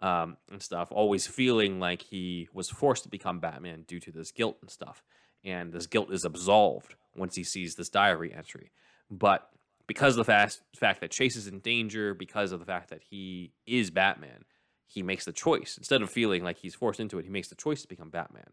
[0.00, 4.32] um, and stuff, always feeling like he was forced to become Batman due to this
[4.32, 5.02] guilt and stuff.
[5.44, 8.72] And this guilt is absolved once he sees this diary entry.
[9.10, 9.48] But
[9.86, 13.02] because of the fast, fact that Chase is in danger, because of the fact that
[13.08, 14.44] he is Batman,
[14.90, 15.76] he makes the choice.
[15.78, 18.50] Instead of feeling like he's forced into it, he makes the choice to become Batman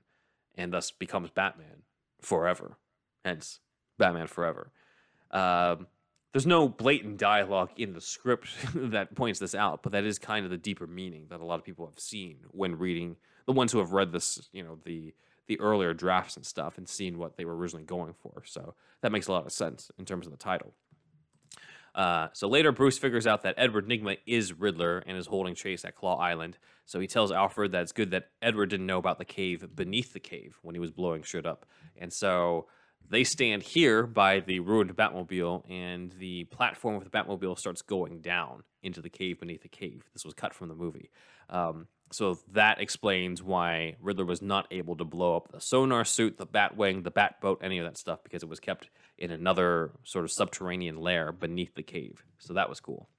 [0.55, 1.81] and thus becomes Batman
[2.21, 2.77] forever.
[3.25, 3.59] Hence,
[3.97, 4.71] Batman Forever.
[5.31, 5.87] Um,
[6.31, 10.45] there's no blatant dialogue in the script that points this out, but that is kind
[10.45, 13.15] of the deeper meaning that a lot of people have seen when reading
[13.47, 15.13] the ones who have read this, you know, the
[15.47, 18.43] the earlier drafts and stuff and seen what they were originally going for.
[18.45, 20.73] So that makes a lot of sense in terms of the title.
[21.97, 25.83] Uh, so later, Bruce figures out that Edward Nygma is Riddler and is holding Chase
[25.83, 26.59] at Claw Island.
[26.85, 30.13] So he tells Alfred that it's good that Edward didn't know about the cave beneath
[30.13, 31.65] the cave when he was blowing shit up.
[31.97, 32.67] And so
[33.09, 38.21] they stand here by the ruined Batmobile, and the platform with the Batmobile starts going
[38.21, 40.03] down into the cave beneath the cave.
[40.13, 41.09] This was cut from the movie.
[41.49, 46.37] Um, so that explains why Riddler was not able to blow up the sonar suit,
[46.37, 50.23] the Batwing, the Batboat, any of that stuff, because it was kept in another sort
[50.23, 52.23] of subterranean lair beneath the cave.
[52.39, 53.09] So that was cool.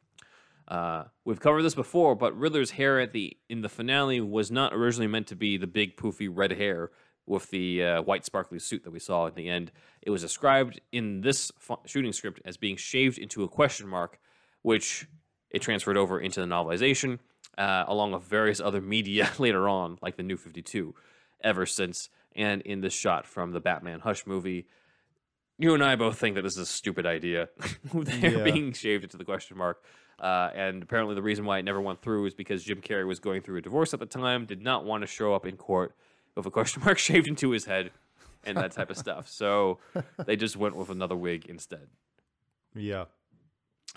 [0.66, 4.74] Uh, we've covered this before, but Riddler's hair at the in the finale was not
[4.74, 6.90] originally meant to be the big poofy red hair
[7.26, 9.70] with the uh, white sparkly suit that we saw at the end.
[10.02, 11.52] It was described in this
[11.86, 14.18] shooting script as being shaved into a question mark,
[14.62, 15.06] which
[15.50, 17.18] it transferred over into the novelization,
[17.58, 20.94] uh, along with various other media later on, like the New 52,
[21.42, 22.08] ever since.
[22.34, 24.66] And in this shot from the Batman Hush movie,
[25.58, 27.48] you and I both think that this is a stupid idea.
[27.92, 28.44] They're Yeah.
[28.44, 29.82] being shaved into the question mark.
[30.20, 33.18] Uh, and apparently, the reason why it never went through is because Jim Carrey was
[33.20, 35.94] going through a divorce at the time, did not want to show up in court
[36.36, 37.90] with a question mark shaved into his head
[38.44, 39.28] and that type of stuff.
[39.28, 39.78] So
[40.26, 41.88] they just went with another wig instead.
[42.74, 43.04] Yeah.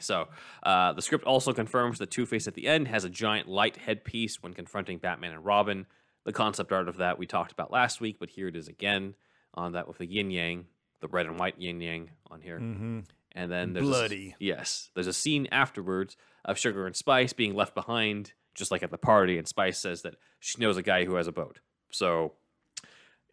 [0.01, 0.27] So
[0.63, 3.77] uh, the script also confirms that Two Face at the end has a giant light
[3.77, 5.85] headpiece when confronting Batman and Robin.
[6.23, 9.15] The concept art of that we talked about last week, but here it is again
[9.53, 10.65] on that with the yin yang,
[10.99, 12.59] the red and white yin yang on here.
[12.59, 12.99] Mm-hmm.
[13.33, 14.35] And then there's a Bloody.
[14.39, 18.91] yes, there's a scene afterwards of Sugar and Spice being left behind, just like at
[18.91, 19.37] the party.
[19.37, 21.59] And Spice says that she knows a guy who has a boat.
[21.91, 22.33] So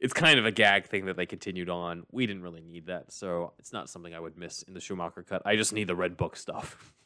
[0.01, 2.05] it's kind of a gag thing that they continued on.
[2.11, 5.23] We didn't really need that, so it's not something I would miss in the Schumacher
[5.23, 5.43] cut.
[5.45, 6.95] I just need the red book stuff.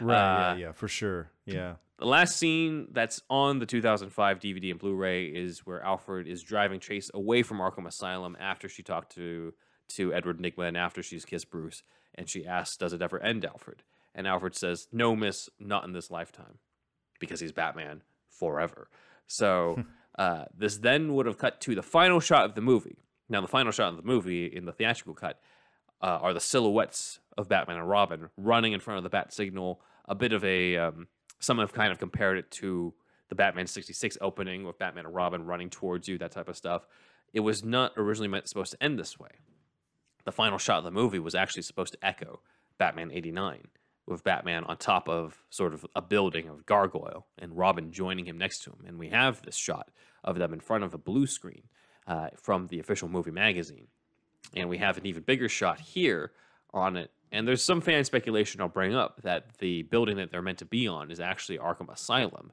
[0.00, 0.50] Right.
[0.50, 0.56] Uh, yeah.
[0.66, 0.72] Yeah.
[0.72, 1.30] For sure.
[1.46, 1.74] Yeah.
[1.98, 6.80] The last scene that's on the 2005 DVD and Blu-ray is where Alfred is driving
[6.80, 9.54] Chase away from Arkham Asylum after she talked to
[9.90, 11.82] to Edward Nygma and after she's kissed Bruce,
[12.14, 13.82] and she asks, "Does it ever end, Alfred?"
[14.14, 16.58] And Alfred says, "No, Miss, not in this lifetime,"
[17.20, 18.88] because he's Batman forever.
[19.26, 19.84] So
[20.18, 22.98] uh, this then would have cut to the final shot of the movie.
[23.28, 25.40] Now, the final shot of the movie in the theatrical cut
[26.02, 29.80] uh, are the silhouettes of Batman and Robin running in front of the bat signal.
[30.06, 31.08] A bit of a um,
[31.38, 32.92] some have kind of compared it to
[33.28, 36.86] the Batman '66 opening with Batman and Robin running towards you, that type of stuff.
[37.32, 39.30] It was not originally meant supposed to end this way.
[40.24, 42.40] The final shot of the movie was actually supposed to echo
[42.78, 43.68] Batman '89,
[44.06, 48.38] with Batman on top of sort of a building of gargoyle and Robin joining him
[48.38, 49.90] next to him, and we have this shot
[50.24, 51.62] of them in front of a blue screen
[52.06, 53.86] uh, from the official movie magazine
[54.54, 56.32] and we have an even bigger shot here
[56.72, 57.10] on it.
[57.30, 60.64] And there's some fan speculation I'll bring up that the building that they're meant to
[60.66, 62.52] be on is actually Arkham Asylum,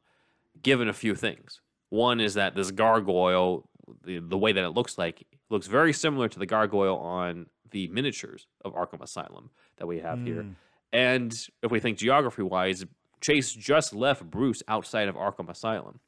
[0.61, 1.59] given a few things.
[1.89, 3.67] One is that this gargoyle,
[4.05, 7.87] the, the way that it looks like, looks very similar to the gargoyle on the
[7.89, 10.45] miniatures of Arkham Asylum that we have here.
[10.91, 12.85] And if we think geography wise,
[13.21, 15.99] Chase just left Bruce outside of Arkham Asylum.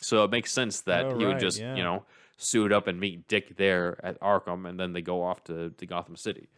[0.00, 1.74] So it makes sense that Oh, he would just, yeah.
[1.74, 2.04] you know,
[2.36, 5.86] suit up and meet Dick there at Arkham, and then they go off to, to
[5.86, 6.48] Gotham City.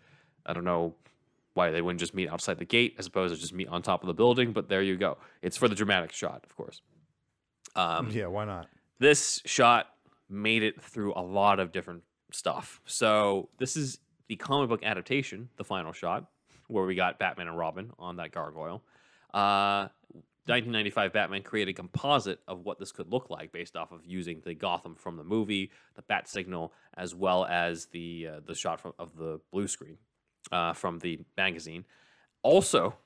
[0.45, 0.95] I don't know
[1.55, 4.03] why they wouldn't just meet outside the gate as opposed to just meet on top
[4.03, 5.17] of the building, but there you go.
[5.43, 6.83] It's for the dramatic shot, of course.
[7.77, 8.27] Um, Yeah.
[8.27, 8.69] Why not?
[8.99, 9.87] this shot
[10.29, 12.03] made it through a lot of different
[12.33, 12.81] stuff.
[12.85, 13.99] So this is
[14.29, 16.27] the comic book adaptation, the final shot,
[16.71, 18.83] where we got Batman and Robin on that gargoyle.
[19.33, 19.89] Uh,
[20.47, 24.41] 1995 Batman created a composite of what this could look like based off of using
[24.45, 28.81] the Gotham from the movie, the bat signal, as well as the uh, the shot
[28.81, 29.99] from, of the blue screen
[30.51, 31.85] uh, from the magazine.
[32.43, 32.97] Also,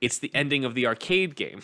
[0.00, 1.62] it's the ending of the arcade game.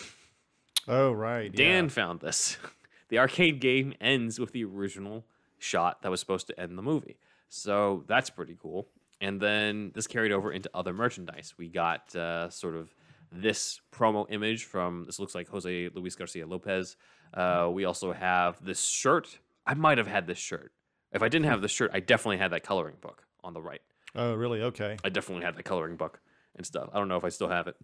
[0.86, 1.54] Oh, right.
[1.54, 1.90] Dan yeah.
[1.90, 2.56] found this.
[3.10, 5.26] The arcade game ends with the original
[5.58, 7.18] shot that was supposed to end the movie.
[7.48, 8.88] So that's pretty cool.
[9.20, 11.54] And then this carried over into other merchandise.
[11.56, 12.94] We got uh, sort of
[13.32, 16.96] this promo image from this looks like Jose Luis Garcia Lopez.
[17.32, 19.38] Uh, we also have this shirt.
[19.66, 20.72] I might have had this shirt.
[21.12, 23.80] If I didn't have this shirt, I definitely had that coloring book on the right.
[24.14, 24.62] Oh, really?
[24.62, 24.96] Okay.
[25.04, 26.20] I definitely had that coloring book
[26.56, 26.88] and stuff.
[26.92, 27.76] I don't know if I still have it.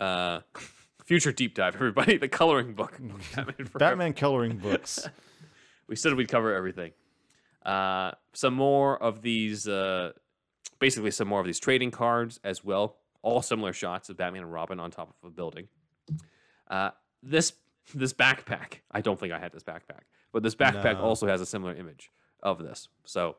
[0.00, 0.40] Uh,
[1.04, 2.16] future deep dive, everybody.
[2.22, 2.98] The coloring book.
[3.34, 5.08] Batman, Batman coloring books.
[5.88, 6.92] We said we'd cover everything.
[7.66, 10.12] Uh, some more of these, uh,
[10.82, 12.96] basically some more of these trading cards as well.
[13.22, 15.68] All similar shots of Batman and Robin on top of a building.
[16.68, 16.90] Uh,
[17.22, 17.52] this
[17.94, 18.80] this backpack.
[18.90, 20.02] I don't think I had this backpack,
[20.32, 21.02] but this backpack No.
[21.02, 22.10] also has a similar image
[22.42, 22.88] of this.
[23.04, 23.36] So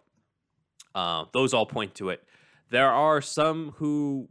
[0.96, 2.24] uh, those all point to it.
[2.70, 4.30] There are some who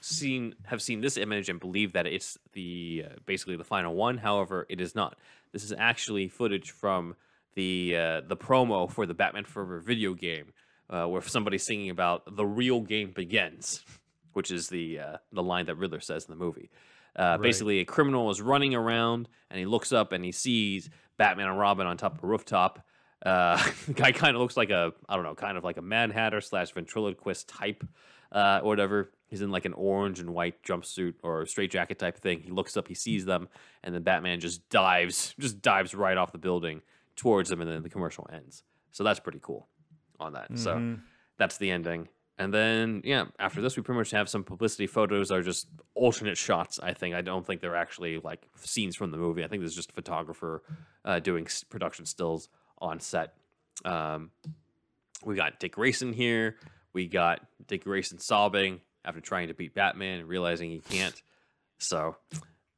[0.00, 4.16] seen have seen this image and believe that it's the uh, basically the final one.
[4.16, 5.18] However, it is not.
[5.52, 7.14] This is actually footage from
[7.56, 10.54] the uh, the promo for the Batman Forever video game,
[10.90, 13.84] uh, where somebody's singing about the real game begins,
[14.32, 16.70] which is the uh, the line that Riddler says in the movie.
[17.16, 21.48] Uh, Basically, a criminal is running around and he looks up and he sees Batman
[21.48, 22.86] and Robin on top of a rooftop.
[23.24, 25.82] Uh, the guy kind of looks like a I don't know, kind of like a
[25.82, 27.84] Mad Hatter slash ventriloquist type,
[28.32, 29.10] uh, or whatever.
[29.26, 32.40] He's in like an orange and white jumpsuit or straight jacket type thing.
[32.40, 33.48] He looks up, he sees them,
[33.84, 36.80] and then Batman just dives, just dives right off the building
[37.16, 38.62] towards them, and then the commercial ends.
[38.92, 39.68] So that's pretty cool
[40.20, 40.58] on that.
[40.58, 40.96] So
[41.38, 42.08] that's the ending.
[42.40, 46.36] And then, yeah, after this, we pretty much have some publicity photos are just alternate
[46.38, 46.78] shots.
[46.80, 49.42] I think I don't think they're actually like scenes from the movie.
[49.42, 50.62] I think this is just a photographer
[51.04, 53.34] uh, doing s- production stills on set.
[53.84, 54.30] Um,
[55.24, 56.56] we got Dick Grayson here.
[56.92, 61.20] We got Dick Grayson sobbing after trying to beat Batman and realizing he can't.
[61.78, 62.16] So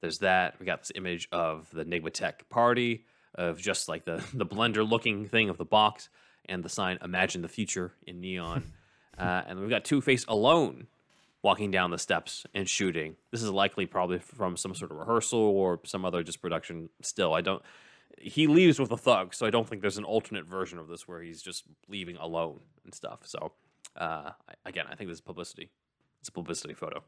[0.00, 0.58] there's that.
[0.58, 3.04] We got this image of the NygmaTech party
[3.34, 6.08] of just like the the blender looking thing of the box
[6.46, 8.72] and the sign "Imagine the Future" in neon.
[9.18, 10.86] uh, and we've got Two Face alone
[11.42, 13.16] walking down the steps and shooting.
[13.30, 16.90] This is likely probably from some sort of rehearsal or some other just production.
[17.02, 17.62] Still, I don't.
[18.18, 21.08] He leaves with a thug, so I don't think there's an alternate version of this
[21.08, 23.20] where he's just leaving alone and stuff.
[23.24, 23.52] So,
[23.96, 24.32] uh,
[24.66, 25.70] again, I think this is publicity.
[26.20, 27.02] It's a publicity photo.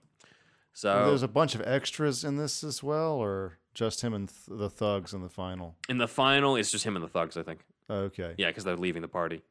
[0.72, 4.58] So There's a bunch of extras in this as well, or just him and th-
[4.58, 5.76] the thugs in the final.
[5.88, 7.36] in the final, it's just him and the thugs.
[7.36, 7.60] I think.
[7.90, 8.34] Okay.
[8.38, 9.42] Yeah, because they're leaving the party.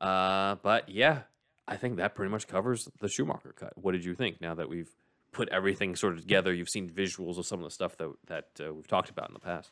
[0.00, 1.22] Uh, but yeah,
[1.68, 3.72] I think that pretty much covers the Schumacher cut.
[3.76, 4.40] What did you think?
[4.40, 4.90] Now that we've
[5.32, 8.46] put everything sort of together, you've seen visuals of some of the stuff that that
[8.64, 9.70] uh, we've talked about in the past.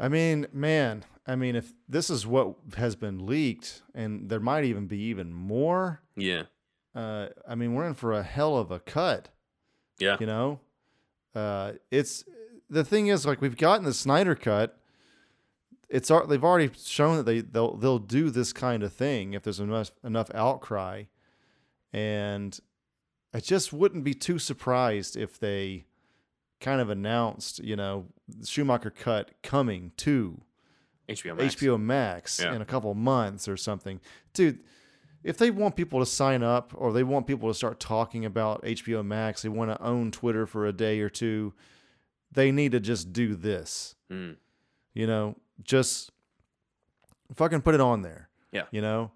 [0.00, 4.64] I mean, man, I mean, if this is what has been leaked, and there might
[4.64, 6.42] even be even more, Yeah,
[6.94, 9.30] uh, I mean, we're in for a hell of a cut.
[9.98, 10.60] yeah, You know,
[11.34, 12.24] uh, it's
[12.70, 14.77] the thing is like we've gotten the Snyder cut.
[15.88, 19.60] It's they've already shown that they they'll they'll do this kind of thing if there's
[19.60, 21.04] enough enough outcry,
[21.92, 22.58] and
[23.32, 25.84] I just wouldn't be too surprised if they
[26.60, 28.06] kind of announced, you know,
[28.44, 30.40] Schumacher cut coming to
[31.08, 31.54] HBO Max.
[31.54, 32.54] HBO Max Yeah.
[32.54, 34.00] in a couple months or something.
[34.34, 34.58] Dude,
[35.22, 38.62] if they want people to sign up or they want people to start talking about
[38.64, 41.54] HBO Max, they want to own Twitter for a day or two,
[42.32, 43.94] they need to just do this.
[44.10, 44.36] Mm.
[44.94, 46.10] You know, just
[47.34, 48.28] fucking put it on there.
[48.52, 48.64] Yeah.
[48.70, 49.10] You know,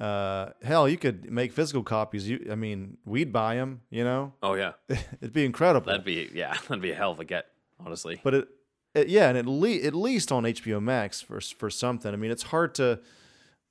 [0.00, 2.28] uh, hell, you could make physical copies.
[2.28, 3.82] You, I mean, we'd buy them.
[3.90, 5.86] You know, Oh yeah, it'd be incredible.
[5.86, 7.46] that'd be yeah, that'd be a hell of a get,
[7.84, 8.20] honestly.
[8.24, 8.48] But it,
[8.94, 12.12] it yeah, and at least at least on HBO Max for for something.
[12.12, 13.00] I mean, it's hard to.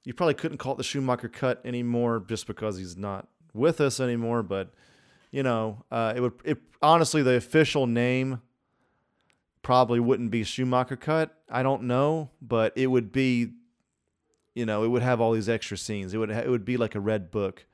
[0.05, 3.99] You probably couldn't call it the Schumacher cut anymore just because he's not with us
[3.99, 4.43] anymore.
[4.43, 4.71] But
[5.31, 6.33] you know, uh, it would.
[6.45, 8.41] It honestly, the official name
[9.61, 11.35] probably wouldn't be Schumacher cut.
[11.49, 13.51] I don't know, but it would be.
[14.55, 16.13] You know, it would have all these extra scenes.
[16.13, 17.65] It would ha- it would be like a red book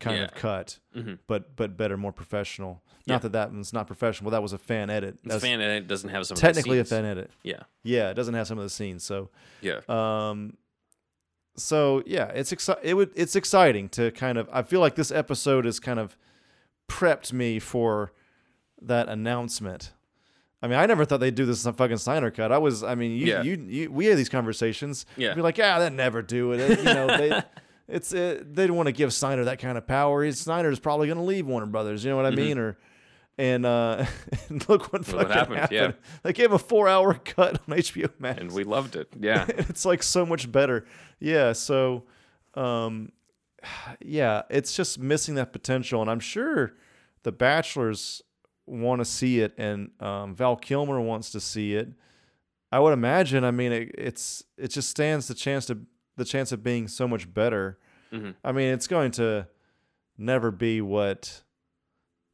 [0.00, 0.40] kind of Yeah.
[0.40, 1.18] cut, Mhm.
[1.28, 2.82] but but better, more professional.
[3.04, 3.14] Yeah.
[3.14, 4.30] Not that that one's not professional.
[4.32, 5.18] That was a fan edit.
[5.22, 7.02] That's- fan edit doesn't have some technically a of the scenes.
[7.04, 7.30] fan edit.
[7.44, 9.04] Yeah, Yeah, it doesn't have some of the scenes.
[9.04, 9.30] So,
[9.60, 10.56] yeah, um,
[11.56, 13.12] so yeah, it's exci- It would.
[13.14, 14.48] It's exciting to kind of.
[14.52, 16.16] I feel like this episode has kind of
[16.88, 18.12] prepped me for
[18.82, 19.92] that announcement.
[20.64, 22.50] I mean, I never thought they'd do this fucking Snyder cut.
[22.50, 22.82] I was.
[22.82, 23.42] I mean, you, Yeah.
[23.42, 25.04] you, you we had these conversations.
[25.16, 25.34] Yeah.
[25.34, 26.60] Be like, yeah, they'd never do it.
[26.60, 27.42] It- You know, they.
[27.86, 30.24] It's it, they didn't want to give Snyder that kind of power.
[30.24, 32.02] He's, Snyder's probably going to leave Warner Brothers.
[32.02, 32.56] You know what I mean?
[32.56, 32.78] Or
[33.36, 34.06] and uh,
[34.48, 35.78] and look what fucking what happened, happened.
[35.78, 35.92] yeah.
[36.22, 39.08] They gave a four-hour cut on HBO Max and we loved it.
[39.20, 40.86] Yeah, it's like so much better.
[41.20, 42.04] Yeah, so
[42.54, 43.12] um
[44.00, 46.72] yeah, it's just missing that potential and I'm sure
[47.22, 48.22] the Batchlers
[48.66, 51.88] want to see it and um Val Kilmer wants to see it.
[52.72, 55.78] I would imagine, I mean it, it's it just stands the chance to
[56.16, 57.78] the chance of being so much better.
[58.12, 58.34] Mhm.
[58.44, 59.48] I mean, it's going to
[60.16, 61.42] never be what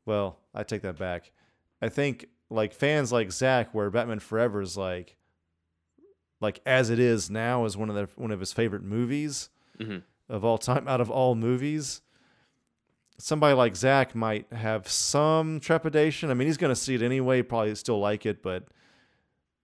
[0.07, 1.33] well, I take that back.
[1.83, 5.17] I think like fans like Zach where Batman Forever is like
[6.41, 10.03] like as it is now is one of the one of his favorite movies Mhm.
[10.29, 12.03] of all time out of all movies.
[13.21, 16.31] Somebody like Zach might have some trepidation.
[16.31, 18.65] I mean, he's going to see it anyway, probably still like it, but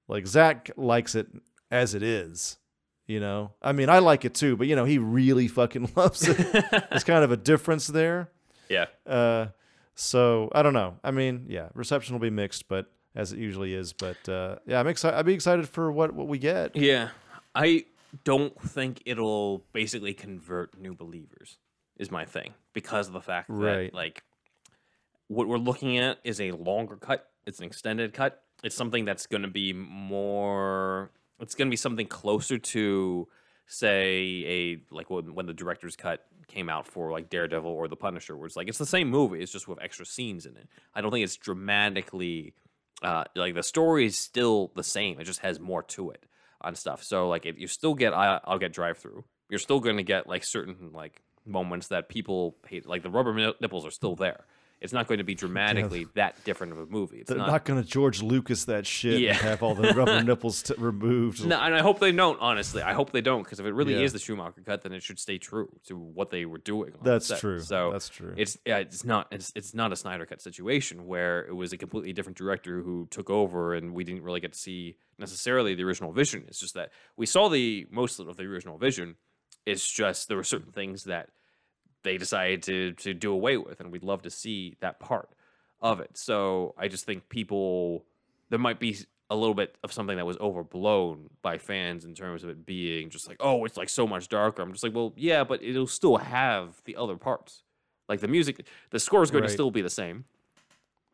[0.09, 1.27] like Zach likes it
[1.71, 2.59] as it is.
[3.07, 6.27] You know, I mean, I like it too, but you know, he really fucking loves
[6.29, 6.37] it.
[6.91, 8.31] There's kind of a difference there.
[8.69, 8.87] yeah.
[9.07, 9.47] Uh,
[9.95, 10.97] so I don't know.
[11.03, 13.93] I mean, yeah, reception will be mixed, but as it usually is.
[13.93, 15.17] But uh, yeah, I'm excited.
[15.17, 16.77] I'd be excited for what what we get.
[16.77, 17.11] Yeah,
[17.55, 17.87] I
[18.25, 21.59] don't think it'll basically convert new believers.
[21.99, 24.23] Is my thing because of the fact that like
[25.29, 27.29] what we're looking at is a longer cut.
[27.47, 28.43] It's an extended cut.
[28.63, 31.11] It's something that's going to be more.
[31.41, 33.29] It's going to be something closer to
[33.67, 37.97] say a like when, when the director's cut came out for like Daredevil or The
[37.97, 40.69] Punisher, where it's like it's the same movie, it's just with extra scenes in it.
[40.95, 42.55] I don't think it's dramatically
[43.03, 45.21] uh, like the story is still the same.
[45.21, 46.25] It just has more to it
[46.61, 47.03] on stuff.
[47.03, 50.03] So like if you still get I, I'll get drive through, you're still going to
[50.03, 52.87] get like certain like moments that people hate.
[52.87, 54.45] Like the rubber nipples are still there.
[54.79, 57.21] It's not going to be dramatically that different of a movie.
[57.21, 57.49] It's They're not.
[57.49, 59.31] not, going to George Lucas that shit Yeah.
[59.31, 61.47] and have all the rubber nipples t- removed.
[61.47, 62.39] No, and I hope they don't.
[62.43, 64.01] Honestly, I hope they don't because if it really Yeah.
[64.03, 66.93] is the Schumacher cut, then it should stay true to what they were doing.
[67.03, 67.61] That's true.
[67.61, 68.35] So That's true.
[68.37, 71.79] It's yeah, it's not it's it's not a Snyder cut situation where it was a
[71.79, 75.85] completely different director who took over, and we didn't really get to see necessarily the
[75.85, 76.45] original vision.
[76.49, 79.17] It's just that we saw the most of the original vision.
[79.65, 81.31] It's just there were certain things that
[82.07, 85.29] they decided to to do away with, and we'd love to see that part
[85.83, 86.17] of it.
[86.17, 88.05] So I just think people
[88.49, 88.97] there might be
[89.29, 93.11] a little bit of something that was overblown by fans in terms of it being
[93.11, 94.63] just like, oh, it's like so much darker.
[94.63, 97.65] I'm just like, well, yeah, but it'll still have the other parts.
[98.09, 99.49] Like the music, the score is going Right.
[99.49, 100.25] to still be the same.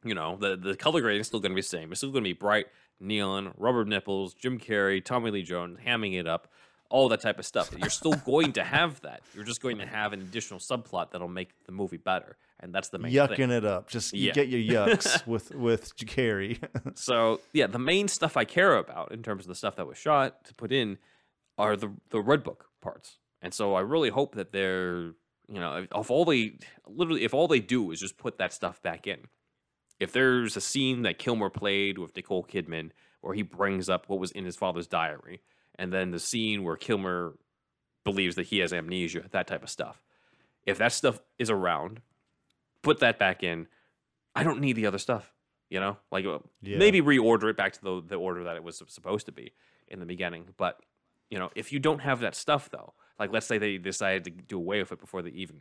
[0.05, 1.91] You know, the the color grading is still going to be the same.
[1.91, 2.67] It's still going to be bright,
[3.01, 6.49] neon, rubber nipples, Jim Carrey, Tommy Lee Jones hamming it up,
[6.93, 7.71] all that type of stuff.
[7.79, 9.23] You're still going to have that.
[9.35, 12.91] You're just going to have an additional subplot that'll make the movie better, and that's
[12.91, 13.51] the main yucking thing.
[13.51, 13.89] it up.
[13.89, 14.33] Just you Yeah.
[14.33, 16.59] get your yucks with with Carrey.
[16.95, 19.99] So yeah, the main stuff I care about in terms of the stuff that was
[19.99, 20.99] shot to put in
[21.59, 25.13] are the the red book parts, and so I really hope that they're
[25.49, 28.53] you know if, if all they literally if all they do is just put that
[28.53, 29.21] stuff back in.
[30.01, 32.91] If there's a scene that Kilmer played with Nicole Kidman
[33.21, 35.43] where he brings up what was in his father's diary,
[35.77, 37.35] and then the scene where Kilmer
[38.05, 40.03] believes that he has amnesia, that type of stuff.
[40.67, 42.01] If that stuff is around,
[42.83, 43.67] put that back in.
[44.35, 45.33] I don't need the other stuff.
[45.71, 46.77] You know, like uh, Yeah.
[46.79, 49.53] maybe reorder it back to the the order that it was supposed to be
[49.89, 50.45] in the beginning.
[50.57, 50.79] But
[51.31, 54.31] you know, if you don't have that stuff though, like let's say they decided to
[54.31, 55.61] do away with it before they even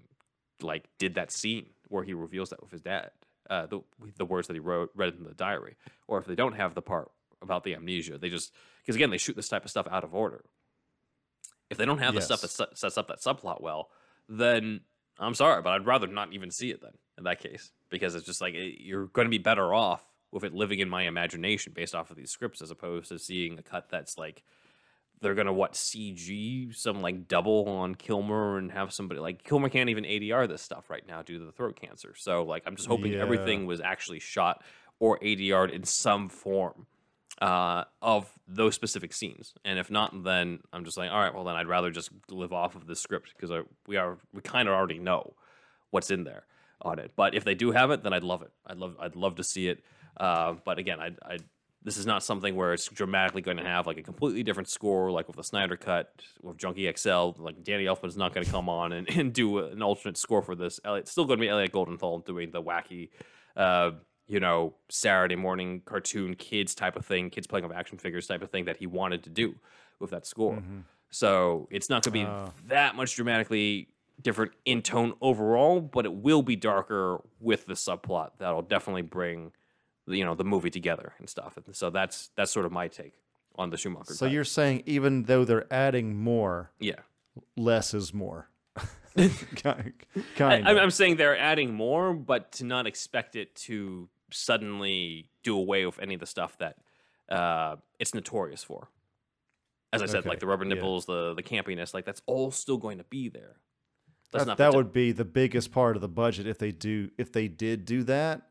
[0.61, 3.11] like did that scene where he reveals that with his dad,
[3.49, 3.79] uh, the
[4.17, 5.77] the words that he wrote read in the diary,
[6.07, 7.09] or if they don't have the part
[7.41, 10.13] about the amnesia, they just because again they shoot this type of stuff out of
[10.13, 10.43] order.
[11.69, 12.55] If they don't have the stuff that Yes.
[12.57, 13.89] se- sets up that subplot well,
[14.27, 14.81] then
[15.19, 18.26] I'm sorry, but I'd rather not even see it then in that case because it's
[18.26, 21.73] just like it, you're going to be better off with it living in my imagination
[21.73, 24.43] based off of these scripts as opposed to seeing a cut that's like
[25.22, 29.89] they're gonna what CG some like double on Kilmer and have somebody like Kilmer can't
[29.89, 32.15] even ADR this stuff right now due to the throat cancer.
[32.18, 33.19] So like I'm just hoping Yeah.
[33.22, 34.63] everything was actually shot
[34.99, 36.88] or ADR'd in some form
[37.39, 39.53] uh, of those specific scenes.
[39.63, 42.53] And if not, then I'm just like, all right, well then I'd rather just live
[42.53, 45.33] off of the script because we are we kind of already know
[45.91, 46.45] what's in there
[46.81, 47.11] on it.
[47.15, 48.51] But if they do have it, then I'd love it.
[48.65, 49.83] I'd love I'd love to see it.
[50.17, 51.37] Uh, but again, I I
[51.83, 55.11] this is not something where it's dramatically going to have like a completely different score,
[55.11, 57.31] like with the Snyder cut with Junkie XL.
[57.39, 60.55] Like Danny Elfman's not going to come on and, and do an alternate score for
[60.55, 60.79] this.
[60.85, 63.09] It's still going to be Elliot Goldenthal doing the wacky,
[63.57, 63.91] uh,
[64.31, 68.41] you know, Saturday morning cartoon kids type of thing, kids playing with action figures type
[68.41, 69.55] of thing that he wanted to do
[69.99, 70.55] with that score.
[70.55, 70.79] Mm-hmm.
[71.09, 72.49] So it's not going to be uh.
[72.69, 73.89] that much dramatically
[74.21, 79.51] different in tone overall, but it will be darker with the subplot that'll definitely bring
[80.07, 81.57] the- you know the movie together and stuff.
[81.57, 83.15] And so that's that's sort of my take
[83.55, 84.13] on the Schumacher.
[84.13, 84.31] so cut.
[84.31, 87.01] you're saying even though they're adding more, yeah.
[87.57, 88.49] less is more.
[89.57, 89.93] kind
[90.37, 90.67] of.
[90.67, 95.85] I'm I'm saying they're adding more, but to not expect it to suddenly do away
[95.85, 96.77] with any of the stuff that
[97.29, 98.89] uh, it's notorious for.
[99.93, 100.75] As I said, Okay, like the rubber yeah.
[100.75, 103.57] nipples, the the campiness, like that's all still going to be there.
[104.33, 107.09] Let's that, not that would be the biggest part of the budget if they do
[107.17, 108.43] if they did do that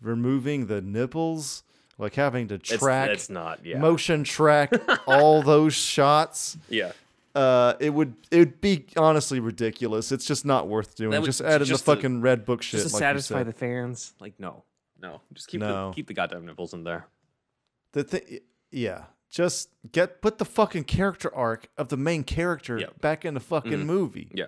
[0.00, 1.64] removing the nipples
[1.98, 3.64] like having to track it's not.
[3.66, 3.78] Yeah.
[3.78, 4.72] motion track
[5.08, 6.92] all those shots yeah.
[7.34, 11.40] uh it would it would be honestly ridiculous it's just not worth doing would- just
[11.40, 14.14] add in the to- fucking red book shit Just to like satisfy the fans.
[14.20, 14.62] Like no,
[15.00, 15.90] no, just keep No.
[15.90, 17.06] the keep the goddamn nipples in there.
[17.92, 23.00] the thing yeah just get put the fucking character arc of the main character Yep.
[23.00, 23.86] back in the fucking mm-hmm.
[23.86, 24.46] movie Yeah.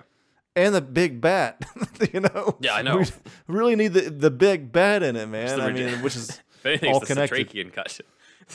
[0.57, 1.63] and the big bat
[2.13, 2.99] you know Yeah, I know.
[2.99, 3.07] we
[3.47, 7.01] really need the the big bat in it man i mean which is anything, all
[7.01, 8.01] connected Setrakian cut.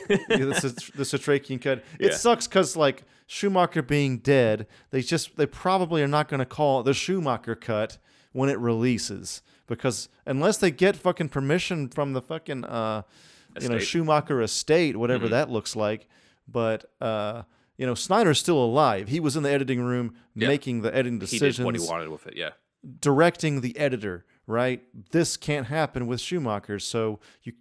[0.10, 1.84] yeah, the, the Setrakian cut.
[2.00, 2.18] It Yeah.
[2.18, 6.84] sucks because like Schumacher being dead, they just they probably are not going to call
[6.84, 7.98] the Schumacher cut
[8.34, 13.04] when it releases because unless they get fucking permission from the fucking uh
[13.62, 15.32] you know Schumacher estate, whatever Mm-hmm.
[15.32, 16.08] that looks like.
[16.48, 17.44] But uh
[17.78, 19.08] you know Snyder's still alive.
[19.08, 20.48] He was in the editing room Yeah.
[20.48, 21.58] making the editing decisions.
[21.58, 22.36] he did what he wanted with it.
[22.36, 22.52] Yeah.
[23.00, 24.82] directing the editor, right?
[25.12, 26.80] This can't happen with Schumacher.
[26.80, 27.54] So you,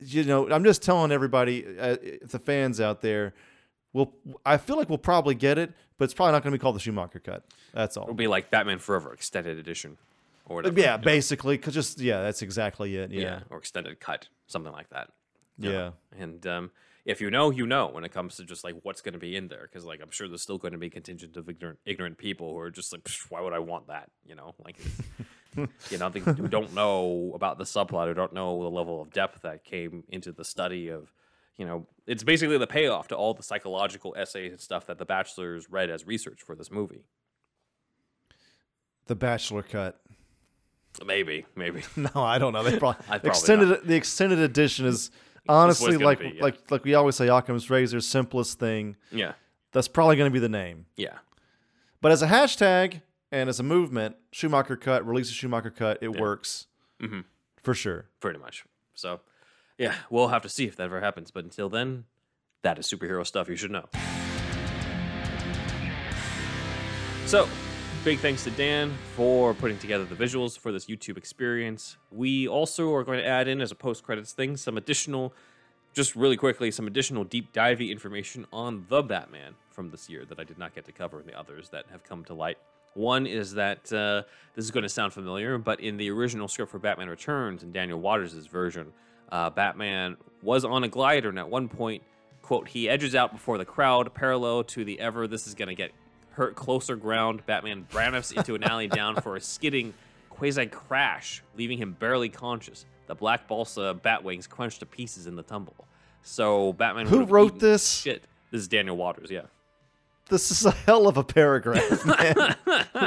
[0.00, 3.34] you know, I'm just telling everybody, uh, the fans out there,
[3.92, 4.14] we'll.
[4.46, 6.76] I feel like we'll probably get it, but it's probably not going to be called
[6.76, 7.44] the Schumacher cut.
[7.74, 8.04] That's all.
[8.04, 9.98] It'll be like Batman Forever extended edition,
[10.48, 10.80] or whatever.
[10.80, 13.10] yeah, basically, cause just yeah, that's exactly it.
[13.10, 15.10] yeah, Yeah, or extended cut, something like that.
[15.58, 15.70] yeah.
[15.70, 15.92] know?
[16.18, 16.70] And um,
[17.04, 19.36] if you know, you know when it comes to just like what's going to be
[19.36, 22.18] in there, because like I'm sure there's still going to be contingent of ignorant, ignorant
[22.18, 24.10] people who are just like, "Psh, why would I want that?
[24.26, 24.76] You know, like.
[25.90, 29.42] You know, they, don't know about the subplot, who don't know the level of depth
[29.42, 31.12] that came into the study of,
[31.56, 35.06] you know, it's basically the payoff to all the psychological essays and stuff that the
[35.06, 37.02] Batchlers read as research for this movie.
[39.06, 40.00] The Batchler cut.
[41.04, 41.82] Maybe, maybe.
[41.96, 42.62] No, I don't know.
[42.62, 43.84] They probably, probably extended.
[43.84, 45.10] The extended edition is
[45.48, 46.42] honestly like be, yeah.
[46.42, 48.96] like like we always say, Occam's razor, simplest thing.
[49.10, 49.32] Yeah,
[49.72, 50.86] That's probably going to be the name.
[50.96, 51.18] yeah.
[52.00, 53.00] But as a hashtag
[53.32, 56.66] and as a movement, Schumacher cut, release a Schumacher cut, it works
[57.02, 57.24] Mhm.
[57.62, 58.06] for sure.
[58.20, 58.64] pretty much.
[58.94, 59.20] So,
[59.78, 61.30] yeah, we'll have to see if that ever happens.
[61.32, 62.04] But until then,
[62.62, 63.86] that is superhero stuff you should know.
[67.26, 67.48] So,
[68.08, 71.98] big thanks to Dan for putting together the visuals for this YouTube experience.
[72.10, 75.34] We also are going to add in, as a post credits thing, some additional,
[75.92, 80.40] just really quickly, some additional deep divey information on the Batman from this year that
[80.40, 82.56] I did not get to cover in the others that have come to light.
[82.94, 84.22] One is that uh,
[84.54, 87.72] this is going to sound familiar, but in the original script for Batman Returns in
[87.72, 88.90] Daniel Waters' version,
[89.30, 92.02] uh, Batman was on a glider, and at one point,
[92.40, 95.74] quote, he edges out before the crowd, parallel to the ever this is going to
[95.74, 95.92] get
[96.38, 97.44] hurt closer ground.
[97.44, 99.92] Batman branifs into an alley down for a skidding
[100.30, 102.86] quasi crash, leaving him barely conscious.
[103.08, 105.74] The black balsa batwings crunched to pieces in the tumble.
[106.22, 107.06] So Batman.
[107.06, 108.00] Who wrote this?
[108.00, 108.24] Shit.
[108.50, 109.30] This is Daniel Waters.
[109.30, 109.42] Yeah.
[110.30, 112.54] This is a hell of a paragraph, man.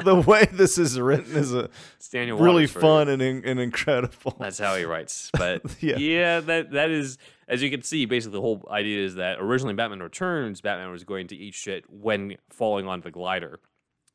[0.03, 3.59] the way this is written is a It's Daniel really Waters fun and in- and
[3.59, 4.35] incredible.
[4.39, 5.29] That's how he writes.
[5.37, 5.97] But Yeah.
[5.97, 6.39] yeah.
[6.39, 7.19] that that is
[7.51, 11.03] as you can see, basically the whole idea is that originally Batman Returns, Batman was
[11.03, 13.59] going to eat shit when falling on the glider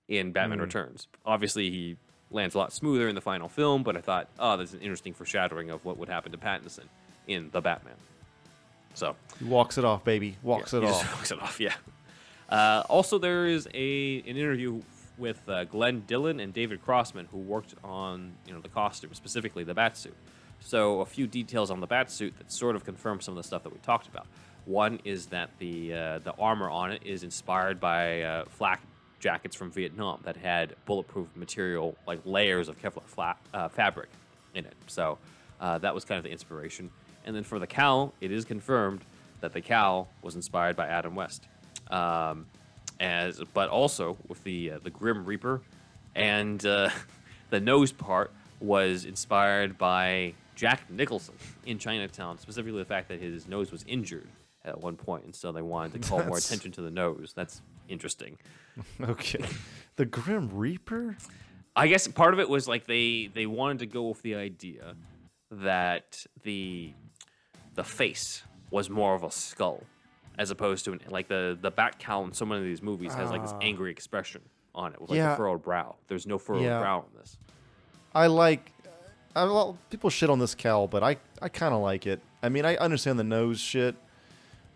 [0.09, 1.07] in Batman Returns.
[1.27, 1.97] Obviously he
[2.31, 5.13] lands a lot smoother in the final film, but I thought, oh, that's an interesting
[5.13, 6.85] foreshadowing of what would happen to Pattinson
[7.29, 7.97] in the Batman.
[8.95, 10.39] So He walks it off, baby.
[10.43, 11.15] Walks yeah, it off.
[11.15, 11.61] walks it off.
[11.61, 11.75] Yeah.
[12.49, 14.81] Uh, also, there is a an interview
[15.19, 19.65] with uh, Glyn Dillon and David Crossman, who worked on you know the costume, specifically
[19.65, 20.13] the batsuit.
[20.61, 23.63] So, a few details on the batsuit that sort of confirm some of the stuff
[23.63, 24.27] that we talked about.
[24.65, 28.83] One is that the uh, the armor on it is inspired by uh, flak
[29.21, 34.09] jackets from Vietnam that had bulletproof material, like layers of Kevlar flat, uh, fabric
[34.55, 34.75] in it.
[34.89, 35.19] So
[35.61, 36.91] uh, that was kind of the inspiration.
[37.25, 39.03] And then for the cowl, it is confirmed
[39.41, 41.47] that the cowl was inspired by Adam West,
[41.91, 42.47] um,
[43.01, 45.61] as but also with the uh, the Grim Reaper,
[46.15, 46.91] and uh,
[47.51, 51.35] the nose part was inspired by Jack Nicholson
[51.65, 54.27] in Chinatown, specifically the fact that his nose was injured
[54.65, 57.33] at one point, and so they wanted to call more attention to the nose.
[57.37, 58.39] That's interesting.
[59.01, 59.43] Okay.
[59.95, 61.17] The Grim Reaper?
[61.75, 64.97] I guess part of it was like they they wanted to go with the idea
[65.51, 66.93] that the
[67.75, 69.85] the face was more of a skull
[70.39, 73.15] as opposed to an, like the the bat cowl in so many of these movies
[73.15, 73.59] has like this ah.
[73.63, 74.43] angry expression
[74.75, 75.33] on it with like Yeah.
[75.33, 75.97] a furrowed brow.
[76.09, 76.81] There's no furrowed Yeah.
[76.81, 77.39] brow in this.
[78.15, 78.73] I like.
[79.37, 82.21] I, well, people shit on this cowl, but I, I kind of like it.
[82.43, 83.95] I mean, I understand the nose shit,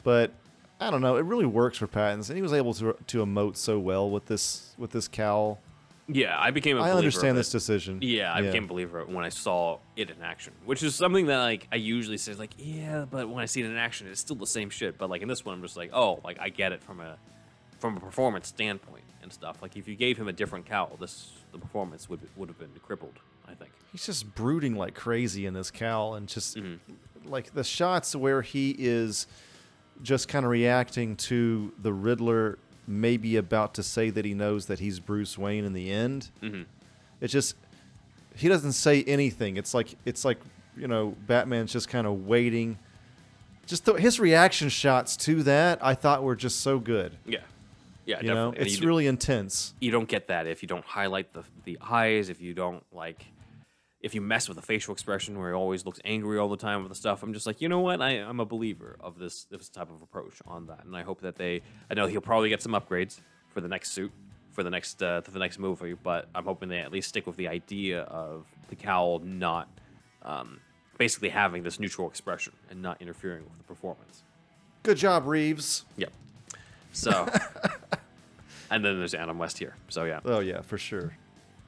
[0.05, 0.33] but
[0.79, 1.17] I don't know.
[1.17, 2.29] It really works for Pattinson.
[2.29, 5.61] And he was able to to emote so well with this with this cowl.
[6.09, 8.01] Yeah, I became a I understand this decision.
[8.03, 11.39] Yeah, I became a believer when I saw it in action, which is something that
[11.39, 14.37] like I usually say like, yeah, but when I see it in action, it's still
[14.37, 14.99] the same shit.
[14.99, 17.17] But like in this one, I'm just like, oh, like I get it from a
[17.79, 19.63] from a performance standpoint and stuff.
[19.63, 22.73] Like if you gave him a different cowl, this the performance would would have been
[22.83, 23.21] crippled.
[23.51, 23.71] I think.
[23.93, 27.29] He's just brooding like crazy in this cowl, and just Mm-hmm.
[27.31, 29.27] like the shots where he is
[30.03, 34.79] just kind of reacting to the Riddler maybe about to say that he knows that
[34.79, 36.31] he's Bruce Wayne in the end.
[36.43, 36.65] Mhm.
[37.21, 37.57] It's just
[38.37, 39.57] he doesn't say anything.
[39.57, 40.39] It's like it's like
[40.77, 42.79] you know Batman's just kind of waiting.
[43.67, 47.17] Just the, his reaction shots to that I thought were just so good.
[47.27, 47.39] Yeah.
[48.07, 48.59] Yeah, You know, definitely.
[48.59, 49.75] And it's really intense.
[49.81, 53.27] you don't get that if you don't highlight the the eyes, if you don't like
[54.01, 56.83] if you mess with the facial expression where he always looks angry all the time
[56.83, 57.23] with the stuff.
[57.23, 58.01] I'm just like, you know what?
[58.01, 61.21] I, I'm a believer of this this type of approach on that, and I hope
[61.21, 61.63] that they.
[61.91, 64.13] I know he'll probably get some upgrades for the next suit
[64.53, 67.27] for the next uh, for the next movie, but I'm hoping they at least stick
[67.27, 69.69] with the idea of the cowl not
[70.23, 70.61] um,
[70.99, 74.23] basically having this neutral expression and not interfering with the performance.
[74.83, 75.85] Good job, Reeves.
[75.97, 76.13] Yep.
[76.93, 77.29] So,
[78.71, 79.77] and then there's Adam West here.
[79.89, 80.21] So yeah.
[80.25, 81.17] Oh yeah, for sure.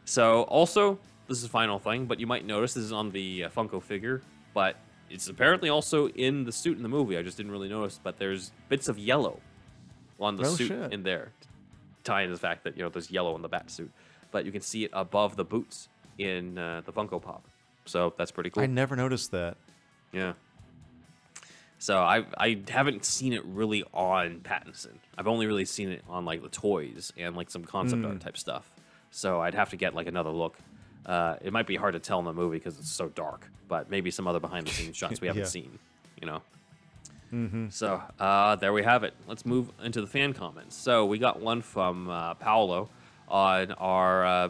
[0.05, 0.99] So also,
[1.29, 3.83] this is a final thing, but you might notice this is on the uh, Funko
[3.83, 4.23] figure,
[4.55, 4.77] but
[5.11, 7.17] it's apparently also in the suit in the movie.
[7.17, 9.41] I just didn't really notice, but there's bits of yellow
[10.21, 10.93] on the Oh, suit shit.
[10.93, 11.33] in there,
[12.05, 13.91] tying to the fact that you know there's yellow in the bat suit,
[14.31, 15.89] but you can see it above the boots
[16.19, 17.45] in uh, the Funko Pop.
[17.85, 18.63] So that's pretty cool.
[18.63, 19.57] I never noticed that.
[20.13, 20.35] Yeah.
[21.79, 24.93] So I I haven't seen it really on Pattinson.
[25.19, 28.09] I've only really seen it on like the toys and like some concept Hmm.
[28.09, 28.71] art type stuff.
[29.11, 30.57] So I'd have to get like another look.
[31.07, 33.91] Uh, it might be hard to tell in the movie because it's so dark, but
[33.91, 35.49] maybe some other behind the scenes shots we haven't Yeah.
[35.49, 35.79] seen.
[36.21, 36.43] You know.
[37.33, 37.69] Mm-hmm.
[37.71, 39.15] So uh, there we have it.
[39.27, 40.77] Let's move into the fan comments.
[40.77, 42.89] So we got one from uh, Paolo
[43.29, 44.49] on our uh,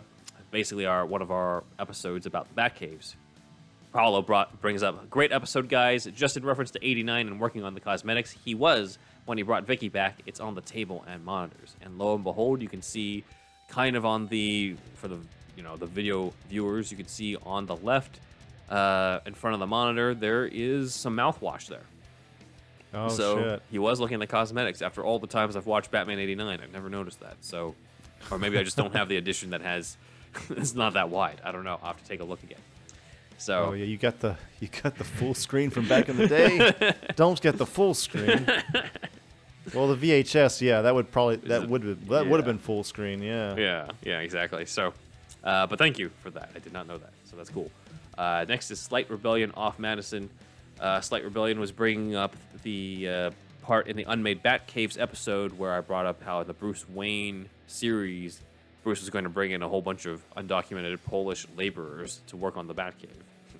[0.50, 3.14] basically our one of our episodes about the Batcaves.
[3.92, 6.06] Paolo brought brings up great episode, guys.
[6.06, 9.64] Just in reference to '89 and working on the cosmetics, he was when he brought
[9.64, 10.18] Vicky back.
[10.26, 13.22] It's on the table and monitors, and lo and behold, you can see
[13.68, 15.18] kind of on the for the
[15.56, 18.20] you know the video viewers, you can see on the left
[18.68, 21.82] uh, in front of the monitor, there is some mouthwash there.
[22.94, 23.62] Oh so shit.
[23.70, 24.82] he was looking at the cosmetics.
[24.82, 27.36] After all the times I've watched Batman '89, I've never noticed that.
[27.40, 27.74] So,
[28.30, 29.96] or maybe I just don't have the edition that has.
[30.50, 31.40] it's not that wide.
[31.44, 31.78] I don't know.
[31.82, 32.58] I'll have to take a look again.
[33.38, 36.28] So Oh yeah, you got the you got the full screen from back in the
[36.28, 36.94] day.
[37.16, 38.46] Don't get the full screen.
[39.74, 43.22] Well, the VHS, yeah, that would probably that would that would have been full screen,
[43.22, 43.56] yeah.
[43.56, 44.66] Yeah, yeah, exactly.
[44.66, 44.92] So,
[45.44, 46.50] uh, but thank you for that.
[46.54, 47.70] I did not know that, so that's cool.
[48.16, 50.28] Uh, next is Slight Rebellion off Madison.
[50.80, 53.30] Uh, Slight Rebellion was bringing up the uh,
[53.62, 58.40] part in the Unmade Batcaves episode where I brought up how the Bruce Wayne series,
[58.82, 62.56] Bruce was going to bring in a whole bunch of undocumented Polish laborers to work
[62.56, 63.08] on the Batcave,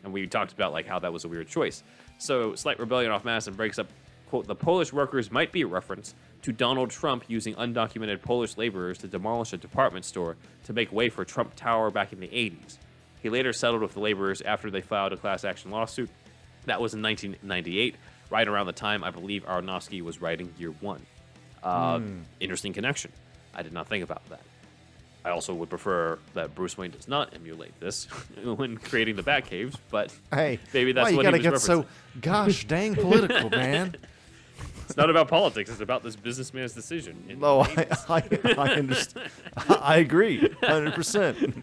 [0.05, 1.83] and we talked about like how that was a weird choice.
[2.19, 3.89] So, Slight Rebellion off Madison breaks up
[4.33, 8.99] quote, the Polish workers might be a reference to Donald Trump using undocumented Polish laborers
[8.99, 12.79] to demolish a department store to make way for Trump Tower back in the 80s.
[13.23, 16.11] He later settled with the laborers after they filed a class action lawsuit.
[16.67, 17.95] That was in 1998,
[18.31, 21.05] right around the time I believe Aronofsky was writing Year One.
[21.63, 22.01] Uh,
[22.41, 23.13] Interesting connection.
[23.55, 24.41] I did not think about that.
[25.25, 28.07] I also would prefer that Bruce Wayne does not emulate this
[28.43, 31.67] when creating the Batcaves, but Hey, maybe that's why you what gotta he was get
[31.67, 31.87] so
[32.21, 33.95] gosh dang political, man?
[34.93, 35.71] It's not about politics.
[35.71, 37.25] It's about this businessman's decision.
[37.41, 38.23] No, I I,
[38.59, 39.31] I understand.
[39.57, 41.39] I agree, hundred percent.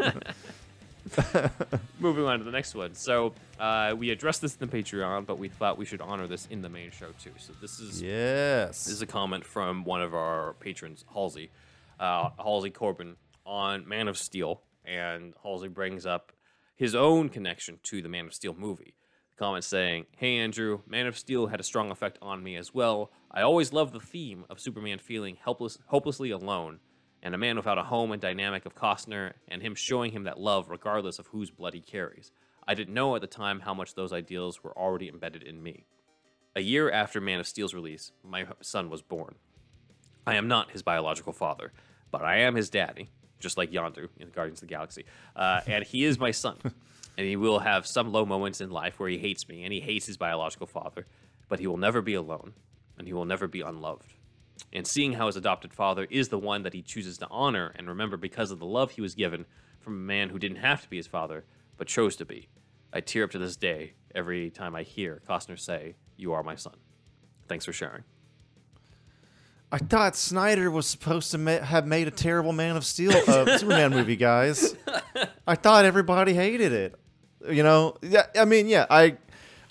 [2.00, 2.96] Moving on to the next one.
[2.96, 6.48] So uh, we addressed this in the Patreon, but we thought we should honor this
[6.50, 7.30] in the main show too.
[7.38, 8.86] So this is Yes.
[8.86, 11.52] this is a comment from one of our patrons, Halsey,
[12.00, 13.16] uh, Halsey Corbin,
[13.46, 16.32] on Man of Steel, and Halsey brings up
[16.76, 18.96] his own connection to the Man of Steel movie.
[19.40, 22.74] The comment saying, "Hey Andrew, Man of Steel had a strong effect on me as
[22.74, 23.10] well.
[23.32, 26.82] I always loved the theme of Superman feeling helpless, hopelessly alone."
[27.24, 30.42] And a man without a home and dynamic of Costner, and him showing him that
[30.42, 32.34] love regardless of whose blood he carries.
[32.68, 35.86] I didn't know at the time how much those ideals were already embedded in me.
[36.54, 39.36] A year after Man of Steel's release, my son was born.
[40.28, 41.72] I am not his biological father,
[42.12, 43.10] but I am his daddy,
[43.40, 45.06] just like Yondu in Guardians of the Galaxy.
[45.34, 46.58] Uh, and he is my son.
[47.20, 49.82] and he will have some low moments in life where he hates me and he
[49.82, 51.06] hates his biological father,
[51.50, 52.54] but he will never be alone
[52.98, 54.14] and he will never be unloved.
[54.72, 57.90] And seeing how his adopted father is the one that he chooses to honor and
[57.90, 59.46] remember because of the love he was given
[59.82, 61.44] from a man who didn't have to be his father,
[61.76, 62.48] but chose to be.
[62.94, 66.56] I tear up to this day every time I hear Costner say, You are my
[66.56, 66.78] son.
[67.50, 68.06] Thanks for sharing.
[69.74, 73.58] I thought Snyder was supposed to ma- have made a terrible Man of Steel uh,
[73.58, 74.74] Superman movie, guys.
[75.46, 76.96] I thought everybody hated it.
[77.48, 78.26] You know, yeah.
[78.36, 78.86] I mean, yeah.
[78.90, 79.18] I,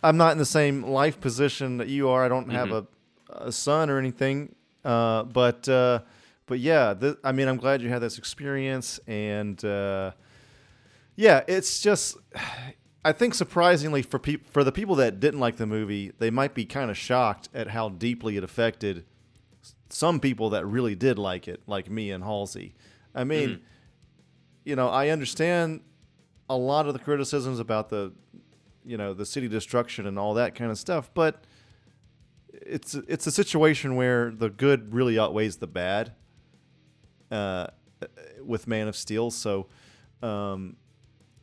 [0.03, 2.25] I'm not in the same life position that you are.
[2.25, 2.87] I don't have a,
[3.31, 4.55] a son or anything.
[4.85, 6.01] Uh, but, uh,
[6.47, 6.95] but yeah.
[6.95, 10.13] Th- I mean, I'm glad you had this experience, and uh,
[11.17, 12.17] yeah, it's just.
[13.05, 16.53] I think surprisingly for peop for the people that didn't like the movie, they might
[16.53, 19.05] be kind of shocked at how deeply it affected
[19.89, 22.75] some people that really did like it, like me and Halsey.
[23.15, 23.61] I mean,
[24.65, 25.81] you know, I understand
[26.49, 28.13] a lot of the criticisms about the,
[28.85, 31.45] you know, the city destruction and all that kind of stuff, but
[32.53, 36.13] it's it's a situation where the good really outweighs the bad.
[37.31, 37.67] Uh,
[38.43, 39.67] with Man of Steel, so,
[40.23, 40.77] um,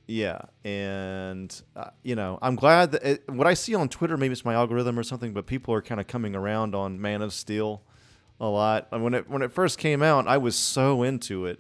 [0.07, 4.31] yeah, and uh, you know, I'm glad that it, what I see on Twitter, maybe
[4.31, 7.33] it's my algorithm or something, but people are kind of coming around on Man of
[7.33, 7.83] Steel
[8.39, 8.87] a lot.
[8.91, 11.59] And when it when it first came out, I was so into it.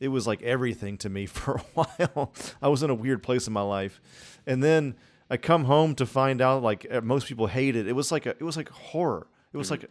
[0.00, 2.32] It was like everything to me for a while.
[2.60, 4.00] I was in a weird place in my life,
[4.46, 4.94] and then
[5.30, 7.86] I come home to find out like uh, most people hate it.
[7.86, 9.26] It was like a it was like horror.
[9.52, 9.86] It was like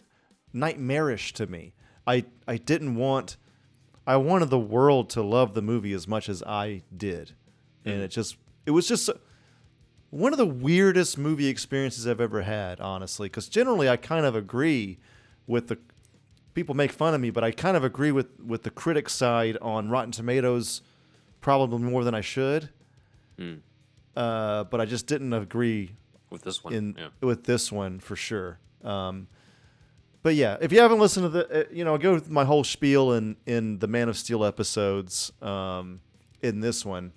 [0.53, 1.73] nightmarish to me.
[2.07, 3.37] I I didn't want.
[4.07, 7.33] I wanted the world to love the movie as much as I did,
[7.83, 9.09] and it just it was just
[10.11, 13.27] one of the weirdest movie experiences I've ever had, honestly.
[13.27, 14.99] Because generally, I kind of agree
[15.47, 15.77] with the
[16.55, 19.57] people make fun of me, but I kind of agree with with the critic side
[19.61, 20.81] on Rotten Tomatoes,
[21.41, 22.69] probably more than I should.
[24.15, 25.91] Uh, but I just didn't agree
[26.29, 26.73] With this one.
[26.73, 27.09] in yeah.
[27.21, 28.59] with this one for sure.
[28.83, 29.27] Um,
[30.23, 32.63] but yeah, if you haven't listened to the, uh, you know, go with my whole
[32.63, 35.31] spiel in in the Man of Steel episodes.
[35.41, 35.99] Um,
[36.41, 37.11] in this one,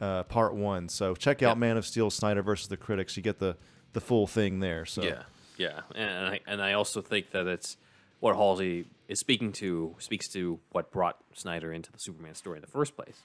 [0.00, 0.88] uh, part one.
[0.88, 1.58] So check out Yep.
[1.58, 3.16] Man of Steel, Snyder versus the Critics.
[3.16, 3.56] You get the
[3.92, 4.84] the full thing there.
[4.84, 5.22] So Yeah,
[5.56, 7.76] yeah, and I, and I also think that it's
[8.24, 12.62] what Halsey is speaking to speaks to what brought Snyder into the Superman story in
[12.62, 13.18] the first place.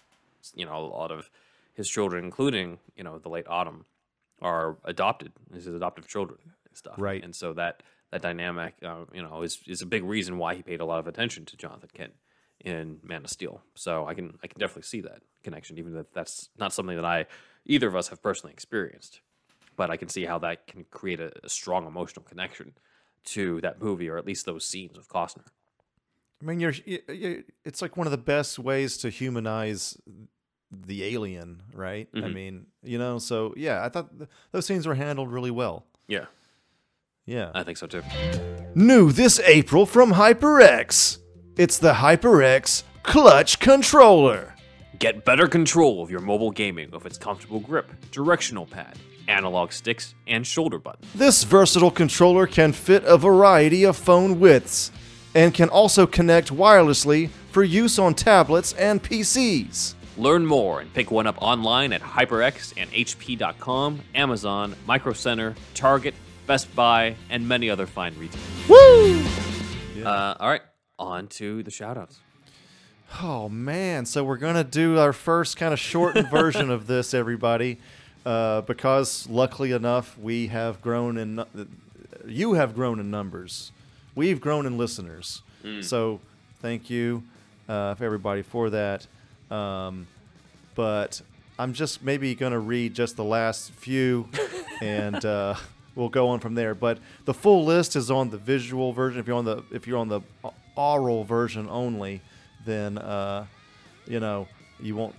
[0.53, 1.29] You know, a lot of
[1.73, 3.85] his children, including you know the late Autumn,
[4.41, 5.31] are adopted.
[5.53, 6.95] His adoptive children and stuff.
[6.97, 7.23] Right.
[7.23, 7.81] and so that
[8.11, 10.99] that dynamic, uh, you know, is is a big reason why he paid a lot
[10.99, 12.13] of attention to Jonathan Kent
[12.59, 13.61] in Man of Steel.
[13.75, 17.05] So I can I can definitely see that connection, even if that's not something that
[17.05, 17.27] I
[17.65, 19.21] either of us have personally experienced.
[19.77, 22.73] But I can see how that can create a, a strong emotional connection
[23.25, 25.45] to that movie, or at least those scenes with Costner.
[26.41, 29.97] I mean, you're, you you- it's like one of the best ways to humanize
[30.71, 32.07] the alien, right?
[32.13, 32.33] I Mhm.
[32.33, 35.85] mean, you know, so yeah, I thought th- those scenes were handled really well.
[36.07, 36.25] Yeah,
[37.25, 37.51] Yeah.
[37.53, 38.03] I think so too.
[38.75, 41.17] New this April from HyperX.
[41.57, 44.55] It's the HyperX Clutch Controller.
[44.99, 48.97] Get better control of your mobile gaming with its comfortable grip, directional pad,
[49.29, 51.05] analog sticks, and shoulder buttons.
[51.13, 54.91] This versatile controller can fit a variety of phone widths
[55.35, 59.93] and can also connect wirelessly for use on tablets and PCs.
[60.17, 66.13] Learn more and pick one up online at HyperX and HP.com, Amazon, Micro Center, Target,
[66.45, 68.67] Best Buy, and many other fine retailers.
[68.67, 69.23] Woo!
[70.03, 70.61] Uh, all right,
[70.97, 72.17] on to the shoutouts.
[73.21, 77.79] Oh man, so we're gonna do our first kind of shortened version of this, everybody,
[78.25, 81.43] uh, because luckily enough we have grown in,
[82.27, 83.71] you have grown in numbers,
[84.15, 85.41] we've grown in listeners.
[85.81, 86.19] So
[86.61, 87.23] thank you
[87.67, 89.05] uh, for everybody for that.
[89.51, 90.07] Um,
[90.75, 91.21] but
[91.57, 94.29] I'm just maybe gonna read just the last few,
[94.81, 95.55] and uh,
[95.95, 96.73] we'll go on from there.
[96.73, 99.19] But the full list is on the visual version.
[99.19, 100.21] If you're on the if you're on the
[100.75, 102.21] oral version only,
[102.65, 103.45] then uh,
[104.07, 104.47] you know
[104.79, 105.15] you won't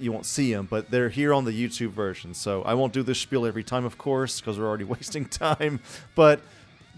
[0.00, 0.66] you won't see them.
[0.70, 2.34] But they're here on the YouTube version.
[2.34, 5.80] So I won't do this spiel every time, of course, because we're already wasting time.
[6.14, 6.40] But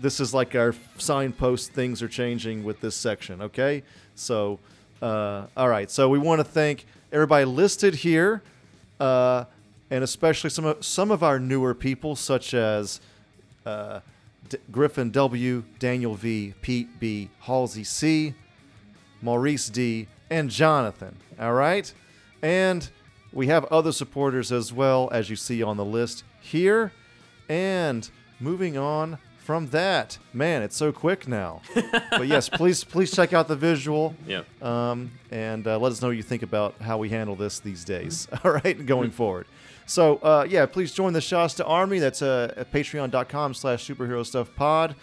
[0.01, 1.73] this is like our signpost.
[1.73, 3.43] Things are changing with this section.
[3.43, 3.83] Okay,
[4.15, 4.59] so
[5.03, 5.91] uh, all right.
[5.91, 8.43] So we want to thank everybody listed here,
[9.01, 9.45] uh,
[9.91, 13.01] and especially some of some of our newer people, such as.
[13.65, 14.01] Uh,
[14.49, 18.35] D- Griffin W, Daniel V, Pete B, Halsey C,
[19.23, 21.17] Maurice D, and Jonathan.
[21.41, 21.93] All right?
[22.45, 22.89] And
[23.33, 26.93] we have other supporters as well, as you see on the list here.
[27.49, 28.09] And
[28.39, 31.63] moving on from that, man, it's so quick now.
[32.11, 34.15] but yes, please, please check out the visual.
[34.27, 34.43] Yeah.
[34.61, 37.83] Um, and uh, let us know what you think about how we handle this these
[37.83, 38.29] days.
[38.45, 39.47] All right, going forward.
[39.87, 42.01] So uh, yeah, please join the Shasta Army.
[42.01, 44.97] That's uh, at patreon.com slash superhero stuff pod.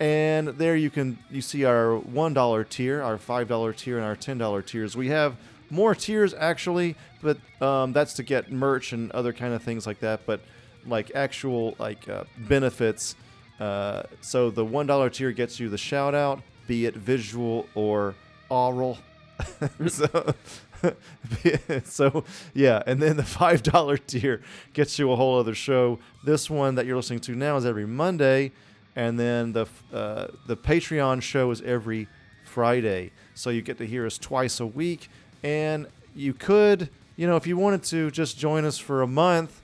[0.00, 4.04] And there you can you see our one dollar tier, our five dollar tier, and
[4.04, 4.96] our ten dollar tiers.
[4.96, 5.36] We have
[5.74, 10.00] more tiers actually, but um, that's to get merch and other kind of things like
[10.00, 10.24] that.
[10.24, 10.40] But
[10.86, 13.16] like actual like uh, benefits.
[13.58, 18.14] Uh, so the one dollar tier gets you the shout out, be it visual or
[18.48, 18.98] oral.
[19.88, 20.34] so,
[21.84, 24.42] so yeah, and then the five dollar tier
[24.72, 25.98] gets you a whole other show.
[26.24, 28.52] This one that you're listening to now is every Monday,
[28.96, 32.08] and then the uh, the Patreon show is every
[32.44, 33.10] Friday.
[33.34, 35.08] So you get to hear us twice a week,
[35.44, 39.60] and you could, you know, if you wanted to, just join us for a month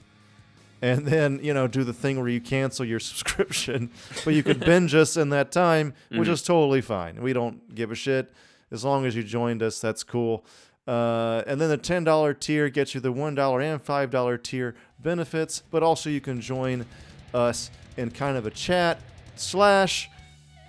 [0.81, 3.91] and then you know do the thing where you cancel your subscription
[4.25, 7.21] but you could binge us in that time which is totally fine.
[7.21, 8.33] We don't give a shit.
[8.71, 10.43] As long as you joined us that's cool.
[10.87, 15.83] Uh, and then the $10 tier gets you the $1 and $5 tier benefits but
[15.83, 16.85] also you can join
[17.33, 18.99] us in kind of a chat
[19.35, 20.09] slash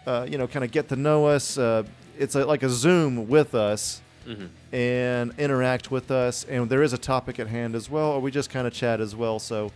[0.06, 1.56] uh, you know kind of get to know us.
[1.56, 1.84] Uh,
[2.18, 4.01] it's a, like a zoom with us
[4.72, 6.44] and interact with us.
[6.44, 9.00] And there is a topic at hand as well, or we just kind of chat
[9.00, 9.38] as well.
[9.38, 9.72] So,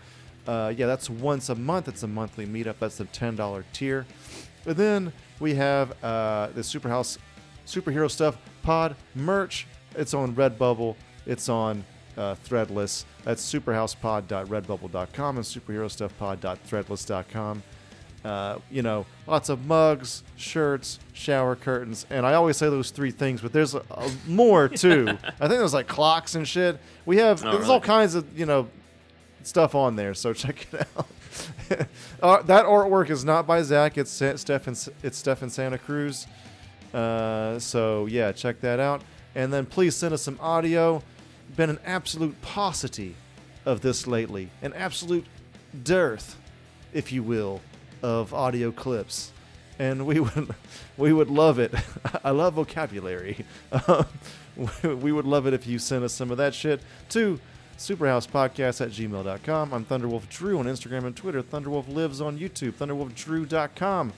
[0.46, 1.88] uh, yeah, that's once a month.
[1.88, 2.76] It's a monthly meetup.
[2.78, 4.06] That's the $10 tier.
[4.64, 7.18] And then we have uh, the Superhouse
[7.66, 9.66] Superhero Stuff Pod merch.
[9.94, 10.96] It's on Redbubble.
[11.26, 11.84] It's on
[12.16, 13.04] uh, Threadless.
[13.24, 17.62] That's superhousepod.redbubble.com and superherostuffpod.threadless.com.
[18.24, 23.12] Uh, you know, lots of mugs, shirts, shower curtains, and I always say those three
[23.12, 25.06] things, but there's a, a more too.
[25.08, 26.78] I think there's like clocks and shit.
[27.04, 27.72] We have Oh, there's really?
[27.74, 28.68] all kinds of you know
[29.44, 31.06] stuff on there, so check it out.
[32.22, 33.96] uh, that artwork is not by Zach.
[33.96, 34.74] It's Sa- Stefan.
[35.04, 36.26] It's Stefan Santa Cruz.
[36.92, 39.02] Uh, so yeah, check that out,
[39.36, 41.00] and then please send us some audio.
[41.54, 43.14] Been an absolute paucity
[43.64, 45.26] of this lately, an absolute
[45.84, 46.36] dearth,
[46.92, 47.60] if you will,
[48.02, 49.32] of audio clips,
[49.78, 50.54] and we would
[50.96, 51.72] we would love it.
[52.24, 53.44] I love vocabulary.
[53.72, 54.06] Um,
[54.82, 57.38] we would love it if you sent us some of that shit to
[57.78, 59.74] superhousepodcast at gmail.com.
[59.74, 61.42] I'm Thunderwolf Drew on Instagram and Twitter.
[61.42, 62.72] Thunderwolf lives on YouTube.
[62.72, 64.12] ThunderwolfDrew.com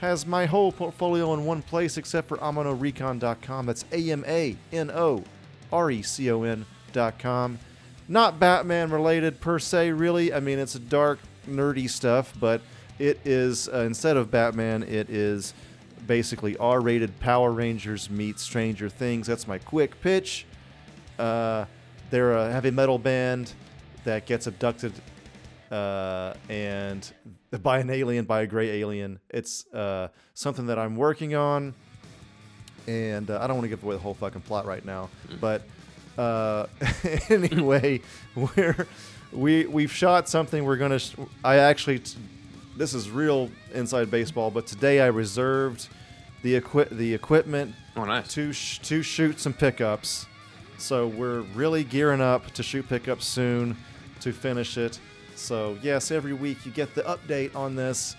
[0.00, 3.66] has my whole portfolio in one place except for AmanoRecon.com.
[3.66, 5.24] That's A M A N O
[5.72, 7.58] R E C O N.com.
[8.08, 10.32] Not Batman related per se, really.
[10.32, 12.60] I mean, it's dark, nerdy stuff, but
[13.00, 15.54] it is, uh, instead of Batman, it is
[16.06, 19.26] basically R rated Power Rangers meets Stranger Things.
[19.26, 20.46] That's my quick pitch.
[21.18, 21.64] Uh,
[22.10, 23.52] they're a heavy metal band.
[24.04, 24.92] that gets abducted
[25.70, 27.10] uh, and
[27.62, 29.18] by an alien, by a gray alien.
[29.30, 31.74] It's uh, something that I'm working on,
[32.86, 35.10] and uh, I don't want to give away the whole fucking plot right now.
[35.40, 35.62] But
[36.18, 36.66] uh,
[37.28, 38.00] anyway,
[38.34, 38.86] we're
[39.32, 40.64] we we've shot something.
[40.64, 40.98] We're gonna.
[40.98, 41.14] Sh-
[41.44, 42.18] I actually, t-
[42.80, 44.50] this is real inside baseball.
[44.50, 45.88] But today I reserved
[46.42, 48.26] the equi- the equipment Oh, nice.
[48.34, 50.24] to sh- to shoot some pickups.
[50.78, 53.76] So we're really gearing up to shoot pickups soon
[54.20, 54.98] to finish it.
[55.36, 58.16] So yes, every week you get the update on this.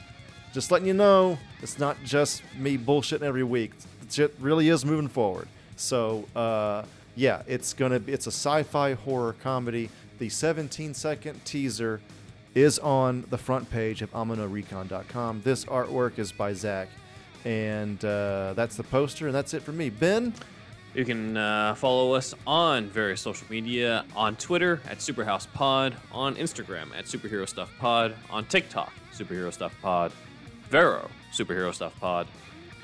[0.53, 3.71] Just letting you know, it's not just me bullshitting every week.
[4.11, 5.47] Shit really is moving forward.
[5.75, 6.83] So uh,
[7.15, 9.89] yeah, it's gonna be it's a sci-fi horror comedy.
[10.19, 11.99] The 17 second teaser
[12.55, 15.41] is on the front page of AmanoRecon.com.
[15.43, 16.89] This artwork is by Zach,
[17.45, 19.89] and uh, that's the poster, and that's it for me.
[19.89, 20.33] Ben,
[20.93, 26.35] You can uh, follow us on various social media on Twitter at Superhouse Pod, on
[26.35, 30.11] Instagram at Superhero Stuff Pod, on TikTok Superhero Stuff Pod,
[30.69, 32.27] Vero Superhero Stuff Pod,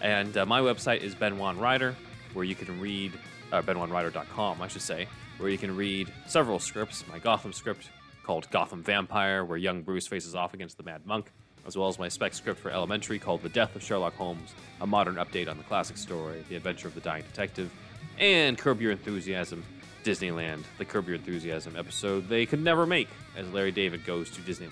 [0.02, 1.96] and uh, my website is Ben Juan Rider,
[2.34, 3.12] where you can read
[3.52, 5.08] uh, BenJuanRider.com, I should say,
[5.38, 7.04] where you can read several scripts.
[7.08, 7.90] My Gotham script
[8.28, 11.32] called Gotham Vampire, where young Bruce faces off against the Mad Monk,
[11.66, 14.86] as well as my spec script for Elementary called The Death of Sherlock Holmes, a
[14.86, 17.72] modern update on the classic story, The Adventure of the Dying Detective,
[18.20, 19.64] and Curb Your Enthusiasm,
[20.04, 24.42] Disneyland, the Curb Your Enthusiasm episode they could never make as Larry David goes to
[24.42, 24.72] Disneyland.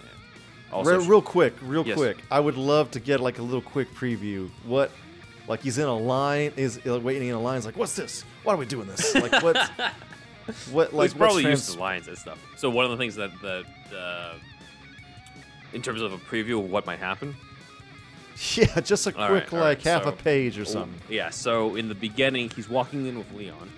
[0.74, 1.96] Also, real, real quick, real Yes.
[1.96, 2.18] quick.
[2.30, 4.50] I would love to get like a little quick preview.
[4.66, 4.92] What,
[5.48, 7.56] like he's in a line, is waiting in a line.
[7.56, 8.26] He's like, "What's this?
[8.44, 9.16] Why are we doing this?
[9.16, 9.72] Like what?
[10.72, 10.94] what?
[10.94, 12.40] Like he's probably what's used trans- to lines and stuff.
[12.58, 13.66] So one of the things that that
[13.96, 14.34] uh,
[15.74, 17.36] in terms of a preview of what might happen,
[18.56, 21.00] Yeah, just a quick All right, all like right, half so- a page or something.
[21.10, 21.30] yeah.
[21.30, 23.70] So in the beginning, he's walking in with Leon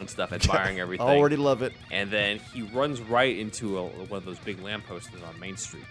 [0.00, 1.06] and stuff, admiring everything.
[1.06, 1.72] I already love it.
[1.90, 5.84] and then he runs right into a, one of those big lampposts on Main Street,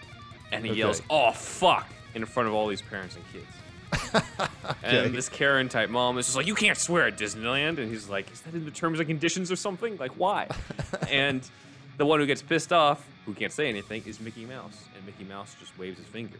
[0.50, 0.78] and he Okay.
[0.80, 3.46] yells, "Oh fuck!" in front of all these parents and kids.
[3.92, 5.06] Okay.
[5.06, 8.08] And this Karen type mom is just like, "You can't swear at Disneyland," and he's
[8.08, 9.96] like, "Is that in the terms and conditions or something?
[9.96, 10.48] Like, why?"
[11.10, 11.40] and
[11.98, 15.24] the one who gets pissed off, who can't say anything, is Mickey Mouse, and Mickey
[15.24, 16.38] Mouse just waves his finger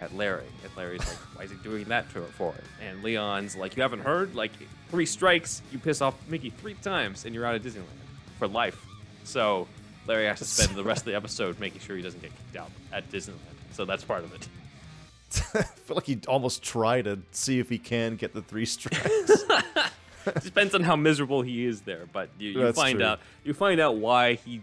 [0.00, 3.56] at Larry, and Larry's like, "Why is he doing that for, for it?" And Leon's
[3.56, 4.34] like, "You haven't heard?
[4.34, 4.52] Like,
[4.90, 7.84] three strikes, you piss off Mickey three times, and you're out of Disneyland
[8.38, 8.84] for life."
[9.24, 9.68] So
[10.06, 12.56] Larry has to spend the rest of the episode making sure he doesn't get kicked
[12.56, 13.38] out at Disneyland.
[13.72, 14.48] So that's part of it.
[15.54, 19.44] I feel like he almost try to see if he can get the three strikes.
[20.42, 23.06] depends on how miserable he is there, but you, you find true.
[23.06, 24.60] out you find out why he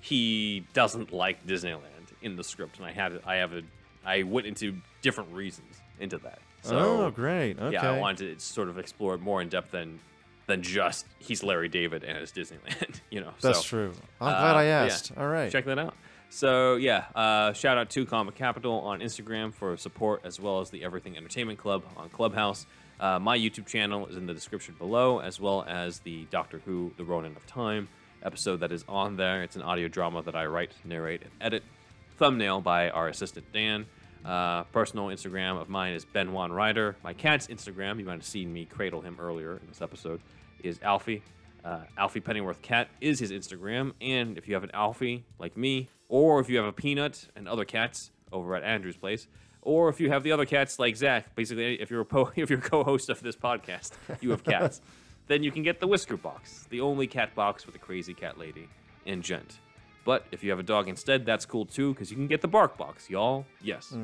[0.00, 1.80] he doesn't like Disneyland
[2.22, 3.62] in the script, and I had I have a
[4.04, 6.38] I went into different reasons into that.
[6.62, 7.58] So oh, great.
[7.58, 7.72] Okay.
[7.72, 10.00] yeah, I wanted to sort of explore it more in depth than
[10.46, 13.00] than just he's Larry David and it's Disneyland.
[13.10, 13.92] you know, That's so, true.
[14.20, 14.84] I'm uh, glad I yeah.
[14.84, 15.12] asked.
[15.16, 15.50] All right.
[15.50, 15.94] Check that out.
[16.32, 20.70] So yeah, uh, shout out to Comic Capital on Instagram for support, as well as
[20.70, 22.66] the Everything Entertainment Club on Clubhouse.
[23.00, 26.92] Uh, my YouTube channel is in the description below, as well as the Doctor Who:
[26.96, 27.88] The Ronin of Time
[28.22, 29.42] episode that is on there.
[29.42, 31.64] It's an audio drama that I write, narrate, and edit.
[32.16, 33.86] Thumbnail by our assistant Dan.
[34.24, 36.94] Uh, personal Instagram of mine is Ben Juan Ryder.
[37.02, 40.20] My cat's Instagram, you might have seen me cradle him earlier in this episode,
[40.62, 41.22] is Alfie.
[41.64, 43.94] Uh, Alfie Pennyworth Cat is his Instagram.
[44.00, 47.48] And if you have an Alfie like me, or if you have a Peanut and
[47.48, 49.28] other cats over at Andrew's place,
[49.62, 52.50] or if you have the other cats like Zach, basically, if you're a po- if
[52.50, 54.82] you're a co-host of this podcast, you have cats,
[55.28, 58.36] then you can get the Whisker Box, the only cat box with a crazy cat
[58.38, 58.68] lady
[59.06, 59.60] and gent.
[60.04, 62.48] But if you have a dog instead, that's cool too, because you can get the
[62.48, 63.46] Bark Box, y'all.
[63.62, 63.94] Yes.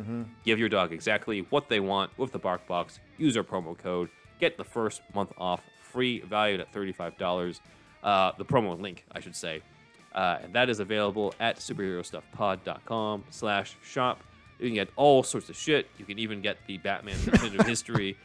[0.45, 3.01] Give your dog exactly what they want with the Bark Box.
[3.19, 4.11] Use our promo code.
[4.39, 7.61] Get the first month off, free, valued at $35.
[8.03, 9.63] Uh, the promo link, I should say.
[10.17, 14.21] Uh, and that is available at superherostuffpod.com slash shop.
[14.59, 15.89] You can get all sorts of shit.
[15.99, 18.17] You can even get the Batman Definitive History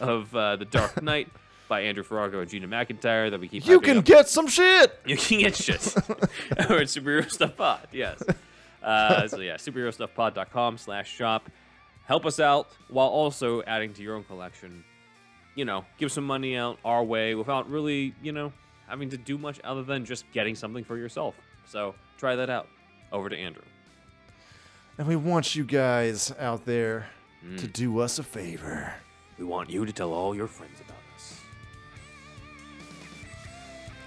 [0.00, 1.28] of uh, the Dark Knight
[1.66, 4.04] by Andrew Farago and Gina McIntyre that we keep You can up.
[4.04, 4.98] get some shit.
[5.06, 5.96] You can get shit.
[5.96, 8.22] or at Superhero Stuff Pod, yes.
[8.82, 11.50] Uh, so yeah, superherostuffpod.com slash shop.
[12.04, 14.84] Help us out while also adding to your own collection.
[15.54, 18.52] You know, give some money out our way without really, you know,
[18.88, 21.34] having to do much other than just getting something for yourself.
[21.66, 22.68] So try that out.
[23.12, 23.62] Over to Andrew.
[24.98, 27.06] And we want you guys out there
[27.46, 27.56] Mm.
[27.58, 28.92] to do us a favor.
[29.38, 31.40] We want you to tell all your friends about us.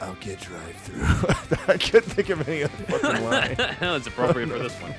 [0.01, 1.67] I'll get drive through.
[1.73, 3.55] I couldn't think of any other fucking line.
[3.79, 4.93] That's appropriate for this one.